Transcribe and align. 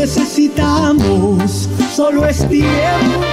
Necesitamos 0.00 1.68
solo 1.94 2.24
es 2.26 2.48
tiempo 2.48 3.26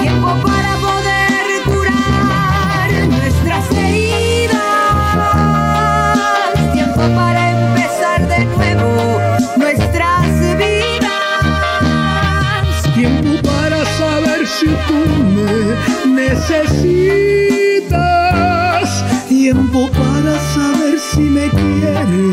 Tiempo 0.00 0.28
para 0.44 0.76
poder 0.76 1.62
curar 1.64 2.90
nuestras 3.08 3.64
heridas. 3.72 4.58
Tiempo 6.74 7.00
para 7.14 7.50
empezar 7.50 8.18
de 8.28 8.44
nuevo 8.44 8.90
nuestras 9.56 10.26
vidas. 10.58 11.08
tiempo 12.94 13.32
para 13.48 13.80
saber 13.98 14.40
si 14.46 14.66
tú 14.86 15.00
me 15.34 15.52
necesitas 16.22 17.70
tiempo 19.28 19.80
para 19.90 20.34
saber 20.54 20.96
si 21.12 21.20
me 21.20 21.46
quieres 21.48 22.29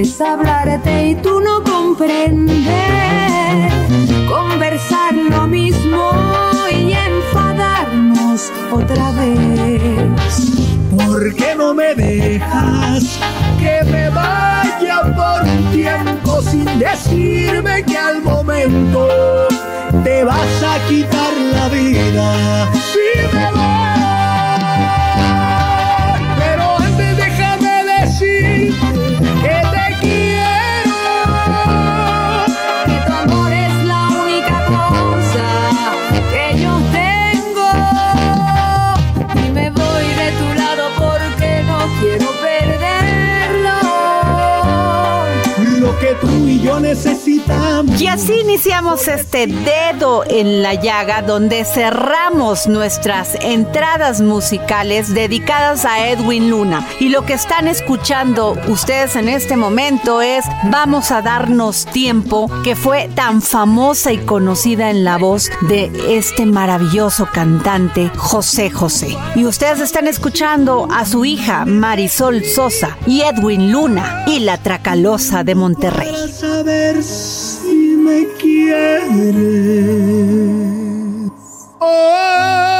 es 0.00 0.20
hablarte 0.20 1.08
y 1.08 1.14
tú 1.16 1.40
no 1.40 1.62
comprendes. 1.62 2.56
Conversar 4.28 5.14
lo 5.14 5.46
mismo 5.46 6.12
y 6.70 6.92
enfadarnos 6.92 8.52
otra 8.70 9.10
vez. 9.12 10.52
¿Por 10.94 11.34
qué 11.34 11.54
no 11.56 11.74
me 11.74 11.94
dejas 11.94 13.18
que 13.58 13.84
me 13.90 14.10
vaya 14.10 15.00
por 15.14 15.42
un 15.48 15.72
tiempo 15.72 16.42
sin 16.42 16.66
decirme 16.78 17.82
que 17.84 17.96
al 17.96 18.22
momento 18.22 19.08
te 20.04 20.24
vas 20.24 20.62
a 20.62 20.78
quitar 20.88 21.32
la 21.54 21.68
vida? 21.68 22.70
Tú 46.20 46.46
y 46.46 46.60
yo 46.60 46.80
necesitamos. 46.80 48.00
Y 48.00 48.06
así 48.06 48.40
iniciamos 48.40 49.08
este 49.08 49.46
dedo 49.46 50.24
en 50.28 50.62
la 50.62 50.74
llaga 50.74 51.22
donde 51.22 51.64
cerramos 51.64 52.66
nuestras 52.66 53.36
entradas 53.40 54.20
musicales 54.20 55.14
dedicadas 55.14 55.84
a 55.84 56.08
Edwin 56.08 56.50
Luna. 56.50 56.86
Y 57.00 57.08
lo 57.08 57.24
que 57.24 57.34
están 57.34 57.68
escuchando 57.68 58.56
ustedes 58.68 59.16
en 59.16 59.28
este 59.28 59.56
momento 59.56 60.22
es 60.22 60.44
Vamos 60.70 61.10
a 61.10 61.22
darnos 61.22 61.86
tiempo, 61.86 62.50
que 62.62 62.76
fue 62.76 63.08
tan 63.14 63.42
famosa 63.42 64.12
y 64.12 64.18
conocida 64.18 64.90
en 64.90 65.04
la 65.04 65.18
voz 65.18 65.50
de 65.68 65.90
este 66.08 66.46
maravilloso 66.46 67.28
cantante 67.32 68.10
José 68.16 68.70
José. 68.70 69.16
Y 69.34 69.44
ustedes 69.46 69.80
están 69.80 70.06
escuchando 70.06 70.88
a 70.92 71.04
su 71.04 71.24
hija 71.24 71.64
Marisol 71.64 72.44
Sosa 72.44 72.96
y 73.06 73.22
Edwin 73.22 73.72
Luna 73.72 74.24
y 74.26 74.40
la 74.40 74.58
Tracalosa 74.58 75.44
de 75.44 75.54
Monterrey. 75.54 75.95
Para 75.96 76.28
saber 76.28 77.02
si 77.02 77.96
me 77.96 78.26
quieres. 78.38 79.36
Me 81.80 82.75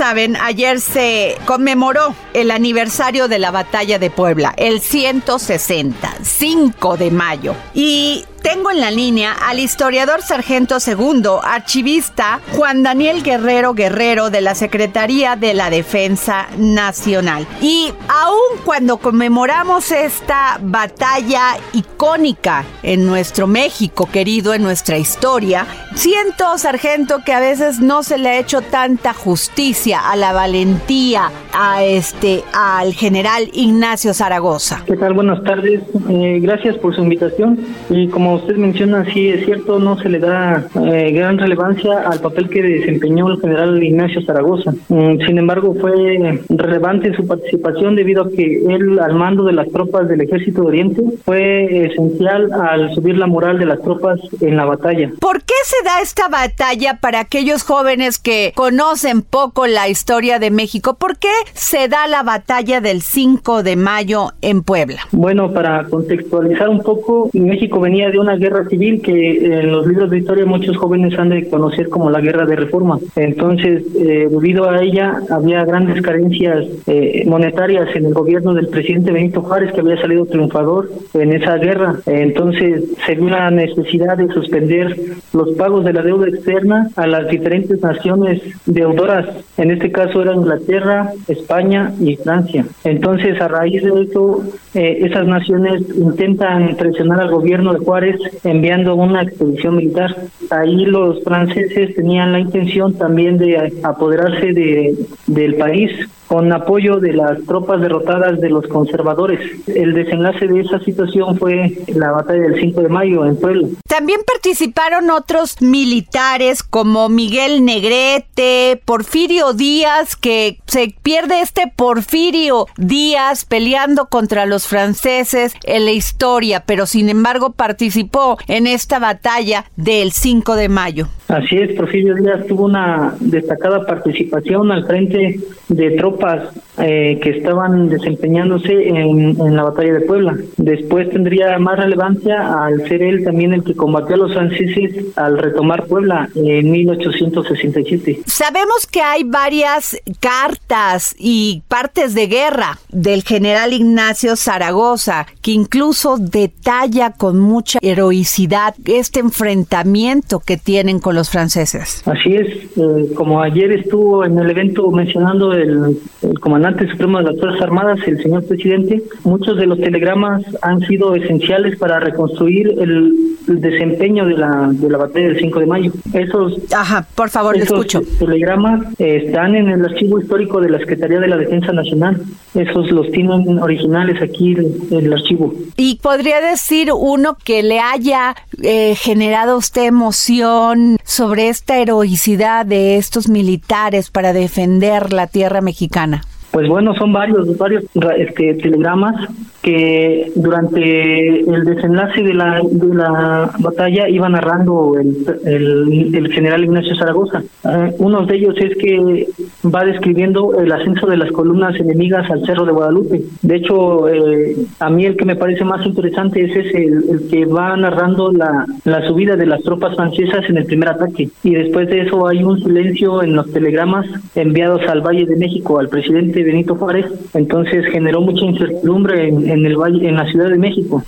saben, 0.00 0.34
ayer 0.36 0.80
se 0.80 1.36
conmemoró 1.44 2.14
el 2.32 2.52
aniversario 2.52 3.28
de 3.28 3.38
la 3.38 3.50
batalla 3.50 3.98
de 3.98 4.08
Puebla, 4.08 4.54
el 4.56 4.80
160, 4.80 6.14
5 6.22 6.96
de 6.96 7.10
mayo. 7.10 7.54
Y 7.74 8.24
tengo 8.42 8.70
en 8.70 8.80
la 8.80 8.90
línea 8.90 9.32
al 9.32 9.58
historiador 9.58 10.22
sargento 10.22 10.80
segundo, 10.80 11.40
archivista 11.42 12.40
Juan 12.56 12.82
Daniel 12.82 13.22
Guerrero 13.22 13.74
Guerrero 13.74 14.30
de 14.30 14.40
la 14.40 14.54
Secretaría 14.54 15.36
de 15.36 15.54
la 15.54 15.70
Defensa 15.70 16.46
Nacional. 16.56 17.46
Y 17.60 17.92
aún 18.08 18.64
cuando 18.64 18.98
conmemoramos 18.98 19.92
esta 19.92 20.58
batalla 20.62 21.56
icónica 21.72 22.64
en 22.82 23.06
nuestro 23.06 23.46
México 23.46 24.08
querido, 24.10 24.54
en 24.54 24.62
nuestra 24.62 24.98
historia, 24.98 25.66
siento, 25.94 26.56
sargento, 26.58 27.18
que 27.24 27.32
a 27.32 27.40
veces 27.40 27.80
no 27.80 28.02
se 28.02 28.18
le 28.18 28.30
ha 28.30 28.38
hecho 28.38 28.62
tanta 28.62 29.12
justicia 29.12 30.10
a 30.10 30.16
la 30.16 30.32
valentía 30.32 31.30
a 31.52 31.82
este 31.84 32.42
al 32.52 32.94
general 32.94 33.48
Ignacio 33.52 34.14
Zaragoza. 34.14 34.82
¿Qué 34.86 34.96
tal? 34.96 35.14
Buenas 35.14 35.42
tardes. 35.42 35.82
Eh, 36.08 36.38
gracias 36.40 36.76
por 36.78 36.94
su 36.94 37.02
invitación. 37.02 37.58
Y 37.88 38.08
como 38.08 38.29
como 38.30 38.42
usted 38.42 38.58
menciona, 38.58 39.04
sí 39.12 39.28
es 39.28 39.44
cierto, 39.44 39.80
no 39.80 39.98
se 39.98 40.08
le 40.08 40.20
da 40.20 40.64
eh, 40.76 41.10
gran 41.10 41.36
relevancia 41.36 42.08
al 42.08 42.20
papel 42.20 42.48
que 42.48 42.62
desempeñó 42.62 43.28
el 43.28 43.40
general 43.40 43.82
Ignacio 43.82 44.22
Zaragoza. 44.22 44.72
Mm, 44.88 45.18
sin 45.26 45.38
embargo, 45.38 45.74
fue 45.80 46.40
relevante 46.48 47.12
su 47.12 47.26
participación 47.26 47.96
debido 47.96 48.22
a 48.22 48.30
que 48.30 48.62
él, 48.68 49.00
al 49.00 49.14
mando 49.14 49.42
de 49.42 49.54
las 49.54 49.68
tropas 49.70 50.08
del 50.08 50.20
Ejército 50.20 50.60
de 50.60 50.68
Oriente, 50.68 51.02
fue 51.24 51.86
esencial 51.86 52.52
al 52.52 52.94
subir 52.94 53.18
la 53.18 53.26
moral 53.26 53.58
de 53.58 53.66
las 53.66 53.82
tropas 53.82 54.20
en 54.40 54.56
la 54.56 54.64
batalla. 54.64 55.10
¿Por 55.18 55.42
qué 55.42 55.54
se 55.64 55.84
da 55.84 56.00
esta 56.00 56.28
batalla 56.28 56.98
para 57.00 57.18
aquellos 57.18 57.64
jóvenes 57.64 58.20
que 58.20 58.52
conocen 58.54 59.22
poco 59.22 59.66
la 59.66 59.88
historia 59.88 60.38
de 60.38 60.52
México? 60.52 60.94
¿Por 60.94 61.18
qué 61.18 61.32
se 61.54 61.88
da 61.88 62.06
la 62.06 62.22
batalla 62.22 62.80
del 62.80 63.02
5 63.02 63.64
de 63.64 63.74
mayo 63.74 64.28
en 64.40 64.62
Puebla? 64.62 65.00
Bueno, 65.10 65.52
para 65.52 65.82
contextualizar 65.88 66.68
un 66.68 66.84
poco, 66.84 67.28
México 67.32 67.80
venía 67.80 68.08
de 68.08 68.19
una 68.20 68.36
guerra 68.36 68.68
civil 68.68 69.00
que 69.02 69.60
en 69.60 69.72
los 69.72 69.86
libros 69.86 70.10
de 70.10 70.18
historia 70.18 70.44
muchos 70.46 70.76
jóvenes 70.76 71.18
han 71.18 71.30
de 71.30 71.48
conocer 71.48 71.88
como 71.88 72.10
la 72.10 72.20
guerra 72.20 72.46
de 72.46 72.56
reforma. 72.56 72.98
Entonces, 73.16 73.84
eh, 73.96 74.28
debido 74.30 74.68
a 74.68 74.82
ella, 74.82 75.20
había 75.30 75.64
grandes 75.64 76.02
carencias 76.02 76.66
eh, 76.86 77.24
monetarias 77.26 77.88
en 77.94 78.06
el 78.06 78.14
gobierno 78.14 78.54
del 78.54 78.68
presidente 78.68 79.12
Benito 79.12 79.42
Juárez, 79.42 79.72
que 79.72 79.80
había 79.80 80.00
salido 80.00 80.26
triunfador 80.26 80.90
en 81.14 81.32
esa 81.32 81.56
guerra. 81.56 81.96
Entonces, 82.06 82.84
se 83.06 83.14
vio 83.14 83.30
la 83.30 83.50
necesidad 83.50 84.16
de 84.16 84.28
suspender 84.28 84.96
los 85.32 85.50
pagos 85.52 85.84
de 85.84 85.92
la 85.92 86.02
deuda 86.02 86.28
externa 86.28 86.88
a 86.96 87.06
las 87.06 87.28
diferentes 87.28 87.80
naciones 87.80 88.42
deudoras. 88.66 89.26
En 89.56 89.70
este 89.70 89.90
caso 89.90 90.22
era 90.22 90.34
Inglaterra, 90.34 91.12
España 91.28 91.92
y 92.00 92.16
Francia. 92.16 92.64
Entonces, 92.84 93.40
a 93.40 93.48
raíz 93.48 93.82
de 93.82 94.02
esto, 94.02 94.42
eh, 94.74 94.98
esas 95.02 95.26
naciones 95.26 95.82
intentan 95.96 96.76
presionar 96.76 97.20
al 97.20 97.30
gobierno 97.30 97.72
de 97.72 97.84
Juárez 97.84 98.09
enviando 98.44 98.94
una 98.94 99.22
expedición 99.22 99.76
militar. 99.76 100.16
Ahí 100.50 100.84
los 100.84 101.22
franceses 101.22 101.94
tenían 101.94 102.32
la 102.32 102.40
intención 102.40 102.94
también 102.94 103.38
de 103.38 103.72
apoderarse 103.82 104.52
de, 104.52 104.94
del 105.26 105.54
país 105.56 105.90
con 106.30 106.52
apoyo 106.52 107.00
de 107.00 107.12
las 107.12 107.44
tropas 107.44 107.80
derrotadas 107.80 108.40
de 108.40 108.50
los 108.50 108.64
conservadores. 108.68 109.40
El 109.66 109.94
desenlace 109.94 110.46
de 110.46 110.60
esa 110.60 110.78
situación 110.78 111.36
fue 111.36 111.76
la 111.88 112.12
batalla 112.12 112.42
del 112.42 112.60
5 112.60 112.82
de 112.82 112.88
mayo 112.88 113.26
en 113.26 113.36
Puebla. 113.36 113.66
También 113.88 114.20
participaron 114.24 115.10
otros 115.10 115.60
militares 115.60 116.62
como 116.62 117.08
Miguel 117.08 117.64
Negrete, 117.64 118.80
Porfirio 118.84 119.54
Díaz, 119.54 120.14
que 120.14 120.60
se 120.66 120.94
pierde 121.02 121.40
este 121.40 121.64
Porfirio 121.74 122.66
Díaz 122.76 123.44
peleando 123.44 124.06
contra 124.06 124.46
los 124.46 124.68
franceses 124.68 125.54
en 125.64 125.84
la 125.84 125.90
historia, 125.90 126.62
pero 126.64 126.86
sin 126.86 127.08
embargo 127.08 127.54
participó 127.54 128.38
en 128.46 128.68
esta 128.68 129.00
batalla 129.00 129.64
del 129.74 130.12
5 130.12 130.54
de 130.54 130.68
mayo. 130.68 131.08
Así 131.30 131.56
es, 131.58 131.76
Porfirio 131.76 132.16
Díaz 132.16 132.44
tuvo 132.48 132.64
una 132.64 133.14
destacada 133.20 133.86
participación 133.86 134.72
al 134.72 134.84
frente 134.84 135.38
de 135.68 135.90
tropas 135.92 136.48
eh, 136.78 137.20
que 137.22 137.30
estaban 137.30 137.88
desempeñándose 137.88 138.88
en, 138.88 139.36
la 139.54 139.62
batalla 139.62 139.92
de 139.94 140.00
Puebla. 140.00 140.36
Después 140.56 141.08
tendría 141.10 141.58
más 141.58 141.78
relevancia 141.78 142.64
al 142.64 142.88
ser 142.88 143.02
él 143.02 143.22
también 143.22 143.52
el 143.52 143.62
que 143.62 143.76
combatió 143.76 144.16
a 144.16 144.18
los 144.18 144.32
franceses 144.32 145.16
al 145.16 145.38
retomar 145.38 145.86
Puebla 145.86 146.28
en 146.34 146.70
1867. 146.70 148.22
Sabemos 148.26 148.86
que 148.90 149.02
hay 149.02 149.22
varias 149.24 149.96
cartas 150.18 151.14
y 151.18 151.62
partes 151.68 152.14
de 152.14 152.26
guerra 152.26 152.78
del 152.88 153.22
general 153.22 153.72
Ignacio 153.72 154.34
Zaragoza 154.34 155.26
que 155.42 155.52
incluso 155.52 156.16
detalla 156.18 157.12
con 157.12 157.38
mucha 157.38 157.78
heroicidad 157.82 158.74
este 158.86 159.20
enfrentamiento 159.20 160.40
que 160.40 160.56
tienen 160.56 160.98
con 160.98 161.14
los 161.14 161.19
franceses. 161.28 162.02
Así 162.06 162.36
es, 162.36 162.48
eh, 162.76 163.12
como 163.14 163.42
ayer 163.42 163.72
estuvo 163.72 164.24
en 164.24 164.38
el 164.38 164.48
evento 164.50 164.90
mencionando 164.90 165.52
el 165.52 165.98
el 166.22 166.38
comandante 166.38 166.88
supremo 166.88 167.18
de 167.18 167.24
las 167.24 167.40
Fuerzas 167.40 167.62
Armadas, 167.62 167.98
el 168.06 168.22
señor 168.22 168.44
presidente, 168.46 169.02
muchos 169.24 169.56
de 169.56 169.66
los 169.66 169.78
telegramas 169.78 170.42
han 170.62 170.80
sido 170.86 171.14
esenciales 171.14 171.78
para 171.78 172.00
reconstruir 172.00 172.74
el, 172.78 173.26
desempeño 173.46 174.26
de 174.26 174.34
la, 174.34 174.68
de 174.70 174.88
la 174.88 174.98
batalla 174.98 175.28
del 175.28 175.40
5 175.40 175.60
de 175.60 175.66
mayo. 175.66 175.92
Esos, 176.12 176.58
Ajá, 176.72 177.06
por 177.16 177.30
favor, 177.30 177.56
le 177.56 177.64
escucho. 177.64 178.00
telegramas 178.18 178.86
están 178.98 179.56
en 179.56 179.68
el 179.68 179.84
archivo 179.84 180.20
histórico 180.20 180.60
de 180.60 180.70
la 180.70 180.78
Secretaría 180.78 181.18
de 181.18 181.26
la 181.26 181.36
Defensa 181.36 181.72
Nacional. 181.72 182.22
Esos 182.54 182.90
los 182.92 183.10
tienen 183.10 183.58
originales 183.58 184.22
aquí 184.22 184.52
en 184.52 185.04
el 185.04 185.12
archivo. 185.12 185.52
¿Y 185.76 185.96
podría 185.96 186.40
decir 186.40 186.90
uno 186.94 187.36
que 187.42 187.64
le 187.64 187.80
haya 187.80 188.36
eh, 188.62 188.94
generado 188.94 189.56
usted 189.56 189.86
emoción 189.86 190.98
sobre 191.10 191.48
esta 191.48 191.78
heroicidad 191.78 192.64
de 192.64 192.96
estos 192.96 193.28
militares 193.28 194.12
para 194.12 194.32
defender 194.32 195.12
la 195.12 195.26
tierra 195.26 195.60
mexicana? 195.60 196.22
Pues 196.52 196.68
bueno, 196.68 196.94
son 196.94 197.12
varios, 197.12 197.58
varios 197.58 197.82
este, 198.16 198.54
telegramas 198.54 199.28
que 199.62 200.32
durante 200.34 201.40
el 201.40 201.64
desenlace 201.64 202.22
de 202.22 202.34
la, 202.34 202.60
de 202.70 202.94
la 202.94 203.50
batalla 203.58 204.08
iba 204.08 204.28
narrando 204.28 204.94
el, 204.98 206.14
el, 206.14 206.32
general 206.32 206.64
Ignacio 206.64 206.94
Zaragoza. 206.96 207.42
Uh, 207.64 207.92
uno 207.98 208.24
de 208.24 208.36
ellos 208.36 208.54
es 208.58 208.76
que 208.78 209.26
va 209.64 209.84
describiendo 209.84 210.58
el 210.58 210.72
ascenso 210.72 211.06
de 211.06 211.16
las 211.16 211.30
columnas 211.32 211.78
enemigas 211.78 212.30
al 212.30 212.44
Cerro 212.46 212.64
de 212.64 212.72
Guadalupe. 212.72 213.22
De 213.42 213.56
hecho, 213.56 214.08
eh, 214.08 214.56
a 214.78 214.88
mí 214.88 215.04
el 215.04 215.16
que 215.16 215.24
me 215.24 215.36
parece 215.36 215.64
más 215.64 215.84
interesante 215.84 216.42
es 216.42 216.56
ese, 216.56 216.84
el, 216.84 217.28
que 217.30 217.44
va 217.44 217.76
narrando 217.76 218.32
la, 218.32 218.64
la 218.84 219.06
subida 219.06 219.36
de 219.36 219.46
las 219.46 219.62
tropas 219.62 219.94
francesas 219.96 220.48
en 220.48 220.56
el 220.56 220.64
primer 220.64 220.88
ataque. 220.88 221.28
Y 221.42 221.54
después 221.54 221.88
de 221.88 222.02
eso 222.02 222.26
hay 222.26 222.42
un 222.42 222.62
silencio 222.62 223.22
en 223.22 223.34
los 223.34 223.50
telegramas 223.52 224.06
enviados 224.34 224.82
al 224.88 225.00
Valle 225.00 225.26
de 225.26 225.36
México 225.36 225.78
al 225.78 225.88
presidente 225.88 226.42
Benito 226.42 226.74
Juárez, 226.76 227.06
entonces 227.34 227.84
generó 227.86 228.20
mucha 228.20 228.44
incertidumbre 228.44 229.28
en, 229.28 229.49
el 229.66 229.76
valle, 229.76 230.08
en 230.08 230.16
la 230.16 230.26
Ciudad 230.30 230.48
de 230.48 230.58
México. 230.58 231.04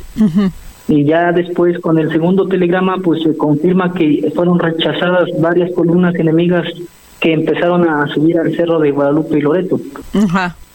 Y 0.88 1.04
ya 1.04 1.32
después 1.32 1.78
con 1.78 1.98
el 1.98 2.10
segundo 2.10 2.46
telegrama 2.48 2.98
pues 2.98 3.22
se 3.22 3.36
confirma 3.36 3.94
que 3.94 4.30
fueron 4.34 4.58
rechazadas 4.58 5.28
varias 5.38 5.70
columnas 5.72 6.14
enemigas 6.16 6.66
que 7.20 7.32
empezaron 7.32 7.88
a 7.88 8.06
subir 8.08 8.38
al 8.38 8.54
cerro 8.56 8.80
de 8.80 8.90
Guadalupe 8.90 9.38
y 9.38 9.42
Loreto. 9.42 9.80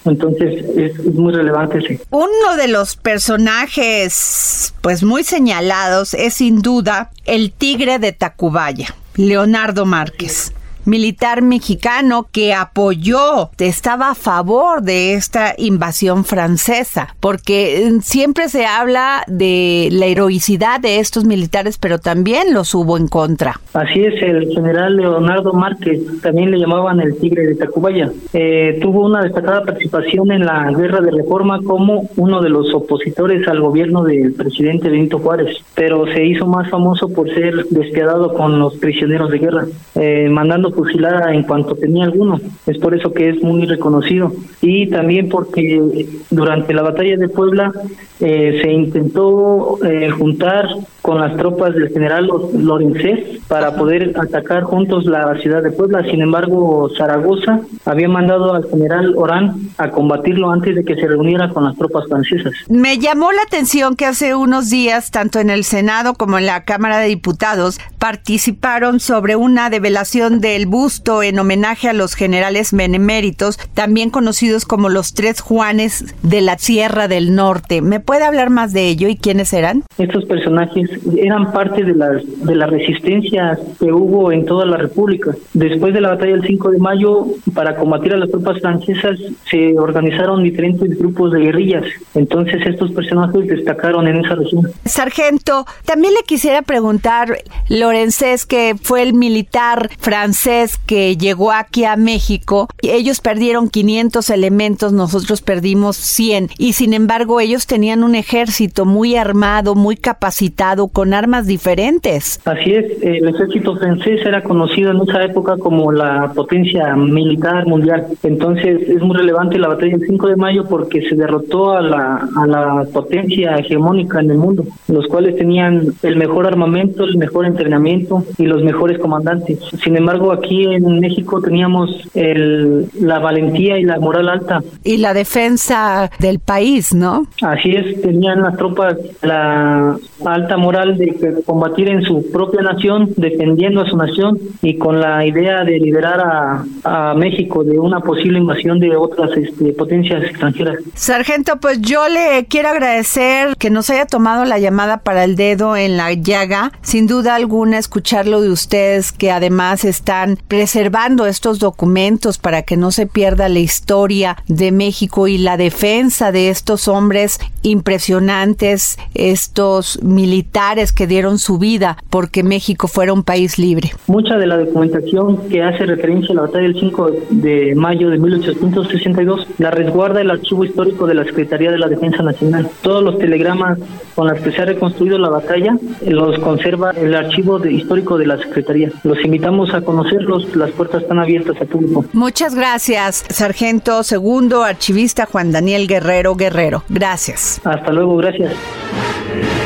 Entonces 0.05 0.65
es, 0.77 1.05
muy 1.13 1.33
relevante 1.33 1.79
ese. 1.79 1.99
Uno 2.09 2.55
de 2.57 2.69
los 2.69 2.95
personajes 2.95 4.73
pues 4.81 5.03
muy 5.03 5.23
señalados 5.23 6.13
es 6.13 6.35
sin 6.35 6.61
duda 6.61 7.11
el 7.25 7.51
tigre 7.51 7.99
de 7.99 8.13
Tacubaya, 8.13 8.95
Leonardo 9.17 9.85
Márquez 9.85 10.53
militar 10.87 11.41
mexicano 11.41 12.27
que 12.31 12.53
apoyó, 12.53 13.51
estaba 13.57 14.11
a 14.11 14.15
favor 14.15 14.81
de 14.81 15.13
esta 15.13 15.53
invasión 15.57 16.23
francesa, 16.23 17.15
porque 17.19 17.85
eh, 17.85 17.91
siempre 18.01 18.47
se 18.47 18.65
habla 18.65 19.23
de 19.27 19.89
la 19.91 20.05
heroicidad 20.05 20.79
de 20.79 20.99
estos 20.99 21.25
militares, 21.25 21.77
pero 21.77 21.99
también 21.99 22.53
los 22.53 22.73
hubo 22.73 22.97
en 22.97 23.07
contra. 23.07 23.59
Así 23.73 23.99
es, 23.99 24.21
el 24.23 24.47
general 24.53 24.95
Leonardo 24.95 25.53
Márquez, 25.53 25.99
también 26.21 26.51
le 26.51 26.59
llamaban 26.59 27.01
el 27.01 27.17
tigre 27.17 27.45
de 27.45 27.55
Tacubaya, 27.55 28.09
eh, 28.33 28.79
tuvo 28.81 29.05
una 29.05 29.21
destacada 29.21 29.63
participación 29.63 30.31
en 30.31 30.45
la 30.45 30.71
guerra 30.71 31.01
de 31.01 31.11
reforma 31.11 31.61
como 31.61 32.09
uno 32.15 32.41
de 32.41 32.49
los 32.49 32.73
opositores 32.73 33.45
al 33.47 33.59
gobierno 33.59 34.03
del 34.03 34.33
presidente 34.33 34.89
Benito 34.89 35.19
Juárez, 35.19 35.57
pero 35.75 36.05
se 36.07 36.25
hizo 36.25 36.45
más 36.47 36.69
famoso 36.69 37.09
por 37.09 37.29
ser 37.33 37.65
despiadado 37.65 38.33
con 38.33 38.57
los 38.57 38.75
prisioneros 38.77 39.29
de 39.31 39.39
guerra, 39.39 39.65
eh, 39.95 40.29
mandando 40.29 40.71
fusilada 40.77 41.33
en 41.33 41.43
cuanto 41.43 41.75
tenía 41.75 42.05
alguno. 42.05 42.39
Es 42.67 42.77
por 42.77 42.93
eso 42.93 43.11
que 43.11 43.29
es 43.29 43.41
muy 43.41 43.65
reconocido. 43.65 44.31
Y 44.61 44.87
también 44.87 45.27
porque 45.27 46.07
durante 46.29 46.73
la 46.73 46.83
batalla 46.83 47.17
de 47.17 47.27
Puebla 47.27 47.73
eh, 48.19 48.59
se 48.61 48.71
intentó 48.71 49.79
eh, 49.83 50.09
juntar 50.11 50.67
con 51.01 51.21
las 51.21 51.37
tropas 51.37 51.73
del 51.73 51.89
general 51.89 52.29
Lorenzés 52.53 53.39
para 53.47 53.75
poder 53.75 54.13
atacar 54.19 54.63
juntos 54.63 55.05
la 55.05 55.35
ciudad 55.39 55.63
de 55.63 55.71
Puebla. 55.71 56.03
Sin 56.03 56.21
embargo, 56.21 56.89
Zaragoza 56.97 57.61
había 57.85 58.09
mandado 58.09 58.53
al 58.53 58.69
general 58.69 59.13
Orán 59.15 59.55
a 59.77 59.89
combatirlo 59.89 60.51
antes 60.51 60.75
de 60.75 60.83
que 60.83 60.95
se 60.95 61.07
reuniera 61.07 61.49
con 61.49 61.63
las 61.63 61.77
tropas 61.77 62.05
francesas. 62.09 62.53
Me 62.69 62.99
llamó 62.99 63.31
la 63.31 63.41
atención 63.41 63.95
que 63.95 64.05
hace 64.05 64.35
unos 64.35 64.69
días, 64.69 65.11
tanto 65.11 65.39
en 65.39 65.49
el 65.49 65.63
Senado 65.63 66.13
como 66.13 66.37
en 66.37 66.45
la 66.45 66.65
Cámara 66.65 66.99
de 66.99 67.07
Diputados, 67.07 67.79
participaron 67.99 68.99
sobre 68.99 69.35
una 69.35 69.69
develación 69.69 70.41
del 70.41 70.65
busto 70.67 71.23
en 71.23 71.39
homenaje 71.39 71.89
a 71.89 71.93
los 71.93 72.13
generales 72.13 72.73
beneméritos, 72.73 73.57
también 73.73 74.09
conocidos 74.09 74.65
como 74.65 74.89
los 74.89 75.13
tres 75.13 75.41
Juanes 75.41 76.13
de 76.23 76.41
la 76.41 76.57
Sierra 76.57 77.07
del 77.07 77.35
Norte. 77.35 77.81
¿Me 77.81 77.99
puede 77.99 78.23
hablar 78.23 78.49
más 78.49 78.73
de 78.73 78.87
ello 78.87 79.07
y 79.07 79.15
quiénes 79.15 79.53
eran? 79.53 79.83
Estos 79.97 80.25
personajes 80.25 80.89
eran 81.17 81.51
parte 81.51 81.83
de 81.83 81.95
las 81.95 82.23
de 82.25 82.55
la 82.55 82.67
resistencia 82.67 83.57
que 83.79 83.91
hubo 83.91 84.31
en 84.31 84.45
toda 84.45 84.65
la 84.65 84.77
República. 84.77 85.35
Después 85.53 85.93
de 85.93 86.01
la 86.01 86.09
batalla 86.09 86.33
del 86.33 86.45
5 86.45 86.71
de 86.71 86.77
mayo, 86.79 87.27
para 87.53 87.75
combatir 87.75 88.13
a 88.13 88.17
las 88.17 88.29
tropas 88.29 88.59
francesas, 88.61 89.19
se 89.49 89.77
organizaron 89.77 90.43
diferentes 90.43 90.97
grupos 90.97 91.31
de 91.33 91.39
guerrillas. 91.39 91.83
Entonces 92.15 92.65
estos 92.65 92.91
personajes 92.91 93.47
destacaron 93.47 94.07
en 94.07 94.25
esa 94.25 94.35
región. 94.35 94.71
Sargento, 94.85 95.65
también 95.85 96.13
le 96.13 96.23
quisiera 96.23 96.61
preguntar, 96.61 97.37
Lorenzés, 97.69 98.45
que 98.45 98.75
fue 98.81 99.03
el 99.03 99.13
militar 99.13 99.89
francés 99.99 100.56
que 100.85 101.17
llegó 101.17 101.51
aquí 101.51 101.85
a 101.85 101.95
México, 101.95 102.67
ellos 102.81 103.21
perdieron 103.21 103.69
500 103.69 104.29
elementos, 104.29 104.93
nosotros 104.93 105.41
perdimos 105.41 105.95
100, 105.97 106.49
y 106.57 106.73
sin 106.73 106.93
embargo 106.93 107.39
ellos 107.39 107.67
tenían 107.67 108.03
un 108.03 108.15
ejército 108.15 108.85
muy 108.85 109.15
armado, 109.15 109.75
muy 109.75 109.95
capacitado, 109.95 110.87
con 110.87 111.13
armas 111.13 111.45
diferentes. 111.45 112.39
Así 112.45 112.73
es, 112.73 112.85
el 113.01 113.27
ejército 113.27 113.75
francés 113.77 114.21
era 114.25 114.43
conocido 114.43 114.91
en 114.91 115.01
esa 115.07 115.23
época 115.23 115.57
como 115.57 115.91
la 115.91 116.31
potencia 116.33 116.95
militar 116.95 117.65
mundial. 117.67 118.07
Entonces 118.23 118.81
es 118.87 119.01
muy 119.01 119.15
relevante 119.15 119.59
la 119.59 119.69
batalla 119.69 119.97
del 119.97 120.07
5 120.07 120.27
de 120.27 120.35
mayo 120.35 120.65
porque 120.67 121.01
se 121.07 121.15
derrotó 121.15 121.71
a 121.71 121.81
la, 121.81 122.29
a 122.35 122.47
la 122.47 122.85
potencia 122.91 123.55
hegemónica 123.57 124.19
en 124.19 124.31
el 124.31 124.37
mundo, 124.37 124.63
los 124.87 125.07
cuales 125.07 125.35
tenían 125.35 125.93
el 126.03 126.15
mejor 126.15 126.47
armamento, 126.47 127.03
el 127.03 127.17
mejor 127.17 127.45
entrenamiento 127.45 128.23
y 128.37 128.45
los 128.45 128.63
mejores 128.63 128.99
comandantes. 128.99 129.59
Sin 129.83 129.95
embargo, 129.95 130.31
aquí 130.37 130.63
en 130.65 130.99
México 130.99 131.41
teníamos 131.41 131.89
el, 132.13 132.87
la 132.99 133.19
valentía 133.19 133.77
y 133.77 133.83
la 133.83 133.99
moral 133.99 134.29
alta. 134.29 134.61
Y 134.83 134.97
la 134.97 135.13
defensa 135.13 136.09
del 136.19 136.39
país, 136.39 136.93
¿no? 136.93 137.27
Así 137.41 137.71
es, 137.71 138.01
tenían 138.01 138.41
las 138.41 138.57
tropas 138.57 138.95
la 139.21 139.97
alta 140.25 140.57
moral 140.57 140.97
de 140.97 141.43
combatir 141.45 141.89
en 141.89 142.01
su 142.03 142.31
propia 142.31 142.61
nación, 142.61 143.09
defendiendo 143.17 143.81
a 143.81 143.89
su 143.89 143.97
nación 143.97 144.39
y 144.61 144.77
con 144.77 144.99
la 144.99 145.25
idea 145.25 145.63
de 145.63 145.79
liberar 145.79 146.19
a, 146.19 146.65
a 146.83 147.13
México 147.13 147.63
de 147.63 147.79
una 147.79 147.99
posible 147.99 148.39
invasión 148.39 148.79
de 148.79 148.95
otras 148.95 149.31
este, 149.37 149.73
potencias 149.73 150.23
extranjeras. 150.23 150.77
Sargento, 150.93 151.57
pues 151.59 151.81
yo 151.81 152.07
le 152.09 152.45
quiero 152.49 152.69
agradecer 152.69 153.55
que 153.57 153.69
nos 153.69 153.89
haya 153.89 154.05
tomado 154.05 154.45
la 154.45 154.59
llamada 154.59 154.97
para 154.97 155.23
el 155.23 155.35
dedo 155.35 155.75
en 155.75 155.97
la 155.97 156.13
llaga. 156.13 156.71
Sin 156.81 157.07
duda 157.07 157.35
alguna, 157.35 157.77
escucharlo 157.77 158.41
de 158.41 158.49
ustedes 158.49 159.11
que 159.11 159.31
además 159.31 159.85
están 159.85 160.26
preservando 160.35 161.25
estos 161.25 161.59
documentos 161.59 162.37
para 162.37 162.63
que 162.63 162.75
no 162.75 162.91
se 162.91 163.07
pierda 163.07 163.47
la 163.47 163.59
historia 163.59 164.37
de 164.47 164.71
México 164.71 165.27
y 165.27 165.37
la 165.37 165.55
defensa 165.55 166.31
de 166.31 166.49
estos 166.49 166.87
hombres 166.87 167.39
impresionantes, 167.61 168.97
estos 169.13 170.01
militares 170.03 170.91
que 170.91 171.07
dieron 171.07 171.37
su 171.39 171.57
vida 171.57 171.97
porque 172.09 172.43
México 172.43 172.87
fuera 172.87 173.13
un 173.13 173.23
país 173.23 173.57
libre. 173.57 173.91
Mucha 174.07 174.37
de 174.37 174.47
la 174.47 174.57
documentación 174.57 175.49
que 175.49 175.61
hace 175.61 175.85
referencia 175.85 176.33
a 176.33 176.35
la 176.35 176.41
batalla 176.41 176.63
del 176.63 176.79
5 176.79 177.11
de 177.29 177.75
mayo 177.75 178.09
de 178.09 178.17
1862 178.17 179.47
la 179.57 179.71
resguarda 179.71 180.21
el 180.21 180.31
archivo 180.31 180.65
histórico 180.65 181.07
de 181.07 181.13
la 181.13 181.23
Secretaría 181.23 181.71
de 181.71 181.77
la 181.77 181.87
Defensa 181.87 182.23
Nacional. 182.23 182.69
Todos 182.81 183.03
los 183.03 183.17
telegramas 183.17 183.79
con 184.15 184.27
los 184.27 184.39
que 184.39 184.51
se 184.51 184.61
ha 184.61 184.65
reconstruido 184.65 185.17
la 185.17 185.29
batalla 185.29 185.77
los 186.05 186.39
conserva 186.39 186.91
el 186.91 187.13
archivo 187.15 187.63
histórico 187.65 188.17
de 188.17 188.27
la 188.27 188.37
Secretaría. 188.37 188.91
Los 189.03 189.23
invitamos 189.23 189.73
a 189.73 189.81
las 190.23 190.71
puertas 190.71 191.03
están 191.03 191.19
abiertas 191.19 191.55
al 191.59 191.67
público. 191.67 192.05
Muchas 192.13 192.55
gracias, 192.55 193.23
Sargento 193.29 194.03
Segundo, 194.03 194.63
archivista 194.63 195.25
Juan 195.25 195.51
Daniel 195.51 195.87
Guerrero 195.87 196.35
Guerrero. 196.35 196.83
Gracias. 196.89 197.61
Hasta 197.63 197.91
luego, 197.91 198.17
gracias. 198.17 198.53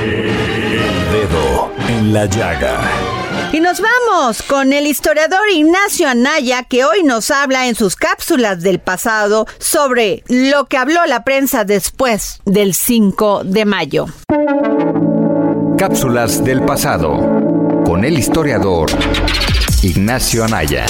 El 0.04 0.32
dedo 1.12 1.72
en 1.88 2.14
la 2.14 2.26
llaga. 2.26 2.80
Y 3.54 3.60
nos 3.60 3.82
vamos 3.82 4.44
con 4.44 4.72
el 4.72 4.88
historiador 4.88 5.50
Ignacio 5.54 6.08
Anaya, 6.08 6.64
que 6.64 6.86
hoy 6.86 7.04
nos 7.04 7.32
habla 7.32 7.68
en 7.68 7.76
sus 7.76 7.98
cápsulas 7.98 8.62
del 8.62 8.80
pasado 8.80 9.46
sobre 9.58 10.24
lo 10.30 10.66
que 10.66 10.78
habló 10.78 11.06
la 11.06 11.26
prensa 11.26 11.66
después 11.66 12.40
del 12.46 12.74
5 12.74 13.44
de 13.44 13.66
mayo. 13.66 14.06
Cápsulas 15.78 16.44
del 16.46 16.62
pasado 16.62 17.18
con 17.86 18.06
el 18.06 18.18
historiador 18.18 18.90
Ignacio 19.84 20.44
Anaya. 20.44 20.86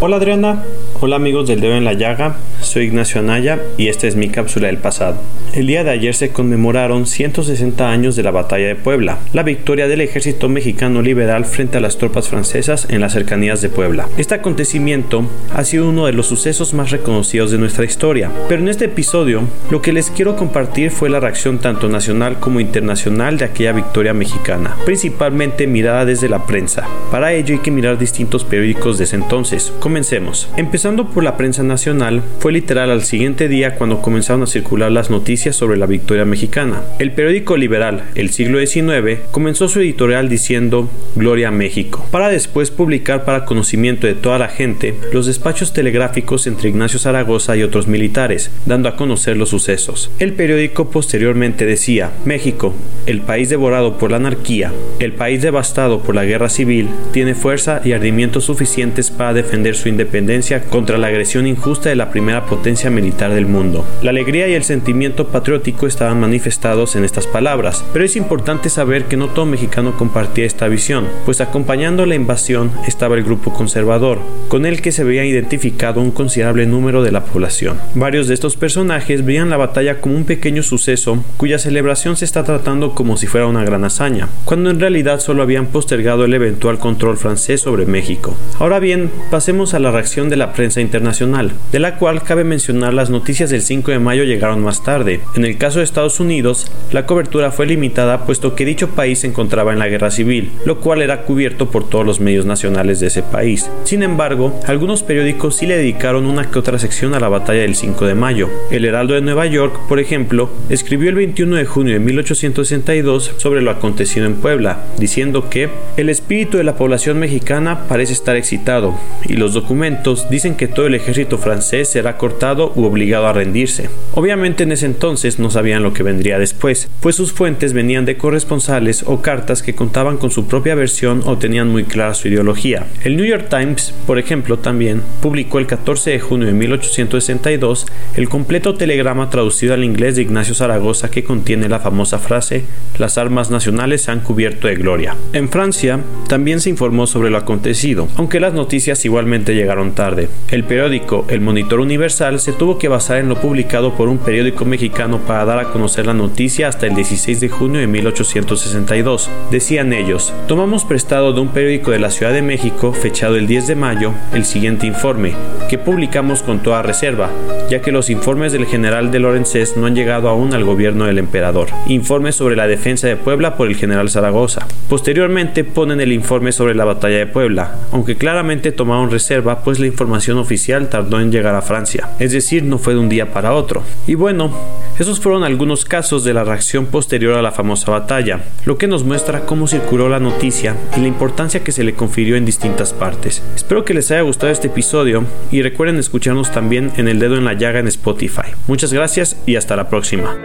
Hola 0.00 0.16
Adriana, 0.16 0.64
hola 1.00 1.14
amigos 1.14 1.46
del 1.46 1.60
Dedo 1.60 1.74
en 1.76 1.84
la 1.84 1.92
Llaga, 1.92 2.34
soy 2.62 2.86
Ignacio 2.86 3.20
Anaya 3.20 3.60
y 3.78 3.86
esta 3.86 4.08
es 4.08 4.16
mi 4.16 4.28
cápsula 4.28 4.66
del 4.66 4.78
pasado. 4.78 5.18
El 5.54 5.68
día 5.68 5.84
de 5.84 5.90
ayer 5.92 6.16
se 6.16 6.30
conmemoraron 6.30 7.06
160 7.06 7.88
años 7.88 8.16
de 8.16 8.24
la 8.24 8.32
Batalla 8.32 8.66
de 8.66 8.74
Puebla, 8.74 9.20
la 9.32 9.44
victoria 9.44 9.86
del 9.86 10.00
ejército 10.00 10.48
mexicano 10.48 11.00
liberal 11.00 11.44
frente 11.44 11.78
a 11.78 11.80
las 11.80 11.96
tropas 11.96 12.28
francesas 12.28 12.88
en 12.90 13.00
las 13.00 13.12
cercanías 13.12 13.62
de 13.62 13.68
Puebla. 13.68 14.08
Este 14.16 14.34
acontecimiento 14.34 15.30
ha 15.54 15.62
sido 15.62 15.88
uno 15.88 16.06
de 16.06 16.12
los 16.12 16.26
sucesos 16.26 16.74
más 16.74 16.90
reconocidos 16.90 17.52
de 17.52 17.58
nuestra 17.58 17.84
historia, 17.84 18.32
pero 18.48 18.62
en 18.62 18.68
este 18.68 18.86
episodio 18.86 19.42
lo 19.70 19.80
que 19.80 19.92
les 19.92 20.10
quiero 20.10 20.34
compartir 20.34 20.90
fue 20.90 21.08
la 21.08 21.20
reacción 21.20 21.58
tanto 21.58 21.88
nacional 21.88 22.40
como 22.40 22.58
internacional 22.58 23.38
de 23.38 23.44
aquella 23.44 23.70
victoria 23.70 24.12
mexicana, 24.12 24.74
principalmente 24.84 25.68
mirada 25.68 26.04
desde 26.04 26.28
la 26.28 26.46
prensa. 26.46 26.88
Para 27.12 27.32
ello 27.32 27.54
hay 27.54 27.60
que 27.60 27.70
mirar 27.70 27.96
distintos 27.96 28.42
periódicos 28.42 28.98
de 28.98 29.04
ese 29.04 29.14
entonces. 29.14 29.72
Comencemos. 29.78 30.48
Empezando 30.56 31.10
por 31.10 31.22
la 31.22 31.36
prensa 31.36 31.62
nacional, 31.62 32.24
fue 32.40 32.50
literal 32.50 32.90
al 32.90 33.04
siguiente 33.04 33.46
día 33.46 33.76
cuando 33.76 34.02
comenzaron 34.02 34.42
a 34.42 34.46
circular 34.48 34.90
las 34.90 35.10
noticias 35.10 35.43
sobre 35.52 35.76
la 35.76 35.86
victoria 35.86 36.24
mexicana. 36.24 36.82
El 36.98 37.12
periódico 37.12 37.56
liberal, 37.56 38.04
El 38.14 38.30
Siglo 38.30 38.58
XIX, 38.58 39.20
comenzó 39.30 39.68
su 39.68 39.80
editorial 39.80 40.28
diciendo 40.28 40.88
Gloria 41.16 41.48
a 41.48 41.50
México, 41.50 42.06
para 42.10 42.28
después 42.28 42.70
publicar 42.70 43.24
para 43.24 43.44
conocimiento 43.44 44.06
de 44.06 44.14
toda 44.14 44.38
la 44.38 44.48
gente 44.48 44.94
los 45.12 45.26
despachos 45.26 45.72
telegráficos 45.72 46.46
entre 46.46 46.68
Ignacio 46.68 46.98
Zaragoza 46.98 47.56
y 47.56 47.62
otros 47.62 47.86
militares, 47.86 48.50
dando 48.66 48.88
a 48.88 48.96
conocer 48.96 49.36
los 49.36 49.50
sucesos. 49.50 50.10
El 50.18 50.32
periódico 50.32 50.90
posteriormente 50.90 51.66
decía, 51.66 52.12
México, 52.24 52.74
el 53.06 53.20
país 53.20 53.50
devorado 53.50 53.98
por 53.98 54.10
la 54.10 54.16
anarquía, 54.16 54.72
el 54.98 55.12
país 55.12 55.42
devastado 55.42 56.00
por 56.00 56.14
la 56.14 56.24
guerra 56.24 56.48
civil, 56.48 56.88
tiene 57.12 57.34
fuerza 57.34 57.80
y 57.84 57.92
ardimientos 57.92 58.44
suficientes 58.44 59.10
para 59.10 59.34
defender 59.34 59.76
su 59.76 59.88
independencia 59.88 60.64
contra 60.64 60.98
la 60.98 61.08
agresión 61.08 61.46
injusta 61.46 61.88
de 61.88 61.96
la 61.96 62.10
primera 62.10 62.46
potencia 62.46 62.90
militar 62.90 63.32
del 63.32 63.46
mundo. 63.46 63.84
La 64.02 64.10
alegría 64.10 64.48
y 64.48 64.54
el 64.54 64.64
sentimiento 64.64 65.28
patriótico 65.34 65.88
estaban 65.88 66.20
manifestados 66.20 66.94
en 66.94 67.04
estas 67.04 67.26
palabras, 67.26 67.84
pero 67.92 68.04
es 68.04 68.14
importante 68.14 68.68
saber 68.68 69.06
que 69.06 69.16
no 69.16 69.30
todo 69.30 69.46
mexicano 69.46 69.96
compartía 69.96 70.46
esta 70.46 70.68
visión, 70.68 71.08
pues 71.24 71.40
acompañando 71.40 72.06
la 72.06 72.14
invasión 72.14 72.70
estaba 72.86 73.16
el 73.16 73.24
grupo 73.24 73.52
conservador, 73.52 74.20
con 74.46 74.64
el 74.64 74.80
que 74.80 74.92
se 74.92 75.02
veía 75.02 75.24
identificado 75.24 76.00
un 76.00 76.12
considerable 76.12 76.66
número 76.66 77.02
de 77.02 77.10
la 77.10 77.24
población. 77.24 77.78
Varios 77.96 78.28
de 78.28 78.34
estos 78.34 78.54
personajes 78.54 79.24
veían 79.24 79.50
la 79.50 79.56
batalla 79.56 80.00
como 80.00 80.14
un 80.14 80.24
pequeño 80.24 80.62
suceso 80.62 81.24
cuya 81.36 81.58
celebración 81.58 82.16
se 82.16 82.26
está 82.26 82.44
tratando 82.44 82.94
como 82.94 83.16
si 83.16 83.26
fuera 83.26 83.48
una 83.48 83.64
gran 83.64 83.82
hazaña, 83.82 84.28
cuando 84.44 84.70
en 84.70 84.78
realidad 84.78 85.18
solo 85.18 85.42
habían 85.42 85.66
postergado 85.66 86.26
el 86.26 86.34
eventual 86.34 86.78
control 86.78 87.16
francés 87.16 87.60
sobre 87.60 87.86
México. 87.86 88.36
Ahora 88.60 88.78
bien, 88.78 89.10
pasemos 89.32 89.74
a 89.74 89.80
la 89.80 89.90
reacción 89.90 90.28
de 90.28 90.36
la 90.36 90.52
prensa 90.52 90.80
internacional, 90.80 91.50
de 91.72 91.80
la 91.80 91.96
cual 91.96 92.22
cabe 92.22 92.44
mencionar 92.44 92.94
las 92.94 93.10
noticias 93.10 93.50
del 93.50 93.62
5 93.62 93.90
de 93.90 93.98
mayo 93.98 94.22
llegaron 94.22 94.62
más 94.62 94.84
tarde. 94.84 95.23
En 95.34 95.44
el 95.44 95.58
caso 95.58 95.78
de 95.78 95.84
Estados 95.84 96.20
Unidos, 96.20 96.70
la 96.92 97.06
cobertura 97.06 97.50
fue 97.50 97.66
limitada 97.66 98.24
puesto 98.24 98.54
que 98.54 98.64
dicho 98.64 98.90
país 98.90 99.20
se 99.20 99.26
encontraba 99.26 99.72
en 99.72 99.78
la 99.78 99.88
guerra 99.88 100.10
civil, 100.10 100.52
lo 100.64 100.78
cual 100.78 101.02
era 101.02 101.22
cubierto 101.22 101.70
por 101.70 101.88
todos 101.88 102.06
los 102.06 102.20
medios 102.20 102.46
nacionales 102.46 103.00
de 103.00 103.08
ese 103.08 103.22
país. 103.22 103.68
Sin 103.84 104.02
embargo, 104.02 104.60
algunos 104.66 105.02
periódicos 105.02 105.56
sí 105.56 105.66
le 105.66 105.76
dedicaron 105.76 106.26
una 106.26 106.50
que 106.50 106.58
otra 106.58 106.78
sección 106.78 107.14
a 107.14 107.20
la 107.20 107.28
batalla 107.28 107.62
del 107.62 107.74
5 107.74 108.06
de 108.06 108.14
mayo. 108.14 108.48
El 108.70 108.84
Heraldo 108.84 109.14
de 109.14 109.22
Nueva 109.22 109.46
York, 109.46 109.80
por 109.88 109.98
ejemplo, 109.98 110.50
escribió 110.68 111.08
el 111.10 111.16
21 111.16 111.56
de 111.56 111.64
junio 111.64 111.94
de 111.94 112.00
1862 112.00 113.32
sobre 113.36 113.62
lo 113.62 113.70
acontecido 113.70 114.26
en 114.26 114.36
Puebla, 114.36 114.84
diciendo 114.98 115.50
que 115.50 115.68
el 115.96 116.08
espíritu 116.08 116.58
de 116.58 116.64
la 116.64 116.76
población 116.76 117.18
mexicana 117.18 117.86
parece 117.88 118.12
estar 118.12 118.36
excitado 118.36 118.98
y 119.26 119.34
los 119.34 119.54
documentos 119.54 120.28
dicen 120.30 120.54
que 120.54 120.68
todo 120.68 120.86
el 120.86 120.94
ejército 120.94 121.38
francés 121.38 121.88
será 121.88 122.16
cortado 122.16 122.72
u 122.74 122.84
obligado 122.84 123.26
a 123.26 123.32
rendirse. 123.32 123.90
Obviamente 124.12 124.62
en 124.62 124.72
ese 124.72 124.86
entonces 124.86 125.03
entonces 125.04 125.38
no 125.38 125.50
sabían 125.50 125.82
lo 125.82 125.92
que 125.92 126.02
vendría 126.02 126.38
después, 126.38 126.88
pues 127.00 127.16
sus 127.16 127.30
fuentes 127.30 127.74
venían 127.74 128.06
de 128.06 128.16
corresponsales 128.16 129.04
o 129.06 129.20
cartas 129.20 129.62
que 129.62 129.74
contaban 129.74 130.16
con 130.16 130.30
su 130.30 130.46
propia 130.46 130.74
versión 130.74 131.20
o 131.26 131.36
tenían 131.36 131.68
muy 131.68 131.84
clara 131.84 132.14
su 132.14 132.28
ideología. 132.28 132.86
El 133.02 133.18
New 133.18 133.26
York 133.26 133.48
Times, 133.50 133.92
por 134.06 134.18
ejemplo, 134.18 134.60
también 134.60 135.02
publicó 135.20 135.58
el 135.58 135.66
14 135.66 136.12
de 136.12 136.20
junio 136.20 136.46
de 136.46 136.54
1862 136.54 137.86
el 138.16 138.30
completo 138.30 138.76
telegrama 138.76 139.28
traducido 139.28 139.74
al 139.74 139.84
inglés 139.84 140.16
de 140.16 140.22
Ignacio 140.22 140.54
Zaragoza 140.54 141.10
que 141.10 141.22
contiene 141.22 141.68
la 141.68 141.80
famosa 141.80 142.18
frase 142.18 142.64
Las 142.96 143.18
armas 143.18 143.50
nacionales 143.50 144.00
se 144.00 144.10
han 144.10 144.20
cubierto 144.20 144.68
de 144.68 144.76
gloria. 144.76 145.16
En 145.34 145.50
Francia 145.50 146.00
también 146.28 146.60
se 146.60 146.70
informó 146.70 147.06
sobre 147.06 147.28
lo 147.28 147.36
acontecido, 147.36 148.08
aunque 148.16 148.40
las 148.40 148.54
noticias 148.54 149.04
igualmente 149.04 149.54
llegaron 149.54 149.94
tarde. 149.94 150.30
El 150.50 150.64
periódico 150.64 151.26
El 151.28 151.42
Monitor 151.42 151.80
Universal 151.80 152.40
se 152.40 152.54
tuvo 152.54 152.78
que 152.78 152.88
basar 152.88 153.18
en 153.18 153.28
lo 153.28 153.38
publicado 153.38 153.92
por 153.92 154.08
un 154.08 154.16
periódico 154.16 154.64
mexicano 154.64 154.93
para 154.94 155.44
dar 155.44 155.58
a 155.58 155.72
conocer 155.72 156.06
la 156.06 156.14
noticia 156.14 156.68
hasta 156.68 156.86
el 156.86 156.94
16 156.94 157.40
de 157.40 157.48
junio 157.48 157.80
de 157.80 157.88
1862. 157.88 159.28
Decían 159.50 159.92
ellos, 159.92 160.32
tomamos 160.46 160.84
prestado 160.84 161.32
de 161.32 161.40
un 161.40 161.48
periódico 161.48 161.90
de 161.90 161.98
la 161.98 162.10
Ciudad 162.10 162.32
de 162.32 162.42
México, 162.42 162.92
fechado 162.92 163.34
el 163.34 163.48
10 163.48 163.66
de 163.66 163.74
mayo, 163.74 164.12
el 164.32 164.44
siguiente 164.44 164.86
informe, 164.86 165.34
que 165.68 165.78
publicamos 165.78 166.42
con 166.42 166.60
toda 166.60 166.82
reserva, 166.82 167.30
ya 167.68 167.82
que 167.82 167.90
los 167.90 168.08
informes 168.08 168.52
del 168.52 168.66
general 168.66 169.10
de 169.10 169.18
Lorenzés 169.18 169.76
no 169.76 169.86
han 169.86 169.96
llegado 169.96 170.28
aún 170.28 170.54
al 170.54 170.62
gobierno 170.62 171.06
del 171.06 171.18
emperador. 171.18 171.68
Informe 171.88 172.30
sobre 172.30 172.54
la 172.54 172.68
defensa 172.68 173.08
de 173.08 173.16
Puebla 173.16 173.56
por 173.56 173.66
el 173.66 173.74
general 173.74 174.10
Zaragoza. 174.10 174.68
Posteriormente 174.88 175.64
ponen 175.64 176.00
el 176.00 176.12
informe 176.12 176.52
sobre 176.52 176.76
la 176.76 176.84
batalla 176.84 177.18
de 177.18 177.26
Puebla, 177.26 177.74
aunque 177.90 178.14
claramente 178.14 178.70
tomaron 178.70 179.10
reserva 179.10 179.64
pues 179.64 179.80
la 179.80 179.86
información 179.86 180.38
oficial 180.38 180.88
tardó 180.88 181.20
en 181.20 181.32
llegar 181.32 181.56
a 181.56 181.62
Francia, 181.62 182.10
es 182.20 182.30
decir, 182.30 182.62
no 182.62 182.78
fue 182.78 182.94
de 182.94 183.00
un 183.00 183.08
día 183.08 183.32
para 183.32 183.54
otro. 183.54 183.82
Y 184.06 184.14
bueno, 184.14 184.52
esos 184.98 185.20
fueron 185.20 185.42
algunos 185.42 185.84
casos 185.84 186.22
de 186.22 186.34
la 186.34 186.44
reacción 186.44 186.86
posterior 186.86 187.36
a 187.36 187.42
la 187.42 187.50
famosa 187.50 187.90
batalla, 187.90 188.44
lo 188.64 188.78
que 188.78 188.86
nos 188.86 189.04
muestra 189.04 189.44
cómo 189.44 189.66
circuló 189.66 190.08
la 190.08 190.20
noticia 190.20 190.76
y 190.96 191.00
la 191.00 191.08
importancia 191.08 191.64
que 191.64 191.72
se 191.72 191.82
le 191.82 191.94
confirió 191.94 192.36
en 192.36 192.44
distintas 192.44 192.92
partes. 192.92 193.42
Espero 193.56 193.84
que 193.84 193.94
les 193.94 194.10
haya 194.10 194.22
gustado 194.22 194.52
este 194.52 194.68
episodio 194.68 195.24
y 195.50 195.62
recuerden 195.62 195.98
escucharnos 195.98 196.52
también 196.52 196.92
en 196.96 197.08
El 197.08 197.18
Dedo 197.18 197.36
en 197.36 197.44
la 197.44 197.54
Llaga 197.54 197.80
en 197.80 197.88
Spotify. 197.88 198.52
Muchas 198.68 198.92
gracias 198.92 199.36
y 199.46 199.56
hasta 199.56 199.76
la 199.76 199.88
próxima. 199.88 200.36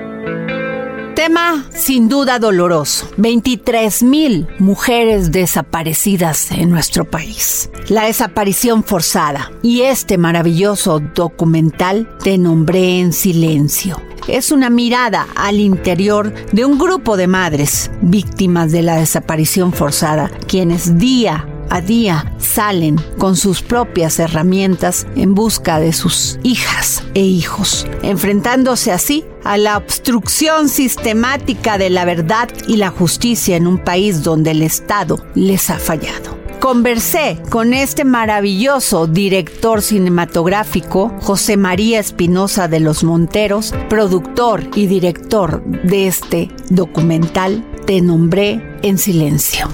Tema 1.19 1.65
sin 1.71 2.07
duda 2.07 2.39
doloroso. 2.39 3.05
23 3.17 4.03
mil 4.03 4.47
mujeres 4.57 5.33
desaparecidas 5.33 6.49
en 6.51 6.69
nuestro 6.69 7.03
país. 7.03 7.69
La 7.89 8.05
desaparición 8.05 8.85
forzada. 8.85 9.51
Y 9.61 9.81
este 9.81 10.17
maravilloso 10.17 11.01
documental 11.01 12.09
Te 12.23 12.38
nombré 12.38 13.01
en 13.01 13.11
silencio. 13.11 14.01
Es 14.29 14.53
una 14.53 14.69
mirada 14.69 15.27
al 15.35 15.59
interior 15.59 16.33
de 16.53 16.63
un 16.63 16.79
grupo 16.79 17.17
de 17.17 17.27
madres 17.27 17.91
víctimas 18.01 18.71
de 18.71 18.83
la 18.83 18.95
desaparición 18.95 19.73
forzada, 19.73 20.31
quienes 20.47 20.99
día 20.99 21.45
a 21.69 21.81
día 21.81 22.33
salen 22.38 22.97
con 23.17 23.35
sus 23.35 23.61
propias 23.61 24.19
herramientas 24.19 25.07
en 25.15 25.35
busca 25.35 25.79
de 25.79 25.93
sus 25.93 26.39
hijas 26.43 27.03
e 27.13 27.21
hijos, 27.21 27.85
enfrentándose 28.01 28.91
así 28.91 29.25
a 29.43 29.57
la 29.57 29.77
obstrucción 29.77 30.69
sistemática 30.69 31.77
de 31.77 31.89
la 31.89 32.05
verdad 32.05 32.49
y 32.67 32.77
la 32.77 32.89
justicia 32.89 33.55
en 33.55 33.67
un 33.67 33.77
país 33.77 34.23
donde 34.23 34.51
el 34.51 34.61
Estado 34.61 35.23
les 35.35 35.69
ha 35.69 35.79
fallado. 35.79 36.38
Conversé 36.59 37.41
con 37.49 37.73
este 37.73 38.03
maravilloso 38.03 39.07
director 39.07 39.81
cinematográfico, 39.81 41.15
José 41.21 41.55
María 41.55 41.99
Espinosa 41.99 42.67
de 42.67 42.81
los 42.81 43.05
Monteros, 43.05 43.73
productor 43.88 44.69
y 44.75 44.88
director 44.88 45.63
de 45.63 46.07
este 46.07 46.49
documental 46.69 47.65
Te 47.85 48.01
nombré 48.01 48.77
en 48.83 48.97
silencio. 48.97 49.69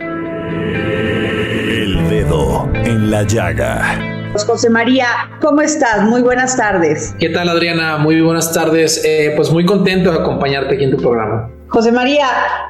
En 2.86 3.10
la 3.10 3.24
llaga. 3.24 4.00
José 4.46 4.70
María, 4.70 5.08
¿cómo 5.42 5.62
estás? 5.62 6.04
Muy 6.04 6.22
buenas 6.22 6.56
tardes. 6.56 7.16
¿Qué 7.20 7.30
tal, 7.30 7.50
Adriana? 7.50 7.98
Muy 7.98 8.22
buenas 8.22 8.54
tardes. 8.54 9.04
Eh, 9.04 9.34
pues 9.36 9.50
muy 9.52 9.66
contento 9.66 10.12
de 10.12 10.20
acompañarte 10.20 10.76
aquí 10.76 10.84
en 10.84 10.92
tu 10.92 10.98
programa. 10.98 11.50
José 11.68 11.92
María, 11.92 12.28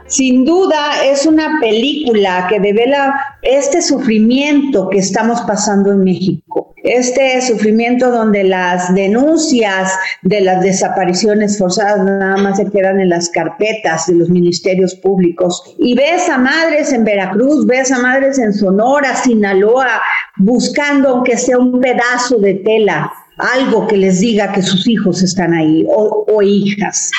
sin 0.08 0.46
duda 0.46 1.04
es 1.04 1.26
una 1.26 1.60
película 1.60 2.48
que 2.50 2.60
devela 2.60 3.14
este 3.42 3.82
sufrimiento 3.82 4.90
que 4.90 5.00
estamos 5.00 5.42
pasando 5.42 5.92
en 5.92 6.04
México. 6.04 6.74
Este 6.84 7.42
sufrimiento 7.42 8.12
donde 8.12 8.44
las 8.44 8.94
denuncias 8.94 9.92
de 10.22 10.42
las 10.42 10.62
desapariciones 10.62 11.58
forzadas 11.58 12.04
nada 12.04 12.38
más 12.38 12.58
se 12.58 12.70
quedan 12.70 13.00
en 13.00 13.10
las 13.10 13.30
carpetas 13.30 14.08
de 14.08 14.16
los 14.16 14.30
ministerios 14.30 14.96
públicos. 14.96 15.76
Y 15.78 15.96
ves 15.96 16.30
a 16.30 16.38
madres 16.38 16.94
en 16.94 17.04
Veracruz, 17.04 17.66
ves 17.66 17.92
a 17.92 18.00
madres 18.00 18.40
en 18.40 18.54
Sonora, 18.54 19.16
Sinaloa, 19.16 20.02
buscando 20.38 21.10
aunque 21.10 21.38
sea 21.38 21.58
un 21.58 21.80
pedazo 21.82 22.38
de 22.38 22.56
tela, 22.56 23.12
algo 23.38 23.88
que 23.88 23.98
les 23.98 24.20
diga 24.20 24.52
que 24.54 24.62
sus 24.62 24.88
hijos 24.88 25.22
están 25.22 25.54
ahí 25.54 25.86
o, 25.90 26.26
o 26.28 26.42
hijas. 26.42 27.12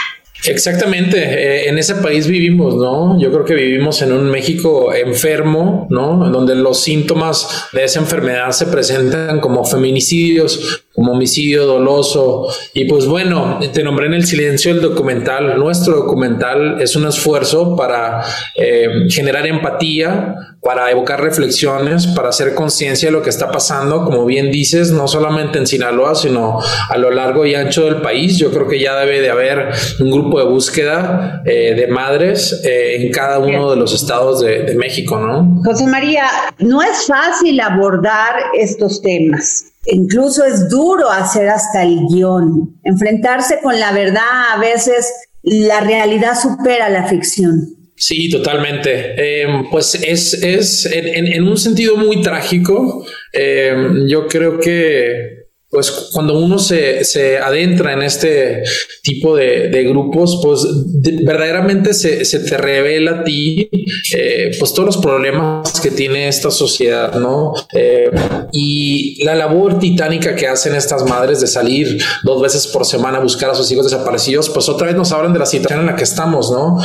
Exactamente, 0.45 1.19
eh, 1.19 1.69
en 1.69 1.79
ese 1.79 1.97
país 1.97 2.27
vivimos, 2.27 2.77
¿no? 2.77 3.19
Yo 3.21 3.33
creo 3.33 3.45
que 3.45 3.55
vivimos 3.55 4.01
en 4.03 4.13
un 4.13 4.31
México 4.31 4.95
enfermo, 4.95 5.87
¿no? 5.91 6.29
Donde 6.31 6.55
los 6.55 6.83
síntomas 6.83 7.69
de 7.73 7.85
esa 7.85 8.01
enfermedad 8.01 8.51
se 8.53 8.67
presentan 8.67 9.41
como 9.41 9.65
feminicidios, 9.65 10.86
como 10.97 11.13
homicidio 11.13 11.67
doloso. 11.67 12.49
Y 12.73 12.87
pues 12.87 13.07
bueno, 13.07 13.61
te 13.73 13.85
nombré 13.85 14.07
en 14.07 14.15
el 14.15 14.27
silencio 14.27 14.73
el 14.73 14.81
documental. 14.81 15.59
Nuestro 15.59 15.95
documental 15.95 16.81
es 16.81 16.97
un 16.97 17.07
esfuerzo 17.07 17.77
para 17.77 18.23
eh, 18.57 18.89
generar 19.11 19.47
empatía, 19.47 20.35
para 20.63 20.91
evocar 20.91 21.21
reflexiones, 21.21 22.07
para 22.09 22.31
hacer 22.31 22.55
conciencia 22.55 23.09
de 23.09 23.13
lo 23.13 23.23
que 23.23 23.29
está 23.29 23.51
pasando, 23.51 24.05
como 24.05 24.25
bien 24.25 24.51
dices, 24.51 24.91
no 24.91 25.07
solamente 25.07 25.59
en 25.59 25.67
Sinaloa, 25.67 26.15
sino 26.15 26.59
a 26.89 26.97
lo 26.97 27.11
largo 27.11 27.45
y 27.45 27.55
ancho 27.55 27.85
del 27.85 27.97
país. 27.97 28.39
Yo 28.39 28.51
creo 28.51 28.67
que 28.67 28.81
ya 28.81 28.97
debe 28.97 29.21
de 29.21 29.29
haber 29.29 29.69
un 30.01 30.11
grupo 30.11 30.39
de 30.39 30.47
búsqueda 30.47 31.43
eh, 31.45 31.75
de 31.77 31.87
madres 31.89 32.63
eh, 32.65 33.03
en 33.03 33.13
cada 33.13 33.39
uno 33.39 33.71
de 33.71 33.77
los 33.77 33.93
estados 33.93 34.41
de, 34.41 34.63
de 34.63 34.75
México, 34.75 35.19
¿no? 35.19 35.63
José 35.63 35.87
María, 35.87 36.25
no 36.59 36.81
es 36.81 37.07
fácil 37.07 37.61
abordar 37.61 38.35
estos 38.59 39.03
temas. 39.03 39.76
Incluso 39.87 40.45
es 40.45 40.69
duro 40.69 41.11
hacer 41.11 41.49
hasta 41.49 41.83
el 41.83 42.01
guion. 42.09 42.79
Enfrentarse 42.85 43.61
con 43.63 43.79
la 43.79 43.93
verdad, 43.93 44.53
a 44.55 44.59
veces 44.59 45.13
la 45.43 45.81
realidad 45.81 46.33
supera 46.41 46.89
la 46.89 47.07
ficción. 47.07 47.77
Sí, 47.97 48.29
totalmente. 48.29 49.15
Eh, 49.17 49.47
pues 49.71 49.95
es, 49.95 50.35
es 50.35 50.87
en, 50.87 51.43
un 51.45 51.57
sentido 51.57 51.97
muy 51.97 52.21
trágico. 52.21 53.07
Eh, 53.33 53.75
yo 54.07 54.27
creo 54.27 54.61
que 54.61 55.36
pues 55.69 55.91
cuando 56.13 56.39
uno 56.39 56.59
se, 56.59 57.05
se, 57.05 57.39
adentra 57.39 57.93
en 57.93 58.03
este 58.03 58.63
tipo 59.03 59.35
de, 59.35 59.69
de 59.69 59.83
grupos, 59.83 60.41
pues 60.43 60.65
de, 61.03 61.25
verdaderamente 61.25 61.93
se, 61.93 62.25
se, 62.25 62.39
te 62.41 62.57
revela 62.57 63.11
a 63.11 63.25
ti 63.25 63.69
eh, 64.15 64.53
pues 64.59 64.73
todos 64.73 64.87
los 64.87 64.97
problemas 64.99 65.81
que 65.81 65.91
tiene 65.91 66.29
esta 66.29 66.53
sociedad, 66.53 67.15
¿no? 67.17 67.53
Eh, 67.73 68.11
y 68.53 69.25
la 69.25 69.35
labor 69.35 69.81
titánica 69.81 70.37
que 70.37 70.47
hacen 70.47 70.75
estas 70.75 71.05
madres 71.05 71.41
de 71.41 71.49
salir 71.49 71.99
dos 72.23 72.41
veces 72.41 72.69
por 72.69 72.87
semana 72.87 73.19
a 73.19 73.21
buscar 73.21 73.51
a 73.51 73.55
sus 73.55 73.71
hijos 73.73 73.91
desaparecidos, 73.91 74.49
pues 74.51 74.69
otra 74.69 74.87
vez 74.87 74.97
nos 74.97 75.11
hablan 75.11 75.33
de 75.33 75.41
la 75.41 75.47
situación 75.47 75.81
en 75.81 75.87
la 75.87 75.97
que 75.97 76.05
estamos, 76.05 76.51
¿no? 76.53 76.79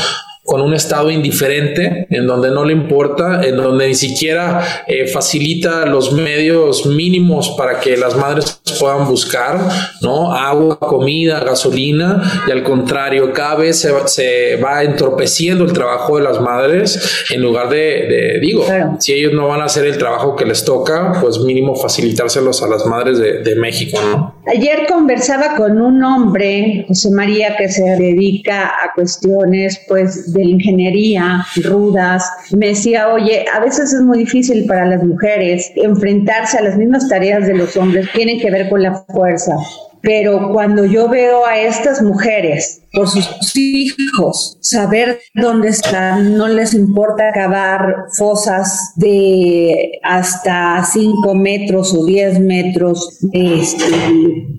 con 0.44 0.62
un 0.62 0.74
estado 0.74 1.12
indiferente, 1.12 2.08
en 2.10 2.26
donde 2.26 2.50
no 2.50 2.66
le 2.66 2.74
importa, 2.74 3.44
en 3.44 3.58
donde 3.58 3.88
ni 3.88 3.96
siquiera 3.96 4.84
eh, 4.88 5.08
facilita 5.08 5.86
los 5.86 6.14
medios 6.14 6.86
mínimos 6.86 7.50
para 7.58 7.80
que 7.80 7.96
las 7.96 8.16
madres 8.16 8.61
puedan 8.80 9.08
buscar, 9.08 9.60
¿no? 10.02 10.34
Agua, 10.34 10.78
comida, 10.80 11.40
gasolina, 11.40 12.44
y 12.48 12.52
al 12.52 12.64
contrario, 12.64 13.32
cada 13.34 13.56
vez 13.56 13.80
se 13.80 13.92
va, 13.92 14.08
se 14.08 14.58
va 14.58 14.84
entorpeciendo 14.84 15.66
el 15.66 15.74
trabajo 15.74 16.18
de 16.18 16.24
las 16.24 16.40
madres 16.40 17.26
en 17.30 17.42
lugar 17.42 17.70
de, 17.70 17.78
de 17.78 18.40
digo, 18.42 18.66
claro. 18.66 18.96
si 19.00 19.14
ellos 19.14 19.34
no 19.34 19.48
van 19.48 19.62
a 19.62 19.66
hacer 19.66 19.86
el 19.86 19.98
trabajo 19.98 20.36
que 20.36 20.46
les 20.46 20.64
toca, 20.66 21.14
pues 21.22 21.40
mínimo 21.40 21.76
facilitárselos 21.76 22.62
a 22.64 22.68
las 22.68 22.86
madres 22.86 23.18
de, 23.18 23.40
de 23.44 23.56
México, 23.56 24.00
¿no? 24.02 24.36
Ayer 24.48 24.88
conversaba 24.88 25.56
con 25.56 25.80
un 25.80 26.04
hombre, 26.04 26.86
José 26.88 27.12
María, 27.12 27.56
que 27.58 27.70
se 27.70 27.84
dedica 27.84 28.66
a 28.66 28.94
cuestiones, 28.96 29.80
pues, 29.88 30.34
de 30.34 30.44
ingeniería 30.44 31.46
rudas. 31.64 32.28
Me 32.52 32.70
decía, 32.70 33.10
oye, 33.10 33.46
a 33.54 33.60
veces 33.60 33.94
es 33.94 34.02
muy 34.02 34.18
difícil 34.18 34.66
para 34.66 34.86
las 34.86 35.04
mujeres 35.04 35.72
enfrentarse 35.76 36.58
a 36.58 36.62
las 36.62 36.78
mismas 36.78 37.08
tareas 37.08 37.46
de 37.46 37.56
los 37.56 37.78
hombres, 37.78 38.08
tienen 38.14 38.40
que 38.40 38.50
ver 38.50 38.61
con 38.70 38.84
la 38.84 39.04
fuerza. 39.08 39.56
Pero 40.02 40.52
cuando 40.52 40.86
yo 40.86 41.08
veo 41.08 41.46
a 41.46 41.58
estas 41.60 42.02
mujeres 42.02 42.81
por 42.94 43.08
sus 43.08 43.56
hijos, 43.56 44.58
saber 44.62 45.20
dónde 45.34 45.70
están, 45.70 46.38
no 46.38 46.48
les 46.48 46.74
importa 46.74 47.32
cavar 47.34 48.06
fosas 48.18 48.94
de 48.98 50.00
hasta 50.04 50.84
5 50.84 51.34
metros 51.36 51.94
o 51.94 52.06
10 52.06 52.40
metros 52.42 53.20
este, 53.32 53.86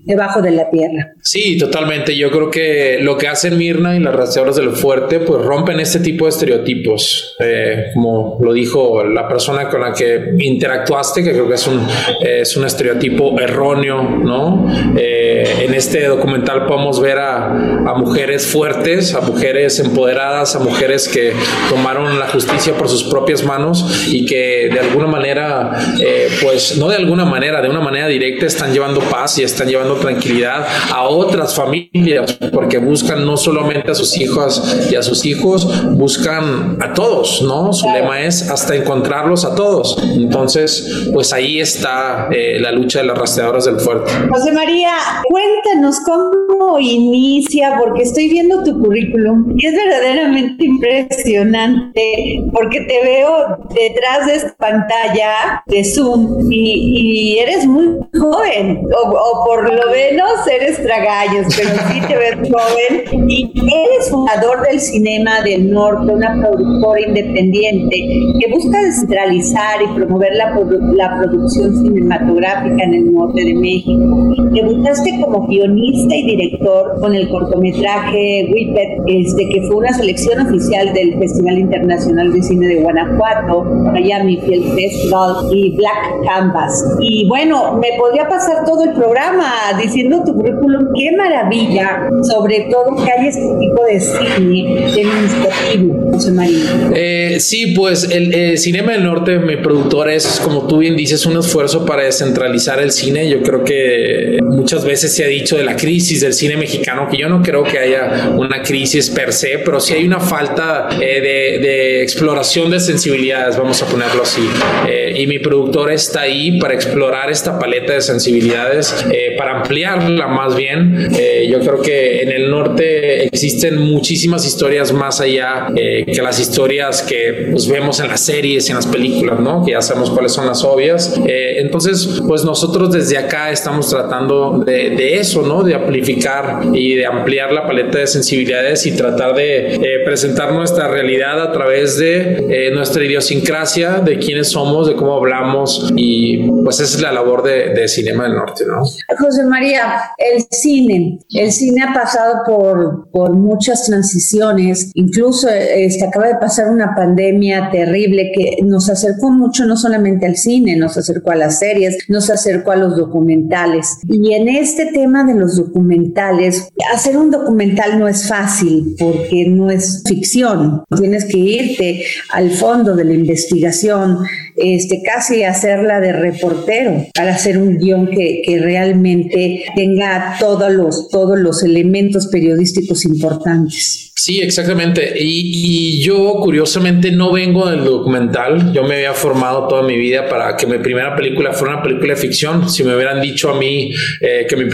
debajo 0.05 0.41
de 0.41 0.51
la 0.51 0.69
tierra. 0.69 1.13
Sí, 1.21 1.57
totalmente. 1.57 2.15
Yo 2.17 2.31
creo 2.31 2.49
que 2.49 2.97
lo 3.01 3.17
que 3.17 3.27
hacen 3.27 3.57
Mirna 3.57 3.95
y 3.95 3.99
las 3.99 4.15
rastreadoras 4.15 4.55
del 4.55 4.71
fuerte, 4.71 5.19
pues 5.19 5.41
rompen 5.41 5.79
este 5.79 5.99
tipo 5.99 6.25
de 6.25 6.29
estereotipos. 6.29 7.35
Eh, 7.39 7.91
como 7.93 8.39
lo 8.41 8.51
dijo 8.53 9.03
la 9.03 9.27
persona 9.27 9.69
con 9.69 9.81
la 9.81 9.93
que 9.93 10.33
interactuaste, 10.39 11.23
que 11.23 11.31
creo 11.31 11.47
que 11.47 11.55
es 11.55 11.67
un, 11.67 11.85
es 12.21 12.57
un 12.57 12.65
estereotipo 12.65 13.39
erróneo, 13.39 14.01
¿no? 14.03 14.65
Eh, 14.97 15.32
en 15.43 15.73
este 15.73 16.05
documental 16.07 16.65
podemos 16.65 16.99
ver 16.99 17.19
a, 17.19 17.47
a 17.47 17.93
mujeres 17.95 18.47
fuertes, 18.47 19.13
a 19.13 19.21
mujeres 19.21 19.79
empoderadas, 19.79 20.55
a 20.55 20.59
mujeres 20.59 21.07
que 21.07 21.33
tomaron 21.69 22.19
la 22.19 22.27
justicia 22.27 22.73
por 22.77 22.89
sus 22.89 23.03
propias 23.03 23.43
manos 23.43 24.07
y 24.07 24.25
que 24.25 24.69
de 24.71 24.79
alguna 24.79 25.07
manera, 25.07 25.71
eh, 25.99 26.29
pues 26.41 26.77
no 26.77 26.89
de 26.89 26.97
alguna 26.97 27.25
manera, 27.25 27.61
de 27.61 27.69
una 27.69 27.79
manera 27.79 28.07
directa 28.07 28.45
están 28.45 28.73
llevando 28.73 28.99
paz 29.01 29.37
y 29.37 29.43
están 29.43 29.67
llevando 29.67 29.95
tranquilidad 29.95 30.65
a 30.91 31.03
otras 31.03 31.55
familias, 31.55 32.33
porque 32.51 32.77
buscan 32.77 33.25
no 33.25 33.37
solamente 33.37 33.91
a 33.91 33.95
sus 33.95 34.17
hijas 34.17 34.87
y 34.91 34.95
a 34.95 35.03
sus 35.03 35.25
hijos, 35.25 35.67
buscan 35.91 36.77
a 36.81 36.93
todos, 36.93 37.41
¿no? 37.41 37.73
Su 37.73 37.89
lema 37.89 38.21
es 38.21 38.49
hasta 38.49 38.75
encontrarlos 38.75 39.45
a 39.45 39.55
todos. 39.55 39.97
Entonces, 40.15 41.07
pues 41.13 41.33
ahí 41.33 41.59
está 41.59 42.29
eh, 42.31 42.57
la 42.59 42.71
lucha 42.71 42.99
de 42.99 43.05
las 43.05 43.17
rastreadoras 43.17 43.65
del 43.65 43.79
fuerte. 43.79 44.11
José 44.29 44.51
María, 44.51 44.93
cuéntanos 45.33 45.99
cómo 46.01 46.77
inicia, 46.77 47.75
porque 47.79 48.03
estoy 48.03 48.29
viendo 48.29 48.63
tu 48.63 48.79
currículum 48.79 49.55
y 49.57 49.65
es 49.65 49.73
verdaderamente 49.73 50.63
impresionante, 50.63 52.43
porque 52.53 52.81
te 52.81 53.01
veo 53.01 53.57
detrás 53.73 54.27
de 54.27 54.35
esta 54.35 54.55
pantalla 54.57 55.63
de 55.65 55.83
Zoom 55.83 56.51
y, 56.51 57.33
y 57.33 57.39
eres 57.39 57.65
muy 57.65 57.97
joven, 58.13 58.83
o, 58.95 59.09
o 59.09 59.45
por 59.45 59.73
lo 59.73 59.91
menos 59.91 60.47
eres 60.47 60.79
tragallos, 60.83 61.47
pero 61.57 61.69
sí 61.91 61.99
te 62.07 62.15
ves 62.15 62.51
joven 62.51 63.27
y 63.27 63.51
eres 63.57 64.11
fundador 64.11 64.61
del 64.69 64.79
Cinema 64.79 65.41
del 65.41 65.71
Norte, 65.71 66.13
una 66.13 66.39
productora 66.39 67.01
independiente 67.01 67.95
que 68.39 68.51
busca 68.51 68.83
descentralizar 68.83 69.81
y 69.81 69.95
promover 69.95 70.35
la, 70.35 70.55
la 70.93 71.17
producción 71.17 71.75
cinematográfica 71.75 72.83
en 72.83 72.93
el 72.93 73.11
norte 73.11 73.43
de 73.43 73.55
México. 73.55 74.35
Debutaste 74.51 75.22
como 75.23 75.47
guionista 75.47 76.15
y 76.15 76.23
director 76.23 76.99
con 76.99 77.15
el 77.15 77.29
cortometraje 77.29 78.49
Whippet, 78.51 78.99
este, 79.07 79.49
que 79.49 79.61
fue 79.63 79.77
una 79.77 79.93
selección 79.93 80.39
oficial 80.45 80.93
del 80.93 81.17
Festival 81.17 81.59
Internacional 81.59 82.33
de 82.33 82.41
Cine 82.41 82.67
de 82.67 82.75
Guanajuato, 82.81 83.63
Miami 83.63 84.37
Film 84.37 84.75
Festival 84.75 85.47
y 85.51 85.71
Black 85.75 86.25
Canvas. 86.25 86.97
Y 86.99 87.27
bueno, 87.27 87.77
me 87.77 87.89
podría 87.97 88.27
pasar 88.27 88.65
todo 88.65 88.83
el 88.83 88.93
programa 88.93 89.51
diciendo 89.81 90.23
tu 90.25 90.33
currículum, 90.33 90.87
qué 90.97 91.15
maravilla, 91.15 92.09
sobre 92.23 92.67
todo 92.71 92.95
que 93.03 93.11
hay 93.11 93.27
este 93.27 93.41
tipo 93.59 93.83
de 93.83 93.99
cine 93.99 94.91
demostrativo, 94.95 96.11
José 96.11 96.31
María. 96.31 96.91
Eh, 96.95 97.37
sí, 97.39 97.73
pues 97.75 98.09
el 98.11 98.33
eh, 98.33 98.57
Cinema 98.57 98.93
del 98.93 99.03
Norte, 99.03 99.39
mi 99.39 99.57
productora, 99.57 100.13
es 100.13 100.39
como 100.43 100.67
tú 100.67 100.79
bien 100.79 100.95
dices, 100.95 101.25
un 101.25 101.37
esfuerzo 101.37 101.85
para 101.85 102.03
descentralizar 102.03 102.81
el 102.81 102.91
cine. 102.91 103.29
Yo 103.29 103.41
creo 103.41 103.63
que 103.63 104.39
muchas 104.41 104.85
veces 104.85 105.12
se 105.13 105.23
ha 105.23 105.27
dicho 105.27 105.57
de 105.57 105.63
la 105.63 105.75
crisis 105.75 106.21
del 106.21 106.33
cine 106.33 106.57
mexicano, 106.57 107.07
que 107.09 107.17
yo 107.17 107.29
no 107.29 107.41
creo 107.41 107.63
que 107.63 107.79
haya 107.79 108.29
una 108.35 108.61
crisis 108.61 109.09
per 109.09 109.31
se, 109.31 109.59
pero 109.59 109.79
sí 109.79 109.93
hay 109.93 110.05
una 110.05 110.19
falta 110.19 110.89
eh, 110.99 111.21
de, 111.21 111.67
de 111.67 112.03
exploración 112.03 112.71
de 112.71 112.79
sensibilidades, 112.79 113.57
vamos 113.57 113.81
a 113.81 113.85
ponerlo 113.85 114.23
así. 114.23 114.47
Eh, 114.87 115.13
y 115.17 115.27
mi 115.27 115.39
productora 115.39 115.93
está 115.93 116.21
ahí 116.21 116.59
para 116.59 116.73
explorar 116.73 117.29
esta 117.29 117.59
paleta 117.59 117.93
de 117.93 118.01
sensibilidades, 118.01 119.05
eh, 119.11 119.35
para 119.37 119.57
ampliarla 119.57 120.27
más 120.27 120.55
bien. 120.55 121.09
Eh, 121.17 121.47
yo 121.49 121.59
creo 121.59 121.81
que 121.81 122.21
en 122.21 122.31
el 122.31 122.49
norte 122.49 123.25
existen 123.25 123.77
muchísimas 123.77 124.45
historias 124.45 124.91
más 124.91 125.21
allá 125.21 125.67
eh, 125.75 126.05
que 126.05 126.21
las 126.21 126.39
historias 126.39 127.01
que 127.01 127.49
pues, 127.51 127.67
vemos 127.67 127.99
en 127.99 128.07
las 128.07 128.21
series 128.21 128.69
en 128.69 128.75
las 128.75 128.87
películas, 128.87 129.39
¿no? 129.39 129.63
Que 129.65 129.71
ya 129.71 129.81
sabemos 129.81 130.09
cuáles 130.09 130.31
son 130.31 130.45
las 130.45 130.63
obvias. 130.63 131.19
Eh, 131.27 131.55
entonces, 131.59 132.21
pues 132.27 132.43
nosotros 132.43 132.91
desde 132.91 133.17
acá 133.17 133.51
estamos 133.51 133.89
tratando 133.89 134.63
de, 134.65 134.92
de, 134.95 135.19
eso, 135.19 135.41
¿no? 135.41 135.63
De 135.63 135.75
amplificar 135.75 136.61
y 136.73 136.95
de 136.95 137.05
ampliar 137.05 137.51
la 137.51 137.65
paleta 137.65 137.99
de 137.99 138.07
sensibilidades 138.07 138.85
y 138.85 138.95
tratar 138.95 139.35
de 139.35 139.75
eh, 139.75 139.81
presentar 140.05 140.53
nuestra 140.53 140.87
realidad 140.87 141.41
a 141.41 141.51
través 141.51 141.97
de 141.97 142.67
eh, 142.67 142.71
nuestra 142.71 143.03
idiosincrasia, 143.03 143.99
de 143.99 144.17
quiénes 144.17 144.49
somos, 144.49 144.87
de 144.87 144.95
cómo 144.95 145.15
hablamos 145.15 145.91
y 145.95 146.49
pues 146.63 146.79
esa 146.79 146.97
es 146.97 147.01
la 147.01 147.11
labor 147.11 147.43
de, 147.43 147.73
de 147.73 147.87
Cinema 147.87 148.23
del 148.23 148.35
Norte, 148.35 148.63
¿no? 148.67 148.83
José 149.19 149.43
María, 149.43 150.01
el 150.17 150.43
cine, 150.49 151.19
el 151.33 151.51
cine 151.51 151.83
ha 151.83 151.93
pasado 151.93 152.43
por, 152.45 153.09
por 153.11 153.33
muchas 153.33 153.85
transiciones, 153.85 154.91
incluso 154.95 155.47
este, 155.49 156.05
acaba 156.05 156.27
de 156.27 156.35
pasar 156.35 156.69
una 156.69 156.95
pandemia 156.95 157.69
terrible 157.71 158.31
que 158.33 158.57
nos 158.63 158.89
acercó 158.89 159.29
mucho 159.29 159.65
no 159.65 159.77
solamente 159.77 160.25
al 160.25 160.35
cine, 160.35 160.75
nos 160.75 160.97
acercó 160.97 161.31
a 161.31 161.35
las 161.35 161.59
series, 161.59 161.97
nos 162.07 162.29
acercó 162.29 162.71
a 162.71 162.75
los 162.75 162.95
documentales. 162.95 163.99
Y 164.07 164.33
en 164.33 164.47
este 164.47 164.82
tema 164.87 165.23
de 165.23 165.35
los 165.35 165.57
documentales, 165.57 166.69
hacer 166.93 167.17
un 167.17 167.31
documental 167.31 167.99
no 167.99 168.07
es 168.07 168.27
fácil 168.27 168.95
porque 168.97 169.45
no 169.47 169.69
es 169.69 170.03
ficción, 170.07 170.83
tienes 170.97 171.25
que 171.25 171.37
irte 171.37 172.05
al 172.29 172.51
fondo 172.51 172.95
de 172.95 173.05
la 173.05 173.13
investigación, 173.13 174.19
este, 174.55 175.01
casi 175.03 175.43
hacerla 175.43 175.99
de 175.99 176.13
reportero 176.13 177.07
para 177.13 177.33
hacer 177.33 177.57
un 177.57 177.77
guion 177.77 178.07
que, 178.07 178.41
que 178.45 178.59
realmente 178.59 179.65
tenga 179.75 180.37
todos 180.39 180.71
los, 180.71 181.09
todos 181.09 181.39
los 181.39 181.63
elementos 181.63 182.27
periodísticos 182.27 183.05
importantes. 183.05 184.11
Sí, 184.15 184.39
exactamente. 184.39 185.15
Y, 185.19 185.97
y, 185.99 186.03
yo 186.03 186.35
curiosamente 186.41 187.11
no 187.11 187.31
vengo 187.33 187.69
del 187.69 187.83
documental. 187.83 188.71
Yo 188.71 188.83
me 188.83 188.95
había 188.95 189.13
formado 189.13 189.67
toda 189.67 189.81
mi 189.81 189.97
vida 189.97 190.29
para 190.29 190.55
que 190.55 190.67
mi 190.67 190.77
primera 190.77 191.15
película 191.15 191.51
fuera 191.51 191.73
una 191.73 191.83
película 191.83 192.13
de 192.13 192.19
ficción. 192.19 192.69
Si 192.69 192.83
me 192.83 192.95
hubieran 192.95 193.21
dicho 193.21 193.49
a 193.49 193.59
mí 193.59 193.91
eh, 194.21 194.45
que 194.47 194.55
mi 194.55 194.65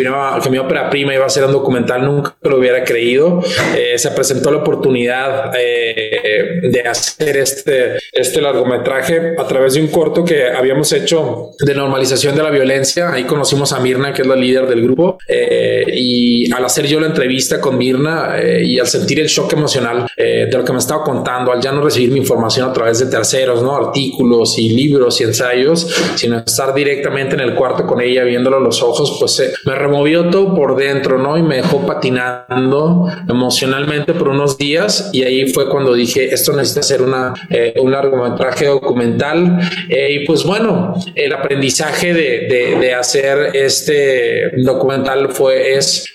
que 0.44 0.50
mi 0.50 0.58
ópera 0.58 0.90
prima 0.90 1.14
iba 1.14 1.26
a 1.26 1.30
ser 1.30 1.46
un 1.46 1.52
documental, 1.52 2.06
nunca 2.06 2.36
lo 2.42 2.58
hubiera 2.58 2.84
creído. 2.84 3.42
Eh, 3.76 3.98
se 3.98 4.12
presentó 4.12 4.52
la 4.52 4.58
oportunidad 4.58 5.52
eh, 5.58 6.62
de 6.64 6.82
hacer 6.82 7.38
este, 7.38 7.98
este 8.12 8.42
largometraje 8.42 9.36
a 9.38 9.46
través 9.46 9.74
de 9.74 9.82
un 9.82 9.88
corto 9.88 10.24
que 10.24 10.48
habíamos 10.48 10.92
hecho 10.94 11.52
de 11.60 11.74
normalización 11.74 12.36
de 12.36 12.44
la 12.44 12.50
violencia. 12.50 13.12
Ahí 13.12 13.24
conocimos 13.24 13.74
a 13.74 13.80
Mirna, 13.80 14.14
que 14.14 14.22
es 14.22 14.28
la 14.28 14.36
líder 14.36 14.68
del 14.68 14.84
grupo. 14.84 15.18
Eh, 15.28 15.86
y 15.94 16.52
al 16.54 16.66
hacer 16.66 16.88
yo 16.88 17.00
la 17.00 17.08
entrevista 17.08 17.60
con 17.60 17.78
Mirna 17.78 18.38
y 18.62 18.80
al 18.80 18.88
sentir 18.88 19.20
el 19.20 19.28
shock 19.28 19.54
emocional 19.54 20.08
eh, 20.16 20.48
de 20.50 20.58
lo 20.58 20.64
que 20.64 20.74
me 20.74 20.80
estaba 20.80 21.04
contando, 21.04 21.52
al 21.52 21.62
ya 21.62 21.72
no 21.72 21.82
recibir 21.82 22.12
mi 22.12 22.20
información 22.20 22.70
a 22.70 22.74
través 22.74 23.00
de 23.00 23.06
terceros, 23.06 23.64
¿no? 23.64 23.76
Artículos 23.76 24.58
y 24.58 24.70
libros 24.70 25.20
y 25.22 25.24
ensayos, 25.24 25.88
sino 26.16 26.40
estar 26.40 26.74
directamente 26.74 27.36
en 27.36 27.42
el 27.42 27.56
cuarto 27.56 27.86
con 27.86 28.02
ella, 28.02 28.24
viéndolo 28.24 28.58
a 28.58 28.60
los 28.60 28.82
ojos, 28.82 29.18
pues 29.20 29.40
eh, 29.40 29.54
me 29.66 29.76
removió 29.90 30.30
todo 30.30 30.56
por 30.56 30.76
dentro, 30.76 31.18
¿no? 31.18 31.38
Y 31.38 31.42
me 31.42 31.58
dejó 31.58 31.86
patinando 31.86 33.08
emocionalmente 33.28 34.14
por 34.14 34.30
unos 34.30 34.58
días 34.58 35.10
y 35.14 35.24
ahí 35.24 35.48
fue 35.52 35.70
cuando 35.70 35.94
dije, 35.94 36.34
esto 36.34 36.54
necesita 36.54 36.84
ser 36.84 37.02
una, 37.02 37.34
eh, 37.50 37.74
un 37.82 37.92
largometraje 37.92 38.66
documental 38.66 39.60
y 39.90 40.26
pues 40.26 40.44
bueno, 40.44 40.94
el 41.16 41.34
aprendizaje 41.34 42.14
de, 42.14 42.48
de, 42.48 42.78
de 42.80 42.94
hacer 42.94 43.56
este 43.56 44.52
documental 44.64 45.30
fue, 45.30 45.76
es 45.76 46.06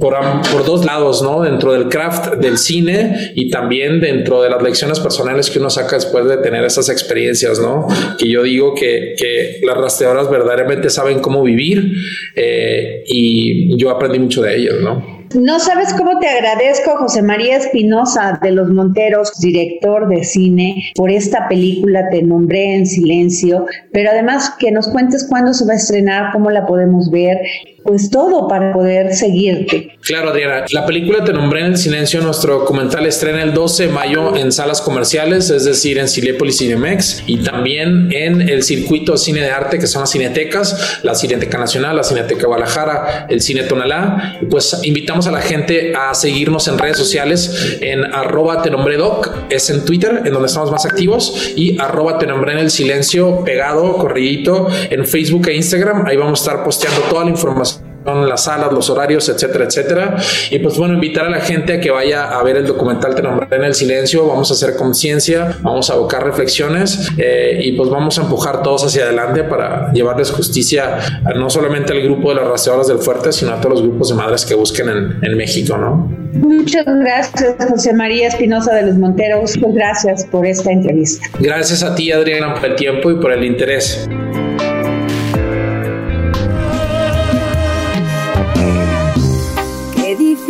por, 0.00 0.16
por 0.50 0.64
dos 0.64 0.84
lados, 0.84 1.22
¿no? 1.22 1.42
Dentro 1.42 1.72
del 1.72 1.88
craft 1.88 2.34
del 2.34 2.58
cine 2.58 3.32
y 3.34 3.50
también 3.50 4.00
dentro 4.00 4.42
de 4.42 4.50
las 4.50 4.62
lecciones 4.62 5.00
personales 5.00 5.50
que 5.50 5.58
uno 5.58 5.70
saca 5.70 5.96
después 5.96 6.26
de 6.26 6.38
tener 6.38 6.64
esas 6.64 6.88
experiencias, 6.88 7.58
¿no? 7.60 7.86
Que 8.18 8.28
yo 8.28 8.42
digo 8.42 8.74
que, 8.74 9.14
que 9.16 9.60
las 9.62 9.76
rastreadoras 9.76 10.30
verdaderamente 10.30 10.90
saben 10.90 11.20
cómo 11.20 11.42
vivir 11.42 11.92
eh, 12.34 12.71
y 13.06 13.76
yo 13.76 13.90
aprendí 13.90 14.18
mucho 14.18 14.42
de 14.42 14.56
ellas, 14.56 14.74
¿no? 14.82 15.22
No 15.34 15.58
sabes 15.60 15.94
cómo 15.94 16.18
te 16.18 16.28
agradezco, 16.28 16.98
José 16.98 17.22
María 17.22 17.56
Espinosa 17.56 18.38
de 18.42 18.50
los 18.50 18.68
Monteros, 18.68 19.32
director 19.40 20.06
de 20.08 20.24
cine, 20.24 20.92
por 20.94 21.10
esta 21.10 21.48
película 21.48 22.10
Te 22.10 22.22
nombré 22.22 22.74
en 22.74 22.86
silencio, 22.86 23.64
pero 23.92 24.10
además 24.10 24.54
que 24.58 24.70
nos 24.70 24.88
cuentes 24.88 25.26
cuándo 25.28 25.54
se 25.54 25.64
va 25.64 25.72
a 25.72 25.76
estrenar, 25.76 26.32
cómo 26.32 26.50
la 26.50 26.66
podemos 26.66 27.10
ver 27.10 27.38
pues 27.84 28.10
todo 28.10 28.48
para 28.48 28.72
poder 28.72 29.14
seguirte. 29.14 29.96
Claro, 30.02 30.30
Adriana. 30.30 30.64
La 30.72 30.86
película 30.86 31.24
Te 31.24 31.32
nombré 31.32 31.60
en 31.60 31.66
el 31.66 31.76
silencio, 31.76 32.20
nuestro 32.20 32.60
documental 32.60 33.06
estrena 33.06 33.42
el 33.42 33.54
12 33.54 33.86
de 33.86 33.92
mayo 33.92 34.36
en 34.36 34.52
salas 34.52 34.80
comerciales, 34.80 35.50
es 35.50 35.64
decir, 35.64 35.98
en 35.98 36.08
Cinépolis 36.08 36.58
Cinemex 36.58 37.22
y 37.26 37.38
también 37.38 38.08
en 38.12 38.40
el 38.48 38.62
circuito 38.62 39.16
cine 39.16 39.40
de 39.40 39.50
arte 39.50 39.78
que 39.78 39.86
son 39.86 40.00
las 40.00 40.10
cinetecas, 40.10 41.00
la 41.02 41.14
Cineteca 41.14 41.58
Nacional, 41.58 41.96
la 41.96 42.04
Cineteca 42.04 42.46
Guadalajara, 42.46 43.26
el 43.28 43.40
Cine 43.40 43.64
Tonalá. 43.64 44.40
Pues 44.50 44.80
invitamos 44.82 45.26
a 45.26 45.30
la 45.30 45.40
gente 45.40 45.92
a 45.94 46.14
seguirnos 46.14 46.68
en 46.68 46.78
redes 46.78 46.96
sociales 46.96 47.78
en 47.80 48.04
arroba 48.04 48.62
te 48.62 48.70
doc, 48.70 49.30
es 49.50 49.70
en 49.70 49.84
Twitter, 49.84 50.22
en 50.24 50.32
donde 50.32 50.46
estamos 50.46 50.70
más 50.70 50.84
activos, 50.84 51.52
y 51.56 51.80
arroba 51.80 52.18
te 52.18 52.26
nombré 52.26 52.52
en 52.52 52.58
el 52.58 52.70
silencio 52.70 53.44
pegado, 53.44 53.96
corridito, 53.96 54.68
en 54.90 55.06
Facebook 55.06 55.48
e 55.48 55.54
Instagram. 55.54 56.06
Ahí 56.06 56.16
vamos 56.16 56.40
a 56.40 56.50
estar 56.50 56.64
posteando 56.64 57.02
toda 57.02 57.24
la 57.24 57.30
información 57.30 57.81
las 58.04 58.44
salas, 58.44 58.72
los 58.72 58.90
horarios, 58.90 59.28
etcétera, 59.28 59.64
etcétera. 59.64 60.16
Y 60.50 60.58
pues 60.58 60.76
bueno, 60.76 60.94
invitar 60.94 61.26
a 61.26 61.30
la 61.30 61.40
gente 61.40 61.74
a 61.74 61.80
que 61.80 61.90
vaya 61.90 62.30
a 62.30 62.42
ver 62.42 62.56
el 62.56 62.66
documental 62.66 63.14
Te 63.14 63.22
nombré 63.22 63.48
en 63.56 63.64
el 63.64 63.74
silencio, 63.74 64.26
vamos 64.26 64.50
a 64.50 64.54
hacer 64.54 64.76
conciencia, 64.76 65.56
vamos 65.60 65.90
a 65.90 65.94
abocar 65.94 66.24
reflexiones 66.24 67.10
eh, 67.18 67.60
y 67.62 67.72
pues 67.72 67.90
vamos 67.90 68.18
a 68.18 68.22
empujar 68.22 68.62
todos 68.62 68.84
hacia 68.84 69.04
adelante 69.04 69.44
para 69.44 69.92
llevarles 69.92 70.30
justicia 70.30 70.98
a, 71.24 71.34
no 71.34 71.50
solamente 71.50 71.92
al 71.92 72.02
grupo 72.02 72.30
de 72.30 72.36
las 72.36 72.48
rastreadoras 72.48 72.88
del 72.88 72.98
fuerte, 72.98 73.32
sino 73.32 73.52
a 73.52 73.60
todos 73.60 73.80
los 73.80 73.82
grupos 73.82 74.08
de 74.08 74.14
madres 74.14 74.44
que 74.44 74.54
busquen 74.54 74.88
en, 74.88 75.18
en 75.22 75.36
México, 75.36 75.76
¿no? 75.76 76.22
Muchas 76.32 76.86
gracias, 76.86 77.56
José 77.68 77.92
María 77.92 78.28
Espinosa 78.28 78.74
de 78.74 78.86
los 78.86 78.96
Monteros. 78.96 79.56
Muchas 79.58 79.74
gracias 79.74 80.24
por 80.24 80.46
esta 80.46 80.70
entrevista. 80.72 81.26
Gracias 81.38 81.82
a 81.82 81.94
ti, 81.94 82.10
Adriana, 82.10 82.54
por 82.54 82.64
el 82.64 82.76
tiempo 82.76 83.10
y 83.10 83.16
por 83.16 83.32
el 83.32 83.44
interés. 83.44 84.08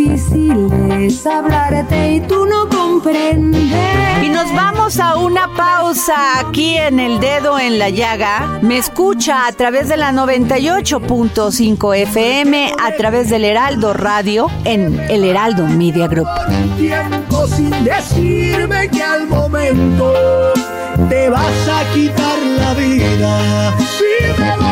Difícil 0.03 0.71
es 1.01 1.27
hablarte 1.27 2.15
y 2.15 2.21
tú 2.21 2.47
no 2.47 2.69
comprendes. 2.69 3.63
Y 4.23 4.29
nos 4.29 4.53
vamos 4.55 4.99
a 4.99 5.17
una 5.17 5.49
pausa 5.55 6.41
aquí 6.41 6.77
en 6.77 7.01
El 7.01 7.21
Dedo 7.21 7.59
en 7.59 7.79
la 7.79 7.91
Llaga. 7.91 8.59
Me 8.63 8.79
escucha 8.79 9.47
a 9.47 9.53
través 9.53 9.89
de 9.89 9.97
la 9.97 10.13
98.5 10.13 11.97
FM, 11.97 12.73
a 12.83 12.93
través 12.93 13.31
del 13.31 13.45
Heraldo 13.45 13.93
Radio, 13.93 14.49
en 14.65 14.99
El 15.11 15.25
Heraldo 15.25 15.67
Media 15.67 16.07
Group. 16.07 16.29
Tiempo 16.77 17.47
sin 17.49 17.71
decirme 17.85 18.89
que 18.89 19.03
al 19.03 19.27
momento 19.27 20.13
te 21.09 21.29
vas 21.31 21.69
a 21.69 21.93
quitar 21.95 22.39
la 22.59 22.75
vida. 22.75 23.75
Si 23.99 24.41
me 24.41 24.72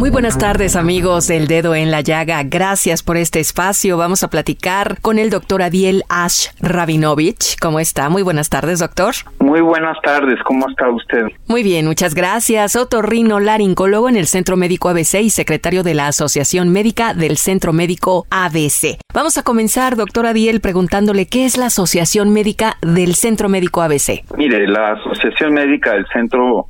Muy 0.00 0.08
buenas 0.08 0.38
tardes 0.38 0.76
amigos 0.76 1.28
del 1.28 1.46
Dedo 1.46 1.74
en 1.74 1.90
la 1.90 2.00
Llaga. 2.00 2.42
Gracias 2.42 3.02
por 3.02 3.18
este 3.18 3.38
espacio. 3.38 3.98
Vamos 3.98 4.22
a 4.22 4.28
platicar 4.28 4.98
con 5.02 5.18
el 5.18 5.28
doctor 5.28 5.60
Adiel 5.60 6.04
Ash 6.08 6.48
Rabinovich. 6.58 7.58
¿Cómo 7.60 7.80
está? 7.80 8.08
Muy 8.08 8.22
buenas 8.22 8.48
tardes, 8.48 8.78
doctor. 8.78 9.12
Muy 9.40 9.60
buenas 9.60 9.98
tardes, 10.02 10.38
¿cómo 10.44 10.66
está 10.70 10.88
usted? 10.88 11.26
Muy 11.48 11.62
bien, 11.62 11.84
muchas 11.84 12.14
gracias. 12.14 12.76
Otorrino 12.76 13.40
Laringólogo 13.40 14.08
en 14.08 14.16
el 14.16 14.26
Centro 14.26 14.56
Médico 14.56 14.88
ABC 14.88 15.16
y 15.20 15.28
secretario 15.28 15.82
de 15.82 15.92
la 15.92 16.06
Asociación 16.06 16.70
Médica 16.70 17.12
del 17.12 17.36
Centro 17.36 17.74
Médico 17.74 18.26
ABC. 18.30 18.96
Vamos 19.12 19.36
a 19.36 19.42
comenzar, 19.42 19.96
doctor 19.96 20.24
Adiel, 20.24 20.62
preguntándole 20.62 21.26
qué 21.26 21.44
es 21.44 21.58
la 21.58 21.66
Asociación 21.66 22.32
Médica 22.32 22.78
del 22.80 23.16
Centro 23.16 23.50
Médico 23.50 23.82
ABC. 23.82 24.24
Mire, 24.38 24.66
la 24.66 24.92
Asociación 24.92 25.52
Médica 25.52 25.92
del 25.92 26.06
Centro 26.06 26.68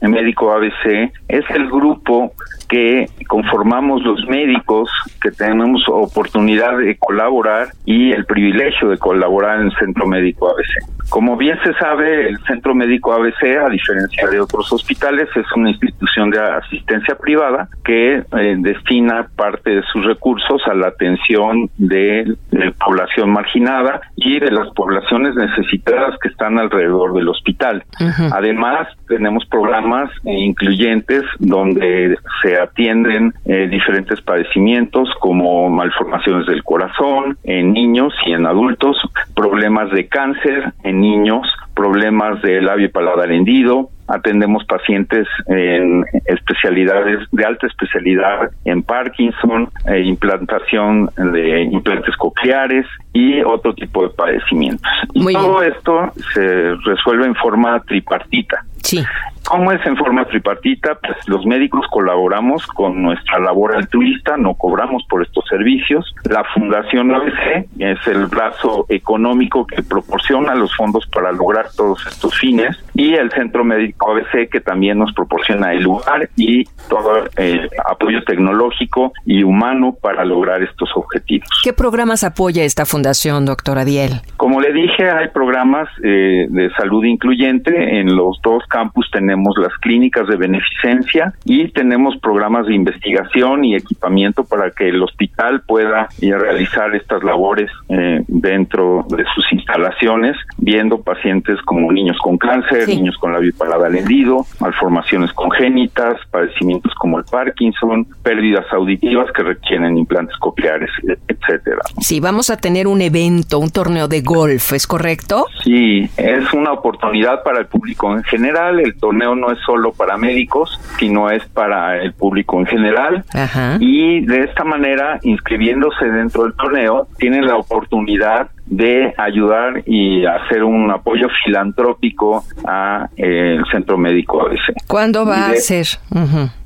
Médico 0.00 0.50
ABC 0.50 1.12
es 1.28 1.44
el 1.50 1.68
grupo 1.70 2.32
que 2.72 3.06
conformamos 3.28 4.02
los 4.02 4.26
médicos 4.26 4.88
que 5.20 5.30
tenemos 5.30 5.84
oportunidad 5.88 6.78
de 6.78 6.96
colaborar 6.96 7.68
y 7.84 8.12
el 8.12 8.24
privilegio 8.24 8.88
de 8.88 8.96
colaborar 8.96 9.60
en 9.60 9.66
el 9.66 9.76
Centro 9.78 10.06
Médico 10.06 10.48
ABC. 10.48 11.10
Como 11.10 11.36
bien 11.36 11.58
se 11.62 11.74
sabe, 11.74 12.28
el 12.28 12.38
Centro 12.46 12.74
Médico 12.74 13.12
ABC, 13.12 13.58
a 13.62 13.68
diferencia 13.68 14.26
de 14.26 14.40
otros 14.40 14.72
hospitales, 14.72 15.28
es 15.36 15.44
una 15.54 15.68
institución 15.68 16.30
de 16.30 16.40
asistencia 16.40 17.14
privada 17.14 17.68
que 17.84 18.14
eh, 18.14 18.56
destina 18.58 19.28
parte 19.36 19.68
de 19.68 19.82
sus 19.92 20.06
recursos 20.06 20.62
a 20.66 20.72
la 20.72 20.88
atención 20.88 21.68
de 21.76 22.34
la 22.52 22.70
población 22.70 23.30
marginada 23.30 24.00
y 24.16 24.40
de 24.40 24.50
las 24.50 24.70
poblaciones 24.70 25.34
necesitadas 25.34 26.16
que 26.22 26.28
están 26.28 26.58
alrededor 26.58 27.12
del 27.12 27.28
hospital. 27.28 27.84
Además, 28.32 28.88
tenemos 29.08 29.44
programas 29.44 30.10
incluyentes 30.24 31.22
donde 31.38 32.16
se 32.42 32.61
atienden 32.62 33.34
eh, 33.44 33.68
diferentes 33.68 34.20
padecimientos 34.20 35.08
como 35.20 35.68
malformaciones 35.70 36.46
del 36.46 36.62
corazón 36.62 37.36
en 37.44 37.72
niños 37.72 38.12
y 38.26 38.32
en 38.32 38.46
adultos, 38.46 38.96
problemas 39.34 39.90
de 39.90 40.06
cáncer 40.08 40.72
en 40.84 41.00
niños, 41.00 41.46
problemas 41.74 42.40
de 42.42 42.60
labio 42.60 42.86
y 42.86 42.90
paladar 42.90 43.30
hendido, 43.30 43.90
atendemos 44.08 44.64
pacientes 44.64 45.26
en 45.46 46.04
especialidades 46.26 47.20
de 47.30 47.44
alta 47.44 47.66
especialidad 47.66 48.50
en 48.64 48.82
Parkinson, 48.82 49.70
eh, 49.86 50.00
implantación 50.00 51.10
de 51.16 51.62
implantes 51.62 52.14
cocleares 52.16 52.86
y 53.12 53.42
otro 53.42 53.74
tipo 53.74 54.02
de 54.02 54.10
padecimientos. 54.10 54.90
Y 55.14 55.32
todo 55.32 55.62
esto 55.62 56.12
se 56.34 56.74
resuelve 56.84 57.26
en 57.26 57.34
forma 57.36 57.80
tripartita. 57.80 58.64
Sí. 58.82 59.02
¿Cómo 59.44 59.72
es 59.72 59.84
en 59.84 59.96
forma 59.96 60.24
tripartita? 60.24 60.94
Pues 60.94 61.16
los 61.26 61.44
médicos 61.44 61.86
colaboramos 61.90 62.66
con 62.68 63.02
nuestra 63.02 63.38
labor 63.40 63.74
altruista, 63.74 64.36
no 64.36 64.54
cobramos 64.54 65.04
por 65.08 65.22
estos 65.22 65.44
servicios. 65.48 66.14
La 66.24 66.44
Fundación 66.54 67.12
ABC 67.14 67.68
es 67.78 67.98
el 68.06 68.26
brazo 68.26 68.86
económico 68.88 69.66
que 69.66 69.82
proporciona 69.82 70.54
los 70.54 70.74
fondos 70.76 71.06
para 71.06 71.32
lograr 71.32 71.66
todos 71.76 72.06
estos 72.06 72.38
fines 72.38 72.76
y 72.94 73.14
el 73.14 73.30
Centro 73.32 73.64
Médico 73.64 74.12
ABC 74.12 74.48
que 74.50 74.60
también 74.60 74.98
nos 74.98 75.12
proporciona 75.12 75.72
el 75.72 75.82
lugar 75.82 76.28
y 76.36 76.64
todo 76.88 77.24
el 77.36 77.68
apoyo 77.90 78.22
tecnológico 78.24 79.12
y 79.26 79.42
humano 79.42 79.96
para 80.00 80.24
lograr 80.24 80.62
estos 80.62 80.90
objetivos. 80.94 81.48
¿Qué 81.64 81.72
programas 81.72 82.24
apoya 82.24 82.64
esta 82.64 82.86
fundación, 82.86 83.44
doctora 83.44 83.84
Diel? 83.84 84.20
Como 84.36 84.60
le 84.60 84.72
dije, 84.72 85.10
hay 85.10 85.28
programas 85.28 85.88
eh, 86.02 86.46
de 86.48 86.70
salud 86.74 87.04
incluyente. 87.04 88.00
En 88.00 88.14
los 88.14 88.40
dos 88.42 88.64
campus 88.68 89.10
tenemos 89.10 89.31
las 89.56 89.76
clínicas 89.80 90.26
de 90.28 90.36
beneficencia 90.36 91.32
y 91.44 91.68
tenemos 91.68 92.16
programas 92.18 92.66
de 92.66 92.74
investigación 92.74 93.64
y 93.64 93.74
equipamiento 93.74 94.44
para 94.44 94.70
que 94.70 94.88
el 94.88 95.02
hospital 95.02 95.62
pueda 95.66 96.08
realizar 96.20 96.94
estas 96.94 97.22
labores 97.22 97.70
eh, 97.88 98.22
dentro 98.28 99.04
de 99.08 99.24
sus 99.34 99.52
instalaciones, 99.52 100.36
viendo 100.58 101.02
pacientes 101.02 101.60
como 101.62 101.92
niños 101.92 102.16
con 102.22 102.38
cáncer, 102.38 102.88
niños 102.88 103.16
con 103.18 103.32
labio 103.32 103.52
paladar 103.56 103.94
hendido, 103.94 104.46
malformaciones 104.60 105.32
congénitas, 105.32 106.18
padecimientos 106.30 106.92
como 106.94 107.18
el 107.18 107.24
Parkinson, 107.24 108.06
pérdidas 108.22 108.66
auditivas 108.72 109.30
que 109.32 109.42
requieren 109.42 109.98
implantes 109.98 110.36
cocleares, 110.38 110.90
e- 111.08 111.18
etcétera. 111.28 111.80
Sí, 112.00 112.20
vamos 112.20 112.50
a 112.50 112.56
tener 112.56 112.86
un 112.86 113.00
evento, 113.00 113.58
un 113.58 113.70
torneo 113.70 114.08
de 114.08 114.20
golf, 114.22 114.72
¿es 114.72 114.86
correcto? 114.86 115.46
Sí, 115.62 116.08
es 116.16 116.52
una 116.52 116.72
oportunidad 116.72 117.42
para 117.42 117.60
el 117.60 117.66
público 117.66 118.14
en 118.14 118.22
general. 118.24 118.80
El 118.80 118.94
torneo 118.98 119.21
no 119.34 119.50
es 119.50 119.58
solo 119.64 119.92
para 119.92 120.16
médicos, 120.16 120.80
sino 120.98 121.30
es 121.30 121.44
para 121.46 122.02
el 122.02 122.12
público 122.12 122.58
en 122.58 122.66
general. 122.66 123.24
Ajá. 123.32 123.76
Y 123.80 124.20
de 124.26 124.44
esta 124.44 124.64
manera, 124.64 125.18
inscribiéndose 125.22 126.06
dentro 126.06 126.44
del 126.44 126.54
torneo, 126.54 127.06
tienen 127.18 127.46
la 127.46 127.56
oportunidad 127.56 128.50
de 128.66 129.12
ayudar 129.18 129.82
y 129.86 130.24
hacer 130.24 130.64
un 130.64 130.90
apoyo 130.90 131.28
filantrópico 131.44 132.44
a 132.64 133.08
eh, 133.16 133.56
el 133.58 133.64
Centro 133.70 133.98
Médico 133.98 134.40
ABC. 134.40 134.74
¿Cuándo 134.86 135.26
va 135.26 135.48
a 135.48 135.54
ser? 135.56 135.86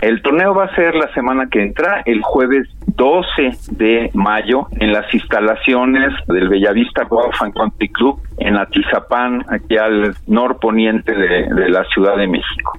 El 0.01 0.23
torneo 0.23 0.55
va 0.55 0.67
a 0.67 0.75
ser 0.75 0.95
la 0.95 1.13
semana 1.15 1.49
que 1.51 1.63
entra, 1.63 2.03
el 2.05 2.23
jueves 2.23 2.69
12 2.97 3.51
de 3.73 4.11
mayo, 4.15 4.67
en 4.81 4.93
las 4.93 5.13
instalaciones 5.13 6.13
del 6.27 6.49
Bellavista 6.49 7.05
Golf 7.05 7.41
and 7.43 7.55
Country 7.55 7.89
Club 7.91 8.19
en 8.39 8.57
Atizapán, 8.57 9.45
aquí 9.49 9.77
al 9.77 10.15
norponiente 10.27 11.13
de, 11.15 11.47
de 11.55 11.69
la 11.69 11.85
Ciudad 11.85 12.17
de 12.17 12.27
México. 12.27 12.79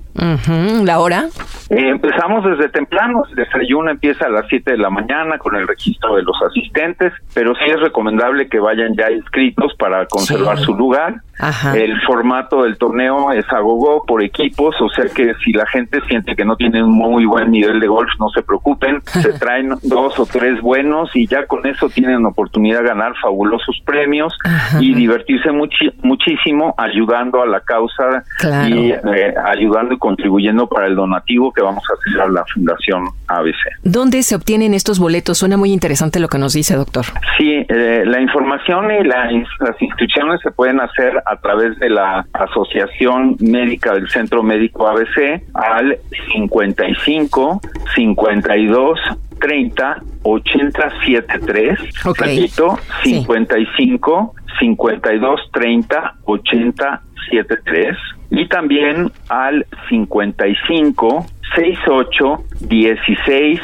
¿La 0.84 0.99
hora? 0.99 1.25
Eh, 1.69 1.89
empezamos 1.89 2.43
desde 2.43 2.69
temprano, 2.69 3.23
el 3.30 3.36
desayuno 3.36 3.91
empieza 3.91 4.25
a 4.25 4.30
las 4.30 4.45
7 4.49 4.71
de 4.71 4.77
la 4.77 4.89
mañana 4.89 5.38
con 5.38 5.56
el 5.56 5.67
registro 5.67 6.15
de 6.15 6.23
los 6.23 6.36
asistentes, 6.41 7.13
pero 7.36 7.53
sí 7.56 7.65
es 7.67 7.80
recomendable 7.80 8.47
que 8.49 8.60
vayan 8.60 8.95
ya 8.97 9.12
inscritos 9.12 9.73
para 9.77 10.06
conservar 10.08 10.58
Sí. 10.58 10.63
su 10.65 10.75
lugar. 10.75 11.21
Ajá. 11.39 11.78
El 11.78 12.00
formato 12.02 12.63
del 12.63 12.78
torneo 12.78 13.32
es 13.32 13.45
a 13.52 13.60
gogo 13.60 14.04
por 14.06 14.23
equipos, 14.23 14.76
o 14.82 14.89
sea 14.89 15.06
que 15.06 15.34
si 15.43 15.52
la 15.54 15.65
gente 15.67 16.00
siente 16.08 16.36
que 16.36 16.45
no 16.45 16.56
tiene 16.56 16.84
un 16.84 16.91
muy 16.91 17.26
buen 17.26 17.52
nivel 17.52 17.80
de 17.80 17.88
golf, 17.88 18.10
no 18.19 18.30
se 18.30 18.41
preocupen, 18.43 19.02
se 19.06 19.34
traen 19.34 19.69
dos 19.84 20.17
o 20.19 20.26
tres 20.26 20.62
buenos 20.62 21.10
y 21.15 21.28
ya 21.28 21.45
con 21.45 21.65
eso 21.67 21.89
tienen 21.89 22.26
oportunidad 22.26 22.82
de 22.82 22.88
ganar 22.88 23.13
fabulosos 23.21 23.80
premios 23.86 24.38
y 24.80 24.93
divertirse 24.93 25.50
muchi- 25.52 25.93
muchísimo 26.02 26.73
ayudando 26.78 27.41
a 27.41 27.45
la 27.45 27.60
causa 27.62 28.23
Claro. 28.39 28.67
y 28.76 28.91
eh, 28.91 29.34
ayudando 29.45 29.93
y 29.93 29.97
contribuyendo 29.97 30.67
para 30.67 30.88
el 30.88 30.95
donativo 30.95 31.52
que 31.54 31.62
vamos 31.62 31.84
a 31.89 31.93
hacer 31.93 32.21
a 32.21 32.28
la 32.30 32.43
Fundación 32.54 33.04
ABC. 33.28 33.56
¿Dónde 33.84 34.23
se 34.23 34.36
obtienen 34.36 34.73
estos 34.73 35.00
boletos? 35.00 35.38
Suena 35.38 35.58
muy 35.58 35.71
interesante 35.71 36.19
lo 36.19 36.28
que 36.28 36.38
nos 36.38 36.54
dice, 36.54 36.76
doctor. 36.76 37.06
Sí, 37.38 37.65
eh, 37.67 38.04
la 38.06 38.21
información 38.21 38.86
y 38.91 39.04
la 39.04 39.26
las 39.60 39.82
inscripciones 39.82 40.39
se 40.41 40.52
pueden 40.52 40.80
hacer 40.80 41.12
a 41.30 41.36
través 41.38 41.78
de 41.80 41.90
la 41.90 42.26
Asociación 42.34 43.36
Médica 43.40 43.94
del 43.94 44.10
Centro 44.10 44.44
Médico 44.44 44.88
ABC 44.88 45.44
al 45.54 45.98
55 46.34 47.62
52 47.96 49.00
30 49.40 50.02
80 50.24 50.90
73. 51.06 51.80
Ok. 52.06 52.20
Repito, 52.20 52.80
Sí. 53.04 53.20
55 53.22 54.34
52 54.60 55.40
30 55.54 56.13
80 56.26 57.02
73 57.30 57.98
y 58.32 58.48
también 58.48 59.12
al 59.30 59.66
55 59.90 61.26
68 61.56 62.44
16 62.62 63.62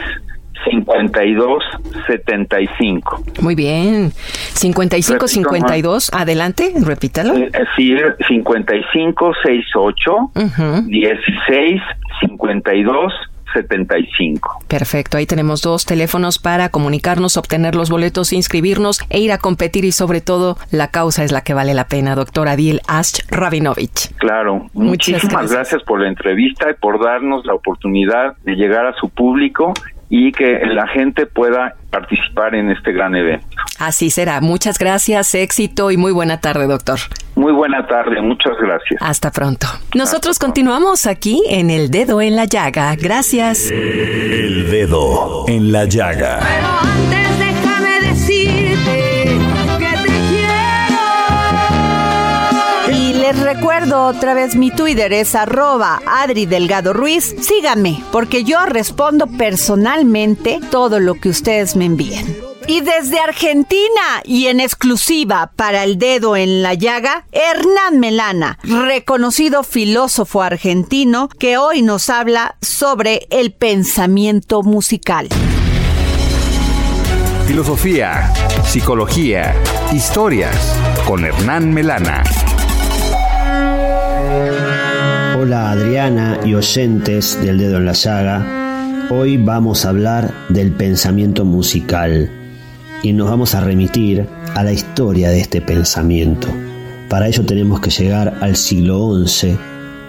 52 0.70 1.64
75. 2.08 3.24
Muy 3.42 3.56
bien. 3.56 4.12
55 4.54 5.14
Repito, 5.14 5.28
52, 5.28 6.12
adelante, 6.14 6.74
repítalo. 6.82 7.34
Es 7.36 7.52
decir, 7.52 8.16
55 8.28 9.34
68 9.44 10.12
Ujú. 10.36 10.82
16 10.88 11.82
52 12.22 13.14
75. 13.54 14.60
Perfecto, 14.68 15.18
ahí 15.18 15.28
tenemos 15.28 15.62
dos 15.62 15.86
teléfonos 15.86 16.40
para 16.40 16.70
comunicarnos, 16.70 17.38
obtener 17.38 17.76
los 17.76 17.92
boletos, 17.92 18.34
inscribirnos 18.34 19.00
e 19.12 19.20
ir 19.20 19.32
a 19.32 19.38
competir 19.38 19.86
y 19.86 19.92
sobre 19.92 20.22
todo 20.22 20.58
la 20.72 20.88
causa 20.88 21.24
es 21.24 21.32
la 21.32 21.42
que 21.42 21.54
vale 21.54 21.76
la 21.76 21.86
pena, 21.88 22.16
doctor 22.16 22.48
Adil 22.48 22.82
Ash 22.88 23.20
Rabinovich. 23.30 24.12
Claro, 24.18 24.70
Muchas 24.74 24.74
muchísimas 24.74 25.32
gracias. 25.34 25.52
gracias. 25.52 25.84
por 25.84 26.02
la 26.02 26.08
entrevista 26.08 26.72
y 26.72 26.74
por 26.74 27.00
darnos 27.04 27.46
la 27.46 27.54
oportunidad 27.54 28.36
de 28.44 28.56
llegar 28.56 28.88
a 28.88 28.94
su 28.96 29.10
público 29.10 29.74
y 30.10 30.32
que 30.32 30.60
la 30.66 30.88
gente 30.88 31.26
pueda 31.26 31.76
participar 31.90 32.56
en 32.56 32.70
este 32.70 32.92
gran 32.92 33.16
evento. 33.16 33.46
Así 33.80 34.10
será. 34.10 34.42
Muchas 34.42 34.78
gracias, 34.78 35.34
éxito 35.36 35.92
y 35.92 35.98
muy 35.98 36.12
buena 36.12 36.40
tarde, 36.40 36.68
doctor. 36.68 37.00
Muy 37.36 37.52
buena 37.52 37.86
tarde, 37.88 38.22
muchas 38.22 38.54
gracias. 38.62 39.02
Hasta 39.02 39.32
pronto. 39.32 39.68
Nosotros 39.96 40.38
continuamos 40.40 41.08
aquí 41.08 41.42
en 41.50 41.70
El 41.70 41.90
Dedo 41.90 42.22
en 42.22 42.36
la 42.36 42.46
Llaga. 42.46 42.96
Gracias. 42.96 43.72
El 43.72 44.70
dedo 44.70 45.46
en 45.48 45.72
la 45.72 45.86
llaga. 45.86 46.40
Antes 46.82 47.23
recuerdo 53.42 54.06
otra 54.06 54.34
vez 54.34 54.56
mi 54.56 54.72
Twitter 54.72 55.12
es 55.14 55.36
arroba 55.36 56.02
Adri 56.06 56.46
Delgado 56.46 56.94
Ruiz. 56.94 57.36
Síganme, 57.42 58.04
porque 58.12 58.44
yo 58.44 58.66
respondo 58.66 59.28
personalmente 59.28 60.60
todo 60.72 61.00
lo 61.00 61.16
que 61.16 61.30
ustedes 61.30 61.76
me 61.76 61.86
envíen. 61.86 62.38
Y 62.68 62.82
desde 62.82 63.20
Argentina 63.20 64.22
y 64.24 64.48
en 64.48 64.60
exclusiva 64.62 65.52
para 65.56 65.84
el 65.84 65.98
dedo 65.98 66.38
en 66.38 66.62
la 66.62 66.74
llaga, 66.74 67.26
Hernán 67.32 68.00
Melana, 68.00 68.58
reconocido 68.64 69.64
filósofo 69.64 70.42
argentino 70.42 71.28
que 71.28 71.58
hoy 71.58 71.82
nos 71.82 72.10
habla 72.10 72.56
sobre 72.62 73.28
el 73.32 73.54
pensamiento 73.54 74.64
musical. 74.64 75.28
Filosofía, 77.46 78.34
psicología, 78.64 79.54
historias 79.92 80.56
con 81.06 81.26
Hernán 81.26 81.74
Melana. 81.74 82.24
Hola 85.44 85.72
Adriana 85.72 86.40
y 86.46 86.54
oyentes 86.54 87.38
del 87.44 87.58
dedo 87.58 87.76
en 87.76 87.84
la 87.84 87.92
llaga. 87.92 89.10
Hoy 89.10 89.36
vamos 89.36 89.84
a 89.84 89.90
hablar 89.90 90.34
del 90.48 90.72
pensamiento 90.72 91.44
musical 91.44 92.32
y 93.04 93.12
nos 93.12 93.30
vamos 93.30 93.54
a 93.54 93.60
remitir 93.60 94.26
a 94.56 94.64
la 94.64 94.72
historia 94.72 95.32
de 95.32 95.42
este 95.42 95.60
pensamiento. 95.60 96.48
Para 97.10 97.28
ello 97.28 97.44
tenemos 97.44 97.82
que 97.82 97.90
llegar 97.90 98.38
al 98.40 98.56
siglo 98.56 99.22
XI, 99.28 99.58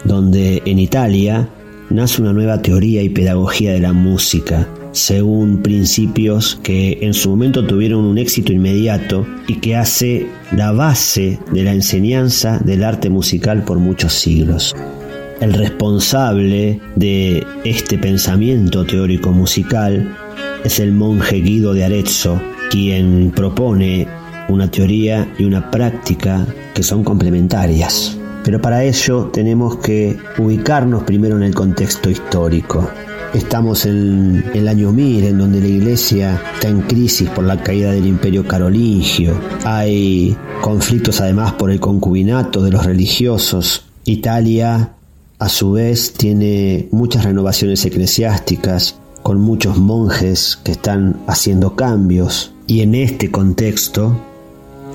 donde 0.04 0.62
en 0.66 0.78
Italia 0.78 1.48
nace 1.90 2.22
una 2.22 2.32
nueva 2.32 2.62
teoría 2.62 3.02
y 3.02 3.08
pedagogía 3.08 3.72
de 3.72 3.80
la 3.80 3.92
música, 3.92 4.68
según 4.92 5.62
principios 5.64 6.60
que 6.62 7.00
en 7.02 7.12
su 7.12 7.30
momento 7.30 7.66
tuvieron 7.66 8.04
un 8.04 8.18
éxito 8.18 8.52
inmediato 8.52 9.26
y 9.48 9.56
que 9.56 9.74
hace 9.74 10.28
la 10.52 10.70
base 10.70 11.40
de 11.50 11.64
la 11.64 11.72
enseñanza 11.72 12.60
del 12.60 12.84
arte 12.84 13.10
musical 13.10 13.64
por 13.64 13.80
muchos 13.80 14.12
siglos. 14.12 14.76
El 15.44 15.52
responsable 15.52 16.80
de 16.96 17.46
este 17.64 17.98
pensamiento 17.98 18.86
teórico 18.86 19.30
musical 19.30 20.16
es 20.64 20.80
el 20.80 20.92
monje 20.92 21.42
Guido 21.42 21.74
de 21.74 21.84
Arezzo, 21.84 22.40
quien 22.70 23.30
propone 23.30 24.08
una 24.48 24.70
teoría 24.70 25.30
y 25.38 25.44
una 25.44 25.70
práctica 25.70 26.46
que 26.72 26.82
son 26.82 27.04
complementarias. 27.04 28.16
Pero 28.42 28.58
para 28.58 28.84
ello 28.84 29.28
tenemos 29.34 29.76
que 29.80 30.16
ubicarnos 30.38 31.02
primero 31.02 31.36
en 31.36 31.42
el 31.42 31.54
contexto 31.54 32.08
histórico. 32.08 32.88
Estamos 33.34 33.84
en 33.84 34.46
el 34.54 34.66
año 34.66 34.92
1000, 34.92 35.24
en 35.24 35.36
donde 35.36 35.60
la 35.60 35.68
iglesia 35.68 36.40
está 36.54 36.68
en 36.68 36.80
crisis 36.80 37.28
por 37.28 37.44
la 37.44 37.62
caída 37.62 37.92
del 37.92 38.06
imperio 38.06 38.48
carolingio. 38.48 39.38
Hay 39.66 40.34
conflictos 40.62 41.20
además 41.20 41.52
por 41.52 41.70
el 41.70 41.80
concubinato 41.80 42.62
de 42.62 42.70
los 42.70 42.86
religiosos. 42.86 43.84
Italia 44.06 44.93
a 45.38 45.48
su 45.48 45.72
vez 45.72 46.12
tiene 46.12 46.88
muchas 46.90 47.24
renovaciones 47.24 47.84
eclesiásticas, 47.84 48.98
con 49.22 49.40
muchos 49.40 49.78
monjes 49.78 50.58
que 50.62 50.72
están 50.72 51.20
haciendo 51.26 51.76
cambios. 51.76 52.52
Y 52.66 52.80
en 52.80 52.94
este 52.94 53.30
contexto, 53.30 54.16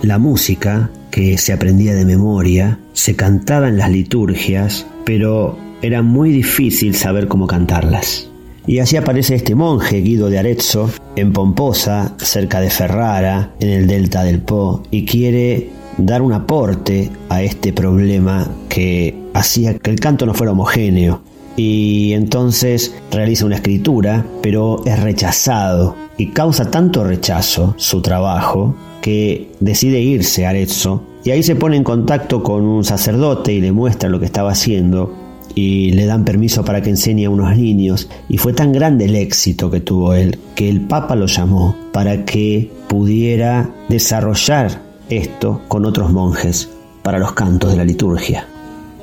la 0.04 0.17
música, 0.17 0.91
que 1.12 1.38
se 1.38 1.52
aprendía 1.52 1.93
de 1.95 2.06
memoria, 2.06 2.80
se 2.93 3.15
cantaba 3.15 3.67
en 3.67 3.78
las 3.78 3.89
liturgias, 3.89 4.86
pero 5.06 5.58
era 5.82 6.02
muy 6.02 6.32
difícil 6.32 6.95
saber 6.95 7.28
cómo 7.28 7.47
cantarlas. 7.47 8.30
Y 8.67 8.80
así 8.80 8.97
aparece 8.97 9.36
este 9.36 9.56
monje 9.56 10.02
Guido 10.02 10.30
de 10.30 10.38
Arezzo 10.38 10.91
en 11.15 11.34
Pomposa, 11.34 12.13
cerca 12.17 12.62
de 12.62 12.69
Ferrara, 12.69 13.56
en 13.60 13.69
el 13.69 13.88
delta 13.88 14.23
del 14.23 14.41
Po, 14.41 14.84
y 14.91 15.06
quiere 15.06 15.71
dar 15.99 16.21
un 16.21 16.33
aporte 16.33 17.12
a 17.29 17.43
este 17.43 17.73
problema 17.73 18.47
que 18.67 19.15
hacía 19.33 19.77
que 19.77 19.91
el 19.91 19.99
canto 19.99 20.25
no 20.25 20.33
fuera 20.33 20.53
homogéneo. 20.53 21.21
Y 21.55 22.13
entonces 22.13 22.95
realiza 23.12 23.45
una 23.45 23.55
escritura, 23.55 24.25
pero 24.41 24.81
es 24.85 24.99
rechazado 25.01 25.95
y 26.17 26.27
causa 26.27 26.71
tanto 26.71 27.03
rechazo 27.03 27.73
su 27.77 28.01
trabajo 28.01 28.75
que 29.01 29.51
decide 29.59 29.99
irse 29.99 30.45
a 30.45 30.49
Arezzo 30.49 31.03
y 31.23 31.31
ahí 31.31 31.43
se 31.43 31.55
pone 31.55 31.75
en 31.75 31.83
contacto 31.83 32.43
con 32.43 32.63
un 32.65 32.83
sacerdote 32.83 33.53
y 33.53 33.62
le 33.62 33.71
muestra 33.71 34.09
lo 34.09 34.19
que 34.19 34.25
estaba 34.25 34.51
haciendo 34.51 35.13
y 35.55 35.91
le 35.91 36.05
dan 36.05 36.23
permiso 36.25 36.63
para 36.63 36.81
que 36.81 36.91
enseñe 36.91 37.25
a 37.25 37.29
unos 37.29 37.57
niños 37.57 38.09
y 38.29 38.38
fue 38.38 38.53
tan 38.53 38.71
grande 38.71 39.05
el 39.05 39.15
éxito 39.15 39.69
que 39.69 39.81
tuvo 39.81 40.13
él 40.13 40.39
que 40.55 40.69
el 40.69 40.81
Papa 40.81 41.15
lo 41.15 41.25
llamó 41.25 41.75
para 41.91 42.23
que 42.23 42.71
pudiera 42.88 43.69
desarrollar 43.89 44.88
esto 45.10 45.62
con 45.67 45.86
otros 45.86 46.12
monjes 46.12 46.69
para 47.04 47.19
los 47.19 47.34
cantos 47.34 47.72
de 47.72 47.78
la 47.78 47.86
liturgia. 47.86 48.48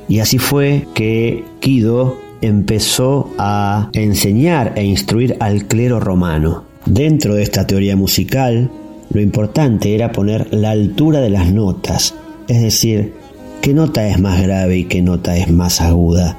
Y 0.09 0.21
así 0.21 0.39
fue 0.39 0.87
que 0.95 1.45
Guido 1.61 2.17
empezó 2.41 3.31
a 3.39 3.91
enseñar 3.93 4.73
e 4.77 4.85
instruir 4.85 5.37
al 5.41 5.67
clero 5.67 6.01
romano. 6.01 6.65
Dentro 6.85 7.35
de 7.35 7.43
esta 7.43 7.67
teoría 7.67 7.97
musical, 7.97 8.71
lo 9.11 9.21
importante 9.21 9.95
era 9.95 10.13
poner 10.13 10.53
la 10.53 10.71
altura 10.71 11.21
de 11.21 11.31
las 11.31 11.53
notas, 11.53 12.15
es 12.49 12.63
decir, 12.63 13.15
qué 13.61 13.75
nota 13.75 14.07
es 14.07 14.21
más 14.21 14.41
grave 14.43 14.79
y 14.79 14.85
qué 14.85 15.03
nota 15.03 15.37
es 15.37 15.51
más 15.51 15.81
aguda, 15.81 16.37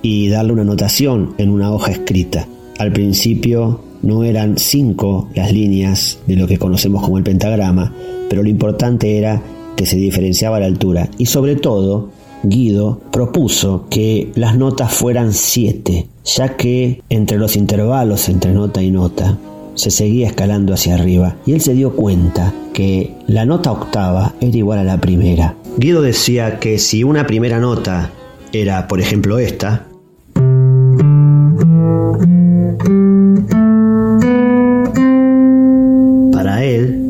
y 0.00 0.28
darle 0.28 0.54
una 0.54 0.64
notación 0.64 1.34
en 1.38 1.50
una 1.50 1.70
hoja 1.70 1.92
escrita. 1.92 2.46
Al 2.78 2.92
principio 2.92 3.80
no 4.02 4.24
eran 4.24 4.58
cinco 4.58 5.28
las 5.34 5.52
líneas 5.52 6.18
de 6.26 6.36
lo 6.36 6.46
que 6.46 6.58
conocemos 6.58 7.02
como 7.02 7.18
el 7.18 7.24
pentagrama, 7.24 7.94
pero 8.28 8.42
lo 8.42 8.48
importante 8.48 9.18
era 9.18 9.42
que 9.76 9.86
se 9.86 9.96
diferenciaba 9.96 10.60
la 10.60 10.66
altura 10.66 11.08
y 11.18 11.26
sobre 11.26 11.56
todo 11.56 12.10
Guido 12.44 13.00
propuso 13.12 13.86
que 13.88 14.32
las 14.34 14.56
notas 14.56 14.92
fueran 14.92 15.32
siete, 15.32 16.08
ya 16.24 16.56
que 16.56 17.00
entre 17.08 17.38
los 17.38 17.54
intervalos 17.54 18.28
entre 18.28 18.52
nota 18.52 18.82
y 18.82 18.90
nota 18.90 19.38
se 19.74 19.90
seguía 19.90 20.26
escalando 20.26 20.74
hacia 20.74 20.94
arriba 20.94 21.36
y 21.46 21.52
él 21.52 21.60
se 21.60 21.74
dio 21.74 21.94
cuenta 21.94 22.52
que 22.72 23.14
la 23.28 23.46
nota 23.46 23.70
octava 23.70 24.34
era 24.40 24.56
igual 24.56 24.80
a 24.80 24.84
la 24.84 25.00
primera. 25.00 25.56
Guido 25.76 26.02
decía 26.02 26.58
que 26.58 26.78
si 26.78 27.04
una 27.04 27.26
primera 27.26 27.60
nota 27.60 28.10
era, 28.52 28.88
por 28.88 29.00
ejemplo, 29.00 29.38
esta, 29.38 29.86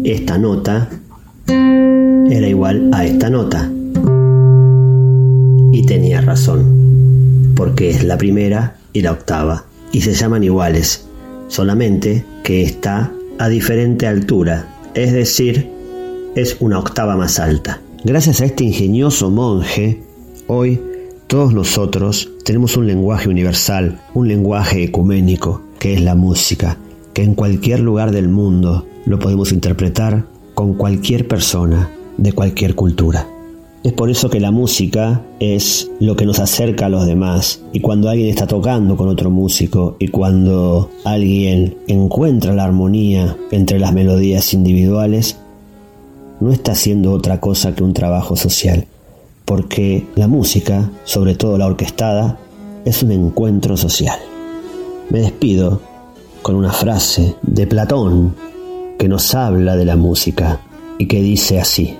esta 0.04 0.38
nota 0.38 0.88
era 1.46 2.48
igual 2.48 2.90
a 2.92 3.04
esta 3.04 3.30
nota. 3.30 3.70
Y 5.72 5.86
tenía 5.86 6.20
razón, 6.20 7.52
porque 7.54 7.90
es 7.90 8.04
la 8.04 8.18
primera 8.18 8.76
y 8.92 9.02
la 9.02 9.12
octava, 9.12 9.64
y 9.92 10.00
se 10.00 10.14
llaman 10.14 10.44
iguales, 10.44 11.06
solamente 11.48 12.24
que 12.42 12.62
está 12.62 13.12
a 13.38 13.48
diferente 13.48 14.06
altura, 14.06 14.66
es 14.94 15.12
decir, 15.12 15.70
es 16.34 16.56
una 16.60 16.78
octava 16.78 17.16
más 17.16 17.38
alta. 17.38 17.80
Gracias 18.04 18.40
a 18.40 18.46
este 18.46 18.64
ingenioso 18.64 19.30
monje, 19.30 20.02
hoy 20.46 20.80
todos 21.26 21.54
nosotros 21.54 22.30
tenemos 22.44 22.76
un 22.76 22.86
lenguaje 22.86 23.28
universal, 23.28 24.00
un 24.14 24.28
lenguaje 24.28 24.84
ecuménico, 24.84 25.62
que 25.78 25.94
es 25.94 26.02
la 26.02 26.14
música, 26.14 26.76
que 27.14 27.22
en 27.22 27.34
cualquier 27.34 27.80
lugar 27.80 28.10
del 28.10 28.28
mundo 28.28 28.86
lo 29.04 29.18
podemos 29.18 29.52
interpretar 29.52 30.24
con 30.54 30.74
cualquier 30.74 31.28
persona 31.28 31.90
de 32.16 32.32
cualquier 32.32 32.74
cultura. 32.74 33.26
Es 33.82 33.92
por 33.92 34.10
eso 34.10 34.30
que 34.30 34.38
la 34.38 34.52
música 34.52 35.22
es 35.40 35.90
lo 35.98 36.14
que 36.14 36.24
nos 36.24 36.38
acerca 36.38 36.86
a 36.86 36.88
los 36.88 37.04
demás. 37.04 37.62
Y 37.72 37.80
cuando 37.80 38.08
alguien 38.08 38.28
está 38.28 38.46
tocando 38.46 38.96
con 38.96 39.08
otro 39.08 39.28
músico 39.28 39.96
y 39.98 40.06
cuando 40.08 40.88
alguien 41.04 41.76
encuentra 41.88 42.54
la 42.54 42.62
armonía 42.62 43.36
entre 43.50 43.80
las 43.80 43.92
melodías 43.92 44.54
individuales, 44.54 45.36
no 46.38 46.52
está 46.52 46.72
haciendo 46.72 47.10
otra 47.10 47.40
cosa 47.40 47.74
que 47.74 47.82
un 47.82 47.92
trabajo 47.92 48.36
social. 48.36 48.86
Porque 49.44 50.06
la 50.14 50.28
música, 50.28 50.92
sobre 51.02 51.34
todo 51.34 51.58
la 51.58 51.66
orquestada, 51.66 52.38
es 52.84 53.02
un 53.02 53.10
encuentro 53.10 53.76
social. 53.76 54.18
Me 55.10 55.20
despido 55.20 55.80
con 56.42 56.56
una 56.56 56.72
frase 56.72 57.36
de 57.42 57.66
Platón 57.66 58.34
que 58.98 59.08
nos 59.08 59.34
habla 59.34 59.76
de 59.76 59.84
la 59.84 59.96
música 59.96 60.60
y 60.98 61.06
que 61.06 61.22
dice 61.22 61.60
así. 61.60 61.96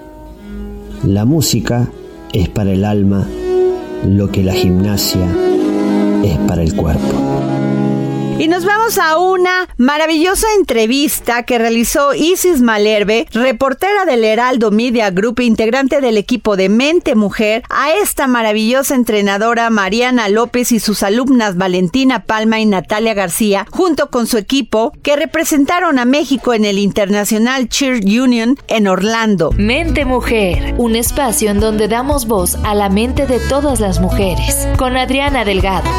La 1.05 1.25
música 1.25 1.89
es 2.33 2.49
para 2.49 2.73
el 2.73 2.85
alma 2.85 3.27
lo 4.07 4.31
que 4.31 4.43
la 4.43 4.53
gimnasia 4.53 5.27
es 6.25 6.37
para 6.49 6.63
el 6.63 6.75
cuerpo. 6.75 7.32
Y 8.39 8.49
nos 8.49 8.65
vamos 8.65 8.99
a 8.99 9.19
una 9.19 9.69
maravillosa 9.77 10.47
entrevista 10.59 11.45
que 11.45 11.59
realizó 11.59 12.13
Isis 12.13 12.61
Malerbe, 12.61 13.27
reportera 13.33 14.05
del 14.05 14.25
Heraldo 14.25 14.71
Media 14.73 15.11
Group, 15.11 15.41
integrante 15.41 16.01
del 16.01 16.17
equipo 16.17 16.57
de 16.57 16.69
Mente 16.69 17.15
Mujer, 17.15 17.63
a 17.71 17.93
esta 17.93 18.27
maravillosa 18.27 18.97
entrenadora 18.97 19.71
Mariana 19.71 20.29
López 20.29 20.73
y 20.73 20.81
sus 20.81 21.05
alumnas 21.05 21.57
Valentina 21.57 22.25
Palma 22.25 22.59
y 22.59 22.67
Natalia 22.67 23.15
García, 23.15 23.67
junto 23.71 24.11
con 24.11 24.27
su 24.27 24.39
equipo, 24.39 24.93
que 25.03 25.15
representaron 25.15 26.01
a 26.01 26.05
México 26.05 26.53
en 26.53 26.65
el 26.65 26.79
Internacional 26.79 27.69
Cheer 27.69 28.01
Union 28.05 28.59
en 28.67 28.89
Orlando. 28.89 29.53
Mente 29.57 30.05
Mujer, 30.05 30.75
un 30.79 30.97
espacio 30.97 31.51
en 31.51 31.61
donde 31.61 31.87
damos 31.87 32.27
voz 32.27 32.57
a 32.65 32.75
la 32.75 32.89
mente 32.89 33.27
de 33.27 33.39
todas 33.39 33.79
las 33.79 34.01
mujeres, 34.01 34.67
con 34.79 34.97
Adriana 34.97 35.45
Delgado. 35.45 35.91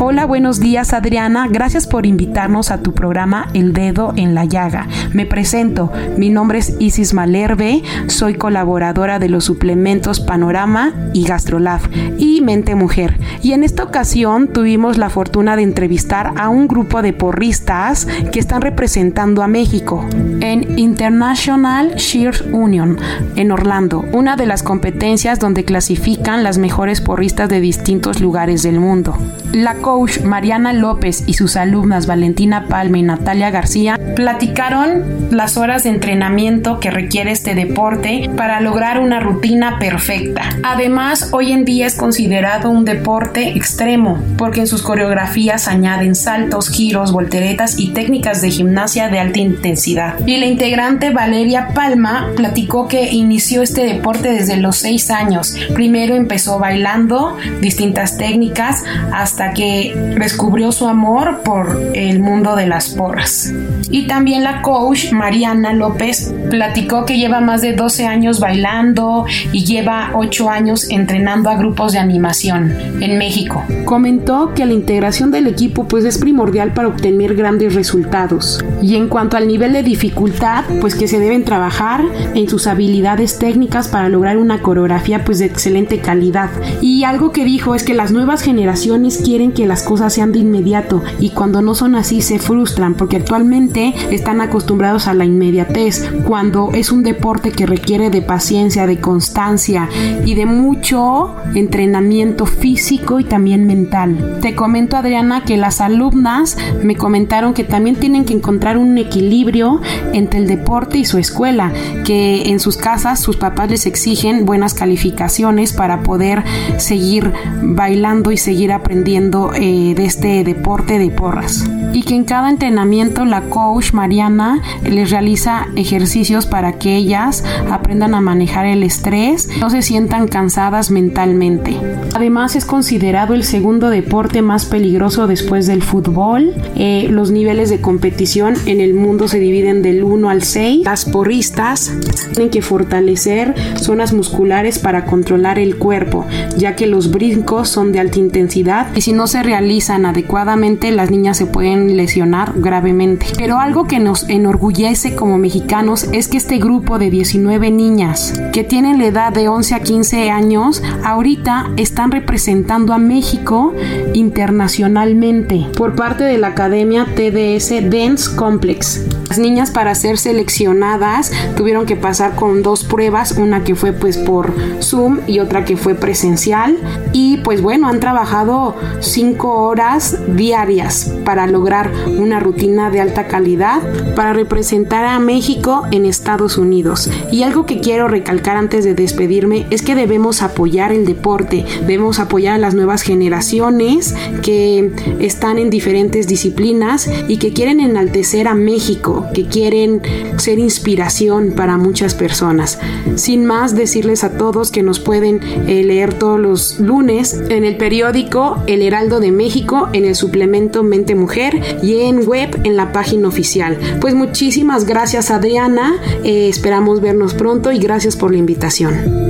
Hola, 0.00 0.26
buenos 0.26 0.60
días 0.60 0.92
Adriana, 0.92 1.48
gracias 1.50 1.88
por 1.88 2.06
invitarnos 2.06 2.70
a 2.70 2.78
tu 2.78 2.94
programa 2.94 3.48
El 3.52 3.72
Dedo 3.72 4.12
en 4.14 4.32
la 4.32 4.44
Llaga. 4.44 4.86
Me 5.12 5.26
presento, 5.26 5.90
mi 6.16 6.30
nombre 6.30 6.60
es 6.60 6.76
Isis 6.78 7.14
Malerbe, 7.14 7.82
soy 8.06 8.34
colaboradora 8.34 9.18
de 9.18 9.28
los 9.28 9.44
suplementos 9.44 10.20
Panorama 10.20 10.94
y 11.14 11.24
Gastrolab 11.24 11.80
y 12.16 12.42
Mente 12.42 12.76
Mujer. 12.76 13.18
Y 13.42 13.54
en 13.54 13.64
esta 13.64 13.82
ocasión 13.82 14.46
tuvimos 14.52 14.98
la 14.98 15.10
fortuna 15.10 15.56
de 15.56 15.64
entrevistar 15.64 16.32
a 16.36 16.48
un 16.48 16.68
grupo 16.68 17.02
de 17.02 17.12
porristas 17.12 18.06
que 18.30 18.38
están 18.38 18.62
representando 18.62 19.42
a 19.42 19.48
México 19.48 20.06
en 20.40 20.78
International 20.78 21.96
Cheer 21.96 22.50
Union 22.52 22.98
en 23.34 23.50
Orlando, 23.50 24.04
una 24.12 24.36
de 24.36 24.46
las 24.46 24.62
competencias 24.62 25.40
donde 25.40 25.64
clasifican 25.64 26.44
las 26.44 26.56
mejores 26.56 27.00
porristas 27.00 27.48
de 27.48 27.60
distintos 27.60 28.20
lugares 28.20 28.62
del 28.62 28.78
mundo. 28.78 29.18
La 29.52 29.74
coach 29.88 30.20
Mariana 30.20 30.74
López 30.74 31.24
y 31.26 31.32
sus 31.32 31.56
alumnas 31.56 32.06
Valentina 32.06 32.66
Palma 32.68 32.98
y 32.98 33.02
Natalia 33.02 33.50
García 33.50 33.98
platicaron 34.16 35.30
las 35.30 35.56
horas 35.56 35.84
de 35.84 35.88
entrenamiento 35.88 36.78
que 36.78 36.90
requiere 36.90 37.32
este 37.32 37.54
deporte 37.54 38.28
para 38.36 38.60
lograr 38.60 39.00
una 39.00 39.18
rutina 39.18 39.78
perfecta. 39.78 40.42
Además, 40.62 41.30
hoy 41.32 41.52
en 41.52 41.64
día 41.64 41.86
es 41.86 41.94
considerado 41.94 42.68
un 42.68 42.84
deporte 42.84 43.56
extremo 43.56 44.22
porque 44.36 44.60
en 44.60 44.66
sus 44.66 44.82
coreografías 44.82 45.68
añaden 45.68 46.14
saltos, 46.14 46.68
giros, 46.68 47.10
volteretas 47.10 47.78
y 47.78 47.94
técnicas 47.94 48.42
de 48.42 48.50
gimnasia 48.50 49.08
de 49.08 49.20
alta 49.20 49.38
intensidad. 49.38 50.18
Y 50.26 50.36
la 50.36 50.44
integrante 50.44 51.08
Valeria 51.08 51.68
Palma 51.68 52.28
platicó 52.36 52.88
que 52.88 53.10
inició 53.10 53.62
este 53.62 53.86
deporte 53.86 54.32
desde 54.32 54.58
los 54.58 54.76
6 54.76 55.10
años. 55.12 55.56
Primero 55.72 56.14
empezó 56.14 56.58
bailando 56.58 57.38
distintas 57.62 58.18
técnicas 58.18 58.84
hasta 59.14 59.54
que 59.54 59.77
descubrió 60.18 60.72
su 60.72 60.88
amor 60.88 61.42
por 61.44 61.90
el 61.94 62.20
mundo 62.20 62.56
de 62.56 62.66
las 62.66 62.90
porras. 62.90 63.52
Y 63.90 64.06
también 64.06 64.44
la 64.44 64.62
coach 64.62 65.12
Mariana 65.12 65.72
López 65.72 66.34
platicó 66.50 67.04
que 67.04 67.18
lleva 67.18 67.40
más 67.40 67.62
de 67.62 67.72
12 67.72 68.06
años 68.06 68.40
bailando 68.40 69.24
y 69.52 69.64
lleva 69.64 70.10
8 70.14 70.50
años 70.50 70.90
entrenando 70.90 71.48
a 71.48 71.56
grupos 71.56 71.92
de 71.92 71.98
animación 71.98 72.74
en 73.00 73.18
México. 73.18 73.64
Comentó 73.84 74.52
que 74.54 74.66
la 74.66 74.74
integración 74.74 75.30
del 75.30 75.46
equipo 75.46 75.88
pues 75.88 76.04
es 76.04 76.18
primordial 76.18 76.72
para 76.72 76.88
obtener 76.88 77.34
grandes 77.34 77.74
resultados. 77.74 78.64
Y 78.82 78.96
en 78.96 79.08
cuanto 79.08 79.36
al 79.36 79.48
nivel 79.48 79.72
de 79.72 79.82
dificultad, 79.82 80.64
pues 80.80 80.94
que 80.94 81.08
se 81.08 81.18
deben 81.18 81.44
trabajar 81.44 82.02
en 82.34 82.48
sus 82.48 82.66
habilidades 82.66 83.38
técnicas 83.38 83.88
para 83.88 84.08
lograr 84.08 84.36
una 84.36 84.60
coreografía 84.60 85.24
pues 85.24 85.38
de 85.38 85.46
excelente 85.46 85.98
calidad. 86.00 86.50
Y 86.82 87.04
algo 87.04 87.32
que 87.32 87.44
dijo 87.44 87.74
es 87.74 87.82
que 87.82 87.94
las 87.94 88.12
nuevas 88.12 88.42
generaciones 88.42 89.18
quieren 89.24 89.52
que 89.52 89.66
las 89.68 89.82
cosas 89.82 90.12
sean 90.12 90.32
de 90.32 90.40
inmediato 90.40 91.02
y 91.20 91.30
cuando 91.30 91.62
no 91.62 91.74
son 91.74 91.94
así 91.94 92.22
se 92.22 92.38
frustran 92.38 92.94
porque 92.94 93.16
actualmente 93.16 93.94
están 94.10 94.40
acostumbrados 94.40 95.06
a 95.06 95.14
la 95.14 95.24
inmediatez 95.24 96.10
cuando 96.26 96.70
es 96.72 96.90
un 96.90 97.02
deporte 97.02 97.52
que 97.52 97.66
requiere 97.66 98.10
de 98.10 98.22
paciencia, 98.22 98.86
de 98.86 99.00
constancia 99.00 99.88
y 100.24 100.34
de 100.34 100.46
mucho 100.46 101.36
entrenamiento 101.54 102.46
físico 102.46 103.20
y 103.20 103.24
también 103.24 103.66
mental. 103.66 104.38
Te 104.40 104.54
comento 104.54 104.96
Adriana 104.96 105.44
que 105.44 105.56
las 105.56 105.80
alumnas 105.80 106.56
me 106.82 106.96
comentaron 106.96 107.54
que 107.54 107.64
también 107.64 107.96
tienen 107.96 108.24
que 108.24 108.34
encontrar 108.34 108.78
un 108.78 108.96
equilibrio 108.98 109.80
entre 110.12 110.40
el 110.40 110.46
deporte 110.46 110.98
y 110.98 111.04
su 111.04 111.18
escuela, 111.18 111.72
que 112.04 112.50
en 112.50 112.60
sus 112.60 112.76
casas 112.76 113.20
sus 113.20 113.36
papás 113.36 113.70
les 113.70 113.86
exigen 113.86 114.46
buenas 114.46 114.74
calificaciones 114.74 115.72
para 115.72 116.02
poder 116.02 116.42
seguir 116.78 117.32
bailando 117.62 118.32
y 118.32 118.36
seguir 118.36 118.72
aprendiendo 118.72 119.52
eh, 119.60 119.94
de 119.96 120.04
este 120.04 120.44
deporte 120.44 120.98
de 120.98 121.10
porras. 121.10 121.68
Y 121.92 122.02
que 122.02 122.14
en 122.14 122.24
cada 122.24 122.50
entrenamiento 122.50 123.24
la 123.24 123.42
coach 123.42 123.92
Mariana 123.92 124.62
les 124.84 125.10
realiza 125.10 125.66
ejercicios 125.74 126.46
para 126.46 126.74
que 126.74 126.96
ellas 126.96 127.44
aprendan 127.70 128.14
a 128.14 128.20
manejar 128.20 128.66
el 128.66 128.82
estrés, 128.82 129.48
no 129.58 129.70
se 129.70 129.82
sientan 129.82 130.28
cansadas 130.28 130.90
mentalmente. 130.90 131.76
Además 132.14 132.56
es 132.56 132.64
considerado 132.64 133.34
el 133.34 133.42
segundo 133.42 133.90
deporte 133.90 134.42
más 134.42 134.66
peligroso 134.66 135.26
después 135.26 135.66
del 135.66 135.82
fútbol. 135.82 136.54
Eh, 136.76 137.08
los 137.10 137.30
niveles 137.30 137.70
de 137.70 137.80
competición 137.80 138.54
en 138.66 138.80
el 138.80 138.94
mundo 138.94 139.28
se 139.28 139.40
dividen 139.40 139.82
del 139.82 140.04
1 140.04 140.30
al 140.30 140.42
6. 140.42 140.84
Las 140.84 141.04
porristas 141.04 141.92
tienen 142.32 142.50
que 142.50 142.62
fortalecer 142.62 143.54
zonas 143.76 144.12
musculares 144.12 144.78
para 144.78 145.04
controlar 145.04 145.58
el 145.58 145.78
cuerpo, 145.78 146.26
ya 146.56 146.76
que 146.76 146.86
los 146.86 147.10
brincos 147.10 147.68
son 147.68 147.92
de 147.92 148.00
alta 148.00 148.18
intensidad 148.18 148.94
y 148.94 149.00
si 149.00 149.12
no 149.12 149.26
se 149.26 149.42
realizan 149.48 150.04
adecuadamente 150.04 150.90
las 150.90 151.10
niñas 151.10 151.38
se 151.38 151.46
pueden 151.46 151.96
lesionar 151.96 152.52
gravemente. 152.56 153.24
Pero 153.38 153.58
algo 153.58 153.86
que 153.86 153.98
nos 153.98 154.28
enorgullece 154.28 155.14
como 155.14 155.38
mexicanos 155.38 156.06
es 156.12 156.28
que 156.28 156.36
este 156.36 156.58
grupo 156.58 156.98
de 156.98 157.08
19 157.08 157.70
niñas 157.70 158.38
que 158.52 158.62
tienen 158.62 158.98
la 158.98 159.06
edad 159.06 159.32
de 159.32 159.48
11 159.48 159.74
a 159.74 159.80
15 159.80 160.30
años 160.30 160.82
ahorita 161.02 161.70
están 161.78 162.10
representando 162.10 162.92
a 162.92 162.98
México 162.98 163.72
internacionalmente 164.12 165.66
por 165.78 165.96
parte 165.96 166.24
de 166.24 166.36
la 166.36 166.48
Academia 166.48 167.06
TDS 167.06 167.88
Dance 167.90 168.36
Complex. 168.36 169.17
Las 169.28 169.38
niñas 169.38 169.70
para 169.70 169.94
ser 169.94 170.18
seleccionadas 170.18 171.32
tuvieron 171.56 171.86
que 171.86 171.96
pasar 171.96 172.34
con 172.34 172.62
dos 172.62 172.84
pruebas, 172.84 173.32
una 173.32 173.62
que 173.62 173.74
fue 173.74 173.92
pues 173.92 174.16
por 174.16 174.54
Zoom 174.80 175.20
y 175.26 175.40
otra 175.40 175.64
que 175.64 175.76
fue 175.76 175.94
presencial 175.94 176.78
y 177.12 177.38
pues 177.38 177.60
bueno, 177.60 177.88
han 177.88 178.00
trabajado 178.00 178.74
cinco 179.00 179.64
horas 179.64 180.18
diarias 180.34 181.12
para 181.24 181.46
lograr 181.46 181.90
una 182.06 182.40
rutina 182.40 182.90
de 182.90 183.00
alta 183.00 183.26
calidad 183.26 183.82
para 184.14 184.32
representar 184.32 185.04
a 185.04 185.18
México 185.18 185.86
en 185.90 186.06
Estados 186.06 186.58
Unidos. 186.58 187.10
Y 187.30 187.42
algo 187.42 187.66
que 187.66 187.80
quiero 187.80 188.08
recalcar 188.08 188.56
antes 188.56 188.84
de 188.84 188.94
despedirme 188.94 189.66
es 189.70 189.82
que 189.82 189.94
debemos 189.94 190.42
apoyar 190.42 190.92
el 190.92 191.04
deporte, 191.04 191.64
debemos 191.86 192.18
apoyar 192.18 192.54
a 192.54 192.58
las 192.58 192.74
nuevas 192.74 193.02
generaciones 193.02 194.14
que 194.42 194.90
están 195.20 195.58
en 195.58 195.70
diferentes 195.70 196.26
disciplinas 196.26 197.10
y 197.28 197.38
que 197.38 197.52
quieren 197.52 197.80
enaltecer 197.80 198.48
a 198.48 198.54
México, 198.54 199.17
que 199.34 199.46
quieren 199.46 200.02
ser 200.36 200.58
inspiración 200.58 201.52
para 201.56 201.76
muchas 201.76 202.14
personas. 202.14 202.78
Sin 203.16 203.44
más, 203.44 203.74
decirles 203.74 204.24
a 204.24 204.36
todos 204.36 204.70
que 204.70 204.82
nos 204.82 205.00
pueden 205.00 205.40
eh, 205.66 205.82
leer 205.84 206.14
todos 206.14 206.38
los 206.38 206.80
lunes 206.80 207.42
en 207.48 207.64
el 207.64 207.76
periódico 207.76 208.62
El 208.66 208.82
Heraldo 208.82 209.20
de 209.20 209.32
México, 209.32 209.88
en 209.92 210.04
el 210.04 210.14
suplemento 210.14 210.82
Mente 210.82 211.14
Mujer 211.14 211.78
y 211.82 212.00
en 212.00 212.26
web 212.26 212.60
en 212.64 212.76
la 212.76 212.92
página 212.92 213.28
oficial. 213.28 213.78
Pues 214.00 214.14
muchísimas 214.14 214.84
gracias 214.84 215.30
Adriana, 215.30 215.96
eh, 216.24 216.48
esperamos 216.48 217.00
vernos 217.00 217.34
pronto 217.34 217.72
y 217.72 217.78
gracias 217.78 218.16
por 218.16 218.30
la 218.30 218.38
invitación. 218.38 219.28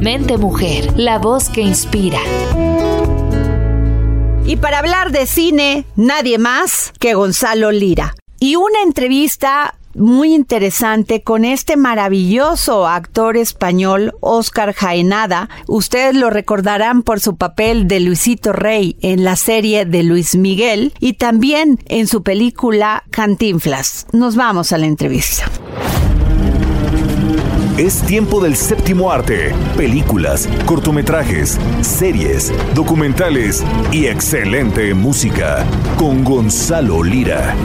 Mente 0.00 0.36
Mujer, 0.36 0.98
la 0.98 1.18
voz 1.18 1.48
que 1.48 1.62
inspira. 1.62 2.20
Y 4.46 4.56
para 4.56 4.80
hablar 4.80 5.10
de 5.10 5.26
cine, 5.26 5.86
nadie 5.96 6.36
más 6.36 6.92
que 7.00 7.14
Gonzalo 7.14 7.70
Lira. 7.70 8.14
Y 8.44 8.56
una 8.56 8.82
entrevista 8.82 9.74
muy 9.94 10.34
interesante 10.34 11.22
con 11.22 11.46
este 11.46 11.78
maravilloso 11.78 12.86
actor 12.86 13.38
español, 13.38 14.12
Oscar 14.20 14.74
Jaenada. 14.74 15.48
Ustedes 15.66 16.14
lo 16.14 16.28
recordarán 16.28 17.02
por 17.04 17.20
su 17.20 17.36
papel 17.36 17.88
de 17.88 18.00
Luisito 18.00 18.52
Rey 18.52 18.98
en 19.00 19.24
la 19.24 19.36
serie 19.36 19.86
de 19.86 20.02
Luis 20.02 20.36
Miguel 20.36 20.92
y 21.00 21.14
también 21.14 21.78
en 21.86 22.06
su 22.06 22.22
película 22.22 23.04
Cantinflas. 23.08 24.06
Nos 24.12 24.36
vamos 24.36 24.72
a 24.72 24.76
la 24.76 24.84
entrevista. 24.84 25.50
Es 27.78 28.02
tiempo 28.02 28.40
del 28.40 28.56
séptimo 28.56 29.10
arte. 29.10 29.54
Películas, 29.74 30.50
cortometrajes, 30.66 31.58
series, 31.80 32.52
documentales 32.74 33.64
y 33.90 34.04
excelente 34.04 34.92
música. 34.92 35.64
Con 35.96 36.24
Gonzalo 36.24 37.02
Lira. 37.02 37.56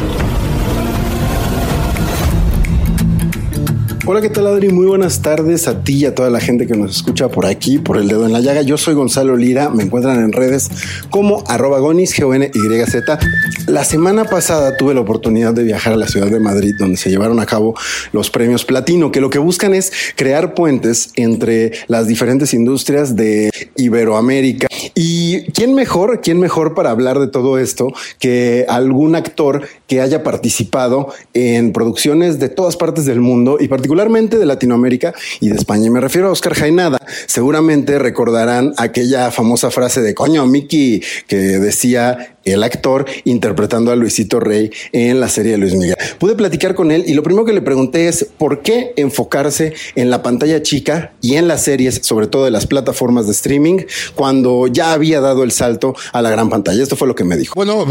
Hola, 4.12 4.22
¿qué 4.22 4.30
tal 4.32 4.48
Adri? 4.48 4.70
Muy 4.70 4.88
buenas 4.88 5.22
tardes 5.22 5.68
a 5.68 5.84
ti 5.84 5.98
y 5.98 6.06
a 6.06 6.16
toda 6.16 6.32
la 6.32 6.40
gente 6.40 6.66
que 6.66 6.76
nos 6.76 6.96
escucha 6.96 7.30
por 7.30 7.46
aquí, 7.46 7.78
por 7.78 7.96
el 7.96 8.08
dedo 8.08 8.26
en 8.26 8.34
la 8.34 8.40
llaga. 8.40 8.64
Yo 8.64 8.76
soy 8.76 8.96
Gonzalo 8.96 9.38
Lira, 9.38 9.70
me 9.70 9.84
encuentran 9.84 10.20
en 10.24 10.32
redes 10.32 10.68
como 11.12 11.44
arroba 11.46 11.78
gonis, 11.78 12.16
g 12.18 12.36
n 12.36 12.50
y 12.52 12.86
z 12.90 13.20
La 13.68 13.84
semana 13.84 14.26
pasada 14.26 14.76
tuve 14.78 14.96
la 14.96 15.02
oportunidad 15.02 15.54
de 15.54 15.64
viajar 15.64 15.94
a 15.94 15.96
la 15.96 16.08
ciudad 16.08 16.26
de 16.26 16.40
Madrid, 16.40 16.74
donde 16.80 16.98
se 16.98 17.12
llevaron 17.12 17.40
a 17.40 17.46
cabo 17.46 17.76
los 18.12 18.32
premios 18.32 18.66
Platino, 18.66 19.12
que 19.12 19.22
lo 19.22 19.30
que 19.30 19.38
buscan 19.38 19.76
es 19.76 19.94
crear 20.16 20.56
puentes 20.56 21.12
entre 21.16 21.74
las 21.86 22.08
diferentes 22.08 22.56
industrias 22.56 23.16
de 23.16 23.52
Iberoamérica. 23.76 24.70
¿Y 24.96 25.44
quién 25.52 25.76
mejor, 25.76 26.22
quién 26.22 26.40
mejor 26.40 26.74
para 26.74 26.90
hablar 26.90 27.20
de 27.20 27.28
todo 27.28 27.60
esto 27.60 27.94
que 28.18 28.66
algún 28.70 29.16
actor 29.16 29.68
que 29.86 30.02
haya 30.02 30.24
participado 30.24 31.10
en 31.36 31.74
producciones 31.74 32.40
de 32.40 32.50
todas 32.50 32.76
partes 32.76 33.06
del 33.06 33.20
mundo 33.20 33.58
y 33.60 33.68
particularmente 33.68 33.99
de 34.40 34.46
Latinoamérica 34.46 35.14
y 35.42 35.50
de 35.50 35.56
España. 35.56 35.88
Y 35.88 35.90
me 35.90 36.00
refiero 36.00 36.30
a 36.30 36.32
Oscar 36.32 36.54
Jainada. 36.54 37.00
Seguramente 37.28 38.00
recordarán 38.00 38.74
aquella 38.78 39.30
famosa 39.30 39.72
frase 39.72 40.02
de 40.02 40.14
coño, 40.14 40.46
Mickey, 40.46 41.04
que 41.28 41.36
decía 41.36 42.38
el 42.46 42.64
actor 42.64 43.06
interpretando 43.26 43.92
a 43.92 43.96
Luisito 43.96 44.40
Rey 44.40 44.72
en 44.92 45.20
la 45.20 45.30
serie 45.30 45.54
de 45.54 45.58
Luis 45.58 45.76
Miguel. 45.76 45.96
Pude 46.20 46.36
platicar 46.36 46.76
con 46.76 46.92
él 46.92 47.04
y 47.08 47.14
lo 47.14 47.24
primero 47.24 47.46
que 47.46 47.54
le 47.54 47.62
pregunté 47.62 48.08
es 48.08 48.26
por 48.38 48.62
qué 48.62 48.94
enfocarse 48.96 49.74
en 49.96 50.10
la 50.10 50.24
pantalla 50.24 50.62
chica 50.62 51.14
y 51.22 51.36
en 51.36 51.48
las 51.48 51.64
series, 51.64 52.02
sobre 52.04 52.28
todo 52.28 52.46
de 52.46 52.52
las 52.52 52.68
plataformas 52.68 53.26
de 53.26 53.34
streaming, 53.34 53.80
cuando 54.16 54.68
ya 54.68 54.94
había 54.94 55.22
dado 55.22 55.44
el 55.44 55.52
salto 55.52 55.96
a 56.12 56.22
la 56.22 56.30
gran 56.30 56.50
pantalla. 56.50 56.82
Esto 56.82 56.96
fue 56.96 57.08
lo 57.08 57.16
que 57.16 57.24
me 57.24 57.38
dijo. 57.38 57.54
Bueno, 57.56 57.86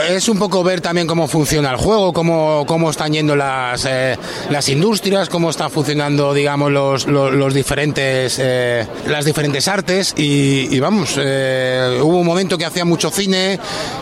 eh, 0.00 0.16
es 0.16 0.28
un 0.28 0.38
poco 0.38 0.62
ver 0.62 0.80
también 0.80 1.06
cómo 1.06 1.28
funciona 1.28 1.70
el 1.70 1.76
juego, 1.76 2.12
cómo, 2.12 2.64
cómo 2.66 2.90
están 2.90 3.12
yendo 3.12 3.36
las, 3.36 3.84
eh, 3.88 4.16
las 4.50 4.68
industrias, 4.68 5.28
cómo 5.28 5.50
están 5.50 5.70
funcionando, 5.70 6.34
digamos, 6.34 6.70
los, 6.70 7.06
los, 7.06 7.54
diferentes, 7.54 8.38
eh, 8.40 8.86
las 9.08 9.24
diferentes 9.24 9.68
artes 9.68 10.14
y, 10.16 10.74
y 10.74 10.80
vamos, 10.80 11.16
hubo 11.16 12.18
un 12.18 12.26
momento 12.26 12.58
que 12.58 12.64
hacía 12.64 12.84
mucho 12.84 13.10
cine, 13.10 13.58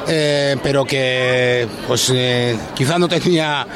eh, 0.09 0.57
pero 0.63 0.85
que 0.85 1.67
pues 1.87 2.11
eh, 2.15 2.57
quizá 2.75 2.99
no 2.99 3.09
tenía 3.09 3.67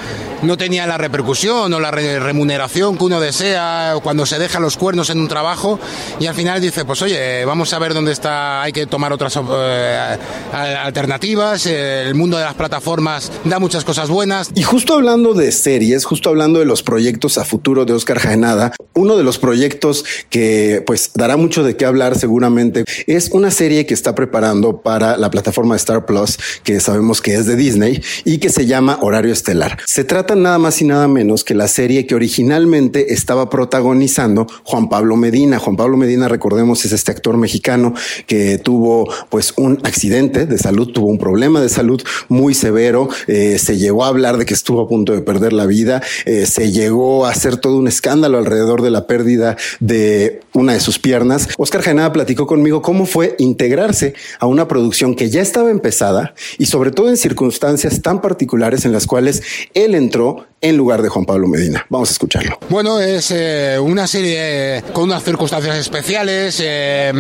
no 0.43 0.57
tenía 0.57 0.87
la 0.87 0.99
repercusión 0.99 1.73
o 1.73 1.81
la 1.81 1.91
re- 1.91 2.19
remuneración 2.21 2.99
que 2.99 3.05
uno 3.05 3.21
desea 3.21 3.95
cuando 4.03 4.27
se 4.27 4.39
deja 4.39 4.61
los 4.61 4.77
cuernos 4.77 5.09
en 5.11 5.19
un 5.21 5.29
trabajo 5.29 5.79
y 6.21 6.27
al 6.27 6.35
final 6.35 6.61
dice 6.61 6.85
pues 6.85 7.01
oye 7.03 7.45
vamos 7.45 7.73
a 7.73 7.79
ver 7.79 7.95
dónde 7.95 8.13
está 8.13 8.63
hay 8.63 8.73
que 8.73 8.87
tomar 8.87 9.13
otras 9.13 9.37
eh, 9.37 10.19
alternativas 10.53 11.67
el 11.67 12.15
mundo 12.15 12.37
de 12.37 12.45
las 12.45 12.55
plataformas 12.55 13.31
da 13.45 13.59
muchas 13.59 13.85
cosas 13.85 14.09
buenas 14.09 14.51
Y 14.55 14.63
justo 14.63 14.95
hablando 14.95 15.35
de 15.35 15.53
series, 15.53 16.05
justo 16.05 16.29
hablando 16.31 16.59
de 16.59 16.65
los 16.65 16.83
proyectos 16.83 17.39
a 17.39 17.45
futuro 17.45 17.85
de 17.85 17.93
Oscar 17.93 18.19
Jaenada, 18.19 18.73
uno 18.95 19.17
de 19.17 19.23
los 19.25 19.39
proyectos 19.39 20.05
que 20.31 20.83
pues 20.87 21.11
dará 21.15 21.37
mucho 21.37 21.63
de 21.65 21.77
qué 21.77 21.85
hablar 21.87 22.17
seguramente 22.19 22.85
es 23.07 23.31
una 23.33 23.51
serie 23.51 23.87
que 23.87 23.95
está 23.95 24.15
preparando 24.15 24.83
para 24.83 25.17
la 25.17 25.31
plataforma 25.31 25.75
de 25.75 25.79
Star 25.79 25.96
Plus, 26.05 26.39
que 26.65 26.81
sabemos 26.81 27.23
que 27.23 27.35
es 27.35 27.47
de 27.47 27.57
Disney 27.57 28.03
y 28.25 28.39
que 28.39 28.51
se 28.51 28.67
llama 28.67 28.99
Horario 29.01 29.33
Estelar. 29.33 29.79
Se 29.87 30.05
trata 30.05 30.35
nada 30.35 30.59
más 30.59 30.83
y 30.83 30.85
nada 30.85 31.09
menos 31.09 31.45
que 31.45 31.55
la 31.55 31.69
serie 31.69 32.07
que 32.07 32.15
originalmente 32.15 33.15
estaba 33.15 33.49
protagonizando 33.49 34.47
Juan 34.65 34.89
Pablo 34.89 35.17
Medina. 35.17 35.59
Juan 35.59 35.77
Pablo 35.77 35.97
Medina, 35.97 36.29
recordemos, 36.29 36.85
es 36.85 36.93
este 36.93 37.13
actor 37.13 37.37
mexicano 37.37 37.95
que 38.27 38.59
tuvo 38.59 39.09
pues 39.31 39.55
un 39.57 39.79
accidente 39.85 40.47
de 40.47 40.59
salud, 40.59 40.89
tuvo 40.89 41.07
un 41.07 41.19
problema 41.19 41.61
de 41.61 41.69
salud 41.69 42.03
muy 42.29 42.55
severo, 42.55 43.09
eh, 43.27 43.59
se 43.59 43.79
llegó 43.79 44.05
a 44.05 44.09
hablar 44.09 44.37
de 44.37 44.45
que 44.45 44.55
estuvo 44.55 44.81
a 44.81 44.89
punto 44.89 45.13
de 45.13 45.21
perder 45.21 45.53
la 45.53 45.67
vida, 45.67 46.03
eh, 46.25 46.47
se 46.47 46.73
llegó 46.73 47.27
a 47.27 47.31
hacer 47.31 47.57
todo 47.57 47.77
un 47.79 47.89
escándalo 47.89 48.39
alrededor 48.39 48.83
de 48.83 48.91
la 48.91 49.07
pérdida 49.07 49.57
de 49.81 50.41
una 50.53 50.73
de 50.73 50.81
sus 50.81 50.99
piernas. 50.99 51.49
Oscar 51.59 51.83
Jaenada 51.83 52.13
platicó 52.13 52.47
conmigo 52.47 52.83
cómo 52.83 53.07
fue 53.07 53.37
integrarse 53.39 54.15
a 54.39 54.47
una 54.47 54.69
producción 54.69 55.15
que 55.15 55.31
ya 55.31 55.43
estaba 55.43 55.71
empezada 55.87 56.35
y 56.59 56.67
sobre 56.67 56.91
todo 56.91 57.09
en 57.09 57.17
circunstancias 57.17 58.03
tan 58.03 58.21
particulares 58.21 58.85
en 58.85 58.93
las 58.93 59.07
cuales 59.07 59.43
él 59.73 59.95
entró 59.95 60.47
en 60.61 60.77
lugar 60.77 61.03
de 61.03 61.09
Juan 61.09 61.25
Pablo 61.25 61.47
Medina. 61.47 61.87
Vamos 61.91 62.09
a 62.09 62.13
escucharlo. 62.13 62.59
Bueno, 62.71 62.99
es 62.99 63.31
eh, 63.31 63.79
una 63.79 64.07
serie 64.07 64.83
con 64.93 65.05
unas 65.05 65.23
circunstancias 65.23 65.77
especiales. 65.77 66.61
eh, 66.61 67.13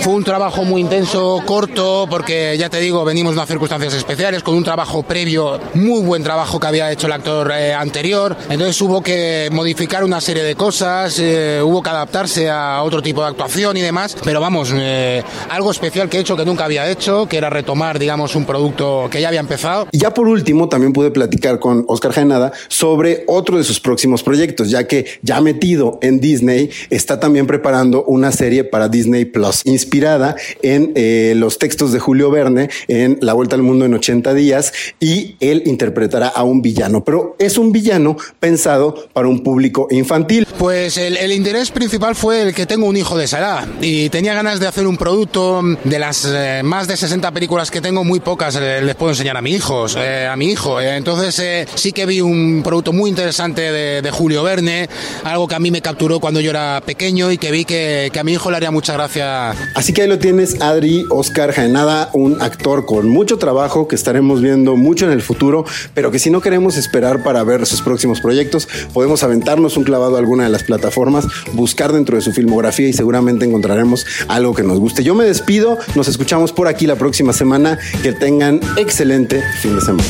fue 0.00 0.14
un 0.14 0.24
trabajo 0.24 0.64
muy 0.64 0.80
intenso, 0.80 1.42
corto, 1.44 2.06
porque 2.08 2.56
ya 2.58 2.70
te 2.70 2.80
digo, 2.80 3.04
venimos 3.04 3.34
de 3.34 3.38
unas 3.38 3.48
circunstancias 3.48 3.94
especiales, 3.94 4.42
con 4.42 4.54
un 4.54 4.64
trabajo 4.64 5.02
previo, 5.02 5.60
muy 5.74 6.00
buen 6.02 6.22
trabajo 6.22 6.58
que 6.58 6.66
había 6.66 6.90
hecho 6.90 7.06
el 7.06 7.12
actor 7.12 7.52
eh, 7.52 7.74
anterior. 7.74 8.36
Entonces 8.48 8.80
hubo 8.80 9.02
que 9.02 9.48
modificar 9.52 10.02
una 10.02 10.20
serie 10.20 10.42
de 10.42 10.54
cosas, 10.54 11.18
eh, 11.18 11.60
hubo 11.62 11.82
que 11.82 11.90
adaptarse 11.90 12.48
a 12.48 12.82
otro 12.82 13.02
tipo 13.02 13.20
de 13.22 13.28
actuación 13.28 13.76
y 13.76 13.80
demás. 13.82 14.16
Pero 14.24 14.40
vamos, 14.40 14.72
eh, 14.74 15.22
algo 15.50 15.70
especial 15.70 16.08
que 16.08 16.16
he 16.16 16.20
hecho 16.20 16.36
que 16.36 16.44
nunca 16.44 16.64
había 16.64 16.88
hecho, 16.88 17.26
que 17.26 17.36
era 17.36 17.50
retomar, 17.50 17.98
digamos, 17.98 18.07
un 18.08 18.44
producto 18.46 19.08
que 19.10 19.20
ya 19.20 19.28
había 19.28 19.40
empezado. 19.40 19.88
Ya 19.92 20.14
por 20.14 20.28
último, 20.28 20.68
también 20.68 20.92
pude 20.92 21.10
platicar 21.10 21.58
con 21.58 21.84
Oscar 21.88 22.12
Jaenada 22.12 22.52
sobre 22.68 23.24
otro 23.26 23.58
de 23.58 23.64
sus 23.64 23.80
próximos 23.80 24.22
proyectos, 24.22 24.70
ya 24.70 24.86
que 24.86 25.06
ya 25.22 25.40
metido 25.40 25.98
en 26.02 26.20
Disney, 26.20 26.70
está 26.90 27.20
también 27.20 27.46
preparando 27.46 28.04
una 28.04 28.32
serie 28.32 28.64
para 28.64 28.88
Disney 28.88 29.24
Plus, 29.24 29.64
inspirada 29.64 30.36
en 30.62 30.92
eh, 30.94 31.34
los 31.36 31.58
textos 31.58 31.92
de 31.92 32.00
Julio 32.00 32.30
Verne 32.30 32.70
en 32.88 33.18
La 33.20 33.34
Vuelta 33.34 33.56
al 33.56 33.62
Mundo 33.62 33.84
en 33.84 33.94
80 33.94 34.34
días, 34.34 34.72
y 35.00 35.36
él 35.40 35.62
interpretará 35.66 36.28
a 36.28 36.44
un 36.44 36.62
villano, 36.62 37.04
pero 37.04 37.36
es 37.38 37.58
un 37.58 37.72
villano 37.72 38.16
pensado 38.40 39.08
para 39.12 39.28
un 39.28 39.42
público 39.42 39.88
infantil. 39.90 40.46
Pues 40.58 40.96
el, 40.96 41.16
el 41.16 41.32
interés 41.32 41.70
principal 41.70 42.14
fue 42.14 42.42
el 42.42 42.54
que 42.54 42.66
tengo 42.66 42.86
un 42.86 42.96
hijo 42.96 43.16
de 43.16 43.24
edad 43.24 43.68
y 43.80 44.08
tenía 44.08 44.34
ganas 44.34 44.60
de 44.60 44.66
hacer 44.66 44.86
un 44.86 44.96
producto 44.96 45.62
de 45.84 45.98
las 45.98 46.26
eh, 46.26 46.62
más 46.64 46.88
de 46.88 46.96
60 46.96 47.30
películas 47.32 47.70
que 47.70 47.80
tengo, 47.80 47.97
muy 48.04 48.20
pocas 48.20 48.56
eh, 48.56 48.80
les 48.82 48.94
puedo 48.94 49.12
enseñar 49.12 49.36
a 49.36 49.42
mi 49.42 49.52
hijo, 49.52 49.86
eh, 49.96 50.26
a 50.26 50.36
mi 50.36 50.50
hijo. 50.50 50.80
Eh, 50.80 50.96
entonces 50.96 51.66
sí 51.74 51.92
que 51.92 52.06
vi 52.06 52.20
un 52.20 52.62
producto 52.64 52.92
muy 52.92 53.10
interesante 53.10 53.60
de, 53.60 54.02
de 54.02 54.10
Julio 54.10 54.42
Verne, 54.42 54.88
algo 55.24 55.48
que 55.48 55.54
a 55.54 55.58
mí 55.58 55.70
me 55.70 55.82
capturó 55.82 56.20
cuando 56.20 56.40
yo 56.40 56.50
era 56.50 56.82
pequeño 56.84 57.30
y 57.32 57.38
que 57.38 57.50
vi 57.50 57.64
que, 57.64 58.10
que 58.12 58.18
a 58.18 58.24
mi 58.24 58.32
hijo 58.32 58.50
le 58.50 58.56
haría 58.56 58.70
mucha 58.70 58.92
gracia. 58.94 59.50
Así 59.74 59.92
que 59.92 60.02
ahí 60.02 60.08
lo 60.08 60.18
tienes, 60.18 60.60
Adri 60.60 61.04
Oscar 61.10 61.52
Jaenada, 61.52 62.10
un 62.12 62.40
actor 62.40 62.86
con 62.86 63.08
mucho 63.08 63.38
trabajo 63.38 63.88
que 63.88 63.94
estaremos 63.94 64.40
viendo 64.40 64.76
mucho 64.76 65.06
en 65.06 65.12
el 65.12 65.22
futuro, 65.22 65.64
pero 65.94 66.10
que 66.10 66.18
si 66.18 66.30
no 66.30 66.40
queremos 66.40 66.76
esperar 66.76 67.22
para 67.22 67.42
ver 67.44 67.66
sus 67.66 67.82
próximos 67.82 68.20
proyectos, 68.20 68.68
podemos 68.92 69.22
aventarnos 69.22 69.76
un 69.76 69.84
clavado 69.84 70.16
a 70.16 70.18
alguna 70.18 70.44
de 70.44 70.50
las 70.50 70.62
plataformas, 70.62 71.26
buscar 71.52 71.92
dentro 71.92 72.16
de 72.16 72.22
su 72.22 72.32
filmografía 72.32 72.88
y 72.88 72.92
seguramente 72.92 73.44
encontraremos 73.44 74.06
algo 74.28 74.54
que 74.54 74.62
nos 74.62 74.78
guste. 74.78 75.04
Yo 75.04 75.14
me 75.14 75.24
despido, 75.24 75.78
nos 75.94 76.08
escuchamos 76.08 76.52
por 76.52 76.68
aquí 76.68 76.86
la 76.86 76.96
próxima 76.96 77.32
semana, 77.32 77.78
que 78.02 78.12
tengan 78.12 78.60
excelente 78.76 79.42
fin 79.60 79.74
de 79.76 79.80
semana. 79.80 80.08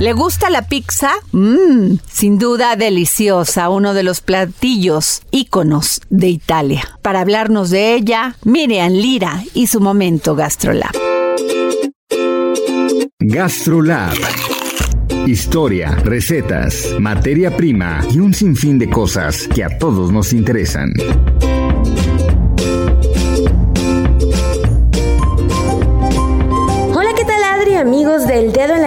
¿Le 0.00 0.14
gusta 0.14 0.48
la 0.48 0.62
pizza? 0.62 1.12
Mmm, 1.32 1.96
sin 2.10 2.38
duda 2.38 2.74
deliciosa, 2.74 3.68
uno 3.68 3.92
de 3.92 4.02
los 4.02 4.22
platillos 4.22 5.20
íconos 5.30 6.00
de 6.08 6.28
Italia. 6.28 6.82
Para 7.02 7.20
hablarnos 7.20 7.68
de 7.68 7.94
ella, 7.94 8.34
Miriam 8.44 8.92
Lira 8.92 9.44
y 9.52 9.66
su 9.66 9.78
momento 9.78 10.34
GastroLab. 10.34 10.92
GastroLab. 13.18 14.16
Historia, 15.26 15.90
recetas, 16.02 16.94
materia 16.98 17.54
prima 17.54 18.00
y 18.10 18.20
un 18.20 18.32
sinfín 18.32 18.78
de 18.78 18.88
cosas 18.88 19.46
que 19.48 19.62
a 19.62 19.78
todos 19.78 20.10
nos 20.10 20.32
interesan. 20.32 20.94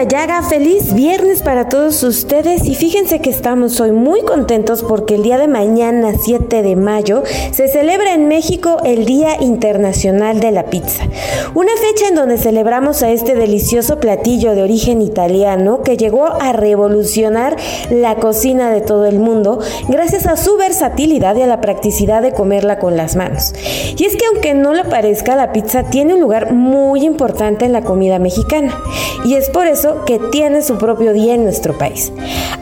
La 0.04 0.10
Llaga? 0.10 0.44
Feliz 0.44 0.94
viernes 0.94 1.42
para 1.42 1.70
todos 1.70 2.04
ustedes 2.04 2.66
y 2.66 2.76
fíjense 2.76 3.20
que 3.20 3.30
estamos 3.30 3.80
hoy 3.80 3.92
muy 3.92 4.22
contentos 4.22 4.84
porque 4.84 5.16
el 5.16 5.24
día 5.24 5.38
de 5.38 5.48
mañana, 5.48 6.14
7 6.22 6.62
de 6.62 6.76
mayo, 6.76 7.24
se 7.52 7.68
celebra 7.68 8.14
en 8.14 8.28
México 8.28 8.78
el 8.84 9.06
Día 9.06 9.38
Internacional 9.40 10.40
de 10.40 10.52
la 10.52 10.66
Pizza. 10.66 11.06
Una 11.54 11.72
fecha 11.78 12.10
en 12.10 12.16
donde 12.16 12.38
celebramos 12.38 13.02
a 13.04 13.12
este 13.12 13.36
delicioso 13.36 14.00
platillo 14.00 14.56
de 14.56 14.64
origen 14.64 15.02
italiano 15.02 15.84
que 15.84 15.96
llegó 15.96 16.26
a 16.26 16.52
revolucionar 16.52 17.56
la 17.90 18.16
cocina 18.16 18.72
de 18.72 18.82
todo 18.82 19.06
el 19.06 19.20
mundo 19.20 19.60
gracias 19.88 20.26
a 20.26 20.38
su 20.38 20.58
versatilidad 20.58 21.36
y 21.36 21.44
a 21.44 21.48
la 21.48 21.62
practicidad 21.62 22.22
de 22.22 22.34
comerla 22.34 22.80
con 22.80 22.98
las 22.98 23.16
manos. 23.16 23.54
Y 23.96 24.06
es 24.06 24.16
que 24.16 24.26
aunque 24.26 24.54
no 24.54 24.74
lo 24.74 24.84
parezca, 24.86 25.36
la 25.36 25.54
pizza 25.54 25.84
tiene 25.84 26.16
un 26.16 26.20
lugar 26.20 26.52
muy 26.52 27.06
importante 27.06 27.66
en 27.66 27.74
la 27.74 27.84
comida 27.84 28.20
mexicana 28.20 28.78
y 29.24 29.36
es 29.36 29.50
por 29.50 29.68
eso 29.68 29.93
que 30.06 30.20
tiene 30.32 30.62
su 30.62 30.78
propio 30.78 31.14
día 31.14 31.36
en 31.36 31.44
nuestro 31.44 31.78
país. 31.78 32.12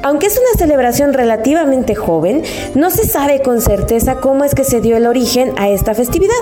Aunque 0.03 0.27
es 0.27 0.37
una 0.37 0.57
celebración 0.57 1.13
relativamente 1.13 1.95
joven, 1.95 2.43
no 2.75 2.89
se 2.89 3.07
sabe 3.07 3.41
con 3.41 3.61
certeza 3.61 4.15
cómo 4.15 4.43
es 4.43 4.55
que 4.55 4.63
se 4.63 4.81
dio 4.81 4.97
el 4.97 5.05
origen 5.05 5.53
a 5.57 5.69
esta 5.69 5.93
festividad, 5.93 6.33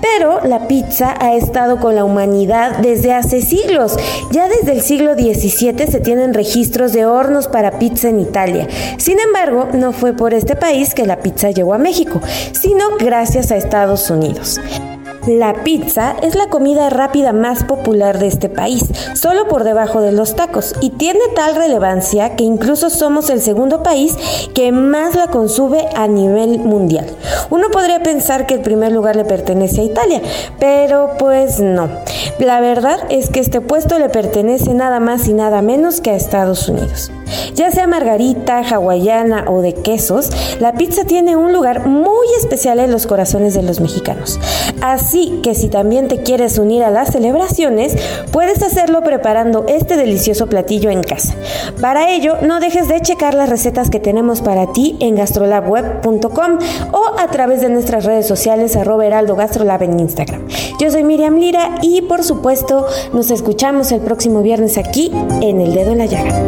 pero 0.00 0.40
la 0.44 0.66
pizza 0.68 1.14
ha 1.20 1.34
estado 1.34 1.78
con 1.78 1.94
la 1.94 2.04
humanidad 2.04 2.78
desde 2.78 3.12
hace 3.12 3.40
siglos. 3.40 3.96
Ya 4.30 4.48
desde 4.48 4.72
el 4.72 4.80
siglo 4.80 5.14
XVII 5.14 5.86
se 5.86 6.00
tienen 6.00 6.34
registros 6.34 6.92
de 6.92 7.06
hornos 7.06 7.48
para 7.48 7.78
pizza 7.78 8.08
en 8.08 8.20
Italia. 8.20 8.66
Sin 8.98 9.18
embargo, 9.20 9.68
no 9.72 9.92
fue 9.92 10.12
por 10.12 10.34
este 10.34 10.56
país 10.56 10.94
que 10.94 11.06
la 11.06 11.20
pizza 11.20 11.50
llegó 11.50 11.74
a 11.74 11.78
México, 11.78 12.20
sino 12.52 12.96
gracias 12.98 13.50
a 13.50 13.56
Estados 13.56 14.10
Unidos. 14.10 14.60
La 15.26 15.64
pizza 15.64 16.16
es 16.22 16.34
la 16.34 16.48
comida 16.48 16.88
rápida 16.90 17.32
más 17.32 17.64
popular 17.64 18.18
de 18.18 18.28
este 18.28 18.48
país, 18.48 18.84
solo 19.14 19.48
por 19.48 19.64
debajo 19.64 20.00
de 20.00 20.12
los 20.12 20.36
tacos, 20.36 20.74
y 20.80 20.90
tiene 20.90 21.20
tal 21.34 21.54
relevancia 21.56 22.36
que 22.36 22.44
incluso 22.44 22.88
somos 22.88 23.28
el 23.28 23.40
segundo 23.40 23.82
país 23.82 24.16
que 24.54 24.72
más 24.72 25.14
la 25.14 25.26
consume 25.26 25.88
a 25.94 26.06
nivel 26.06 26.60
mundial. 26.60 27.06
Uno 27.50 27.68
podría 27.70 28.02
pensar 28.02 28.46
que 28.46 28.54
el 28.54 28.60
primer 28.60 28.92
lugar 28.92 29.16
le 29.16 29.24
pertenece 29.24 29.80
a 29.80 29.84
Italia, 29.84 30.22
pero 30.58 31.10
pues 31.18 31.60
no. 31.60 31.88
La 32.38 32.60
verdad 32.60 33.00
es 33.10 33.28
que 33.28 33.40
este 33.40 33.60
puesto 33.60 33.98
le 33.98 34.08
pertenece 34.08 34.72
nada 34.72 35.00
más 35.00 35.28
y 35.28 35.34
nada 35.34 35.62
menos 35.62 36.00
que 36.00 36.10
a 36.10 36.16
Estados 36.16 36.68
Unidos. 36.68 37.10
Ya 37.54 37.70
sea 37.70 37.86
margarita, 37.86 38.60
hawaiana 38.60 39.44
o 39.48 39.60
de 39.60 39.74
quesos, 39.74 40.30
la 40.60 40.74
pizza 40.74 41.04
tiene 41.04 41.36
un 41.36 41.52
lugar 41.52 41.86
muy 41.86 42.26
especial 42.38 42.78
en 42.78 42.90
los 42.90 43.06
corazones 43.06 43.54
de 43.54 43.62
los 43.62 43.80
mexicanos. 43.80 44.38
Que 45.42 45.54
si 45.54 45.68
también 45.68 46.06
te 46.08 46.22
quieres 46.22 46.58
unir 46.58 46.84
a 46.84 46.90
las 46.90 47.12
celebraciones, 47.12 47.96
puedes 48.30 48.62
hacerlo 48.62 49.02
preparando 49.02 49.64
este 49.66 49.96
delicioso 49.96 50.48
platillo 50.48 50.90
en 50.90 51.02
casa. 51.02 51.34
Para 51.80 52.10
ello, 52.10 52.36
no 52.42 52.60
dejes 52.60 52.88
de 52.88 53.00
checar 53.00 53.34
las 53.34 53.48
recetas 53.48 53.88
que 53.88 54.00
tenemos 54.00 54.42
para 54.42 54.72
ti 54.72 54.96
en 55.00 55.14
gastrolabweb.com 55.16 56.58
o 56.92 57.18
a 57.18 57.28
través 57.28 57.62
de 57.62 57.70
nuestras 57.70 58.04
redes 58.04 58.26
sociales 58.26 58.76
arroba 58.76 59.06
heraldo 59.06 59.34
gastrolab 59.34 59.82
en 59.82 59.98
Instagram. 59.98 60.46
Yo 60.78 60.90
soy 60.90 61.04
Miriam 61.04 61.36
Lira 61.36 61.76
y 61.80 62.02
por 62.02 62.22
supuesto 62.22 62.86
nos 63.12 63.30
escuchamos 63.30 63.92
el 63.92 64.00
próximo 64.00 64.42
viernes 64.42 64.76
aquí 64.76 65.10
en 65.40 65.60
El 65.60 65.74
Dedo 65.74 65.92
en 65.92 65.98
la 65.98 66.06
Llaga. 66.06 66.42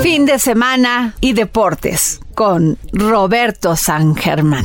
Fin 0.00 0.24
de 0.24 0.38
semana 0.38 1.14
y 1.20 1.34
deportes 1.34 2.20
con 2.34 2.78
Roberto 2.92 3.76
San 3.76 4.16
Germán. 4.16 4.64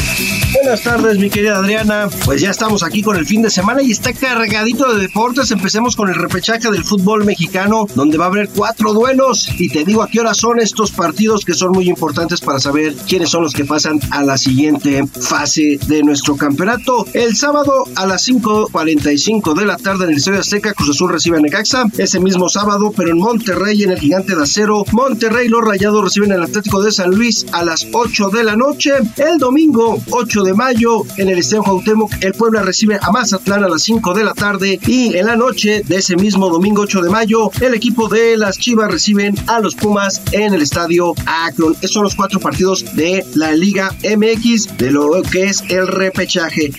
Buenas 0.53 0.83
tardes, 0.83 1.17
mi 1.17 1.29
querida 1.29 1.57
Adriana. 1.57 2.09
Pues 2.25 2.41
ya 2.41 2.49
estamos 2.49 2.83
aquí 2.83 3.01
con 3.01 3.15
el 3.15 3.25
fin 3.25 3.41
de 3.41 3.49
semana 3.49 3.81
y 3.81 3.91
está 3.91 4.11
cargadito 4.11 4.93
de 4.93 4.99
deportes. 4.99 5.49
Empecemos 5.51 5.95
con 5.95 6.09
el 6.09 6.15
repechaje 6.15 6.69
del 6.69 6.83
fútbol 6.83 7.23
mexicano, 7.23 7.87
donde 7.95 8.17
va 8.17 8.25
a 8.25 8.27
haber 8.27 8.49
cuatro 8.49 8.91
duelos. 8.93 9.47
Y 9.57 9.69
te 9.69 9.85
digo 9.85 10.03
a 10.03 10.09
qué 10.09 10.19
hora 10.19 10.33
son 10.33 10.59
estos 10.59 10.91
partidos 10.91 11.45
que 11.45 11.53
son 11.53 11.71
muy 11.71 11.87
importantes 11.87 12.41
para 12.41 12.59
saber 12.59 12.93
quiénes 13.07 13.29
son 13.29 13.43
los 13.43 13.53
que 13.53 13.63
pasan 13.63 13.99
a 14.11 14.23
la 14.23 14.37
siguiente 14.37 15.05
fase 15.07 15.79
de 15.87 16.03
nuestro 16.03 16.35
campeonato. 16.35 17.05
El 17.13 17.37
sábado 17.37 17.85
a 17.95 18.05
las 18.05 18.27
5:45 18.27 19.53
de 19.53 19.65
la 19.65 19.77
tarde 19.77 20.03
en 20.03 20.11
el 20.11 20.17
Estadio 20.17 20.41
Azteca, 20.41 20.73
Cruz 20.73 20.89
Azul 20.89 21.13
recibe 21.13 21.37
a 21.37 21.39
Necaxa. 21.39 21.85
Ese 21.97 22.19
mismo 22.19 22.49
sábado, 22.49 22.93
pero 22.95 23.11
en 23.11 23.19
Monterrey, 23.19 23.83
en 23.83 23.91
el 23.91 23.99
Gigante 23.99 24.35
de 24.35 24.43
Acero, 24.43 24.83
Monterrey, 24.91 25.47
los 25.47 25.63
Rayados 25.63 26.03
reciben 26.03 26.33
al 26.33 26.43
Atlético 26.43 26.83
de 26.83 26.91
San 26.91 27.11
Luis 27.11 27.45
a 27.53 27.63
las 27.63 27.87
8 27.93 28.29
de 28.29 28.43
la 28.43 28.57
noche. 28.57 28.91
El 29.15 29.37
domingo, 29.37 29.97
8 30.09 30.40
de 30.43 30.53
mayo, 30.53 31.03
en 31.17 31.29
el 31.29 31.39
Estadio 31.39 31.63
Cuauhtémoc, 31.63 32.11
el 32.21 32.33
Puebla 32.33 32.61
recibe 32.61 32.97
a 33.01 33.11
Mazatlán 33.11 33.63
a 33.63 33.69
las 33.69 33.83
5 33.83 34.13
de 34.13 34.23
la 34.23 34.33
tarde 34.33 34.79
y 34.87 35.15
en 35.15 35.27
la 35.27 35.35
noche 35.35 35.83
de 35.85 35.97
ese 35.97 36.15
mismo 36.15 36.49
domingo 36.49 36.81
8 36.83 37.01
de 37.01 37.09
mayo, 37.09 37.51
el 37.61 37.73
equipo 37.73 38.07
de 38.07 38.37
las 38.37 38.57
Chivas 38.57 38.91
reciben 38.91 39.35
a 39.47 39.59
los 39.59 39.75
Pumas 39.75 40.21
en 40.31 40.53
el 40.53 40.61
Estadio 40.61 41.13
Akron. 41.25 41.75
Esos 41.81 41.91
son 41.91 42.03
los 42.03 42.15
cuatro 42.15 42.39
partidos 42.39 42.95
de 42.95 43.25
la 43.35 43.51
Liga 43.51 43.95
MX 44.03 44.77
de 44.77 44.91
lo 44.91 45.21
que 45.21 45.43
es 45.43 45.63
el 45.69 45.87
repechaje. 45.87 46.71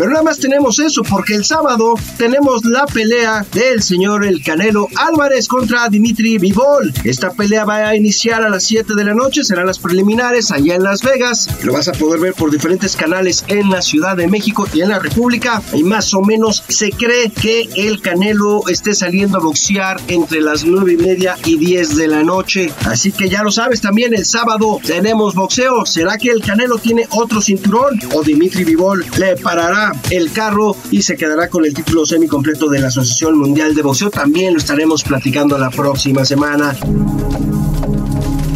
Pero 0.00 0.12
nada 0.12 0.22
más 0.22 0.38
tenemos 0.38 0.78
eso 0.78 1.02
porque 1.02 1.34
el 1.34 1.44
sábado 1.44 1.92
tenemos 2.16 2.64
la 2.64 2.86
pelea 2.86 3.44
del 3.52 3.82
señor 3.82 4.24
El 4.24 4.42
Canelo 4.42 4.88
Álvarez 4.96 5.46
contra 5.46 5.90
Dimitri 5.90 6.38
Vivol. 6.38 6.90
Esta 7.04 7.30
pelea 7.32 7.66
va 7.66 7.86
a 7.86 7.94
iniciar 7.94 8.42
a 8.42 8.48
las 8.48 8.62
7 8.62 8.94
de 8.94 9.04
la 9.04 9.12
noche, 9.12 9.44
serán 9.44 9.66
las 9.66 9.78
preliminares 9.78 10.52
allá 10.52 10.76
en 10.76 10.84
Las 10.84 11.02
Vegas. 11.02 11.50
Lo 11.64 11.74
vas 11.74 11.88
a 11.88 11.92
poder 11.92 12.18
ver 12.18 12.32
por 12.32 12.50
diferentes 12.50 12.96
canales 12.96 13.44
en 13.48 13.68
la 13.68 13.82
Ciudad 13.82 14.16
de 14.16 14.26
México 14.26 14.66
y 14.72 14.80
en 14.80 14.88
la 14.88 15.00
República. 15.00 15.62
Y 15.74 15.82
más 15.82 16.14
o 16.14 16.22
menos 16.22 16.64
se 16.66 16.92
cree 16.92 17.30
que 17.30 17.68
El 17.76 18.00
Canelo 18.00 18.66
esté 18.68 18.94
saliendo 18.94 19.36
a 19.36 19.42
boxear 19.42 20.00
entre 20.08 20.40
las 20.40 20.64
9 20.64 20.94
y 20.94 20.96
media 20.96 21.36
y 21.44 21.58
10 21.58 21.96
de 21.96 22.08
la 22.08 22.22
noche. 22.22 22.72
Así 22.86 23.12
que 23.12 23.28
ya 23.28 23.42
lo 23.42 23.50
sabes, 23.50 23.82
también 23.82 24.14
el 24.14 24.24
sábado 24.24 24.80
tenemos 24.82 25.34
boxeo. 25.34 25.84
¿Será 25.84 26.16
que 26.16 26.30
El 26.30 26.40
Canelo 26.40 26.78
tiene 26.78 27.06
otro 27.10 27.42
cinturón 27.42 28.00
o 28.14 28.22
Dimitri 28.22 28.64
Vivol 28.64 29.04
le 29.18 29.36
parará 29.36 29.89
el 30.10 30.32
carro 30.32 30.76
y 30.90 31.02
se 31.02 31.16
quedará 31.16 31.48
con 31.48 31.64
el 31.64 31.74
título 31.74 32.06
semicompleto 32.06 32.68
de 32.68 32.80
la 32.80 32.88
Asociación 32.88 33.38
Mundial 33.38 33.74
de 33.74 33.82
Boxeo. 33.82 34.10
También 34.10 34.52
lo 34.52 34.58
estaremos 34.58 35.02
platicando 35.02 35.58
la 35.58 35.70
próxima 35.70 36.24
semana. 36.24 36.76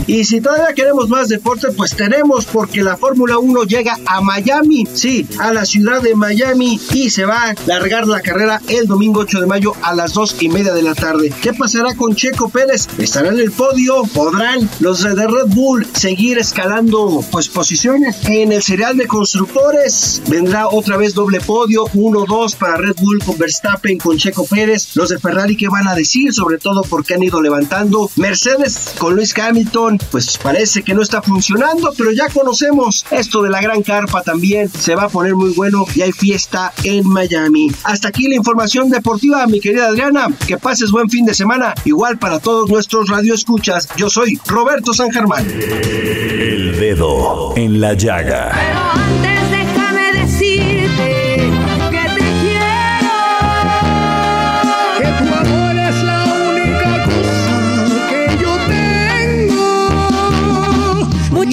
Y 0.07 0.25
si 0.25 0.41
todavía 0.41 0.75
queremos 0.75 1.09
más 1.09 1.29
deporte, 1.29 1.69
pues 1.77 1.97
tenemos 1.97 2.45
porque 2.47 2.83
la 2.83 2.97
Fórmula 2.97 3.39
1 3.39 3.65
llega 3.65 3.97
a 4.07 4.21
Miami, 4.21 4.85
sí, 4.93 5.27
a 5.39 5.53
la 5.53 5.65
ciudad 5.65 6.03
de 6.03 6.15
Miami 6.15 6.79
y 6.93 7.11
se 7.11 7.25
va 7.25 7.51
a 7.51 7.55
largar 7.67 8.07
la 8.07 8.21
carrera 8.21 8.61
el 8.69 8.87
domingo 8.87 9.21
8 9.21 9.41
de 9.41 9.47
mayo 9.47 9.73
a 9.83 9.95
las 9.95 10.13
2 10.13 10.37
y 10.41 10.49
media 10.49 10.75
de 10.75 10.83
la 10.83 10.95
tarde. 10.95 11.33
¿Qué 11.41 11.53
pasará 11.53 11.95
con 11.95 12.15
Checo 12.15 12.49
Pérez? 12.49 12.89
¿Estará 12.99 13.29
en 13.29 13.39
el 13.39 13.51
podio? 13.51 14.03
¿Podrán 14.13 14.69
los 14.81 15.03
de 15.03 15.15
Red 15.15 15.49
Bull 15.49 15.87
seguir 15.95 16.39
escalando 16.39 17.25
pues 17.31 17.49
posiciones? 17.49 18.17
En 18.25 18.53
el 18.53 18.63
serial 18.63 18.97
de 18.97 19.07
constructores 19.07 20.23
vendrá 20.29 20.69
otra 20.69 20.97
vez 20.97 21.15
doble 21.15 21.41
podio, 21.41 21.87
1-2 21.87 22.57
para 22.57 22.77
Red 22.77 22.97
Bull 23.01 23.23
con 23.25 23.39
Verstappen, 23.39 23.99
con 23.99 24.19
Checo 24.19 24.45
Pérez. 24.45 24.95
Los 24.97 25.09
de 25.09 25.19
Ferrari, 25.19 25.57
¿qué 25.57 25.69
van 25.69 25.89
a 25.89 25.95
decir? 25.95 26.33
Sobre 26.33 26.59
todo 26.59 26.83
porque 26.83 27.15
han 27.15 27.23
ido 27.23 27.41
levantando. 27.41 28.11
Mercedes 28.17 28.95
con 28.99 29.15
Luis 29.15 29.37
Hamilton 29.39 29.94
pues 30.11 30.39
parece 30.39 30.83
que 30.83 30.95
no 30.95 31.03
está 31.03 31.23
funcionando, 31.23 31.93
pero 31.97 32.11
ya 32.13 32.29
conocemos 32.29 33.05
esto 33.11 33.43
de 33.43 33.51
la 33.51 33.61
gran 33.61 33.83
carpa 33.83 34.23
también. 34.23 34.69
Se 34.69 34.95
va 34.95 35.05
a 35.05 35.09
poner 35.09 35.35
muy 35.35 35.51
bueno 35.51 35.85
y 35.95 36.03
hay 36.03 36.13
fiesta 36.13 36.73
en 36.83 37.09
Miami. 37.09 37.71
Hasta 37.85 38.09
aquí 38.09 38.29
la 38.29 38.37
información 38.37 38.91
deportiva, 38.91 39.47
mi 39.47 39.61
querida 39.61 39.87
Adriana. 39.87 40.29
Que 40.47 40.59
pases 40.59 40.91
buen 40.91 41.09
fin 41.09 41.25
de 41.25 41.35
semana. 41.35 41.75
Igual 41.85 42.19
para 42.19 42.39
todos 42.39 42.69
nuestros 42.69 43.09
radioescuchas. 43.09 43.89
Yo 43.97 44.11
soy 44.11 44.41
Roberto 44.47 44.93
San 44.93 45.11
Germán. 45.11 45.47
El 45.51 46.79
dedo 46.79 47.55
en 47.57 47.81
la 47.81 47.95
llaga. 47.95 49.24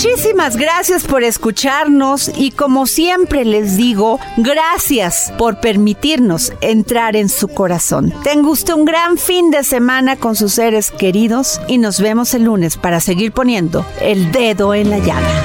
Muchísimas 0.03 0.57
gracias 0.57 1.03
por 1.03 1.23
escucharnos 1.23 2.31
y 2.35 2.49
como 2.49 2.87
siempre 2.87 3.45
les 3.45 3.77
digo, 3.77 4.19
gracias 4.35 5.31
por 5.37 5.59
permitirnos 5.59 6.53
entrar 6.61 7.15
en 7.15 7.29
su 7.29 7.47
corazón. 7.47 8.11
Usted 8.43 8.73
un 8.73 8.85
gran 8.85 9.19
fin 9.19 9.51
de 9.51 9.63
semana 9.63 10.15
con 10.15 10.35
sus 10.35 10.53
seres 10.53 10.89
queridos 10.89 11.61
y 11.67 11.77
nos 11.77 12.01
vemos 12.01 12.33
el 12.33 12.45
lunes 12.45 12.77
para 12.77 12.99
seguir 12.99 13.31
poniendo 13.31 13.85
el 14.01 14.31
dedo 14.31 14.73
en 14.73 14.89
la 14.89 14.97
llaga. 14.97 15.43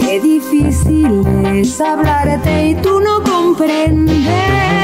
Qué 0.00 0.20
difícil 0.20 1.26
es 1.44 1.78
hablarte 1.78 2.68
y 2.68 2.74
tú 2.76 2.98
no 3.00 3.22
comprendes. 3.24 4.75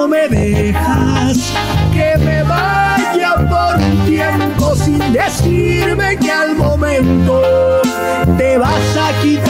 No 0.00 0.08
me 0.08 0.28
dejas 0.28 1.52
que 1.92 2.16
me 2.24 2.42
vaya 2.44 3.34
por 3.50 3.76
un 3.76 4.06
tiempo 4.06 4.74
sin 4.74 4.98
decirme 5.12 6.16
que 6.16 6.32
al 6.32 6.56
momento 6.56 7.42
te 8.38 8.56
vas 8.56 8.96
a 8.96 9.20
quitar 9.20 9.49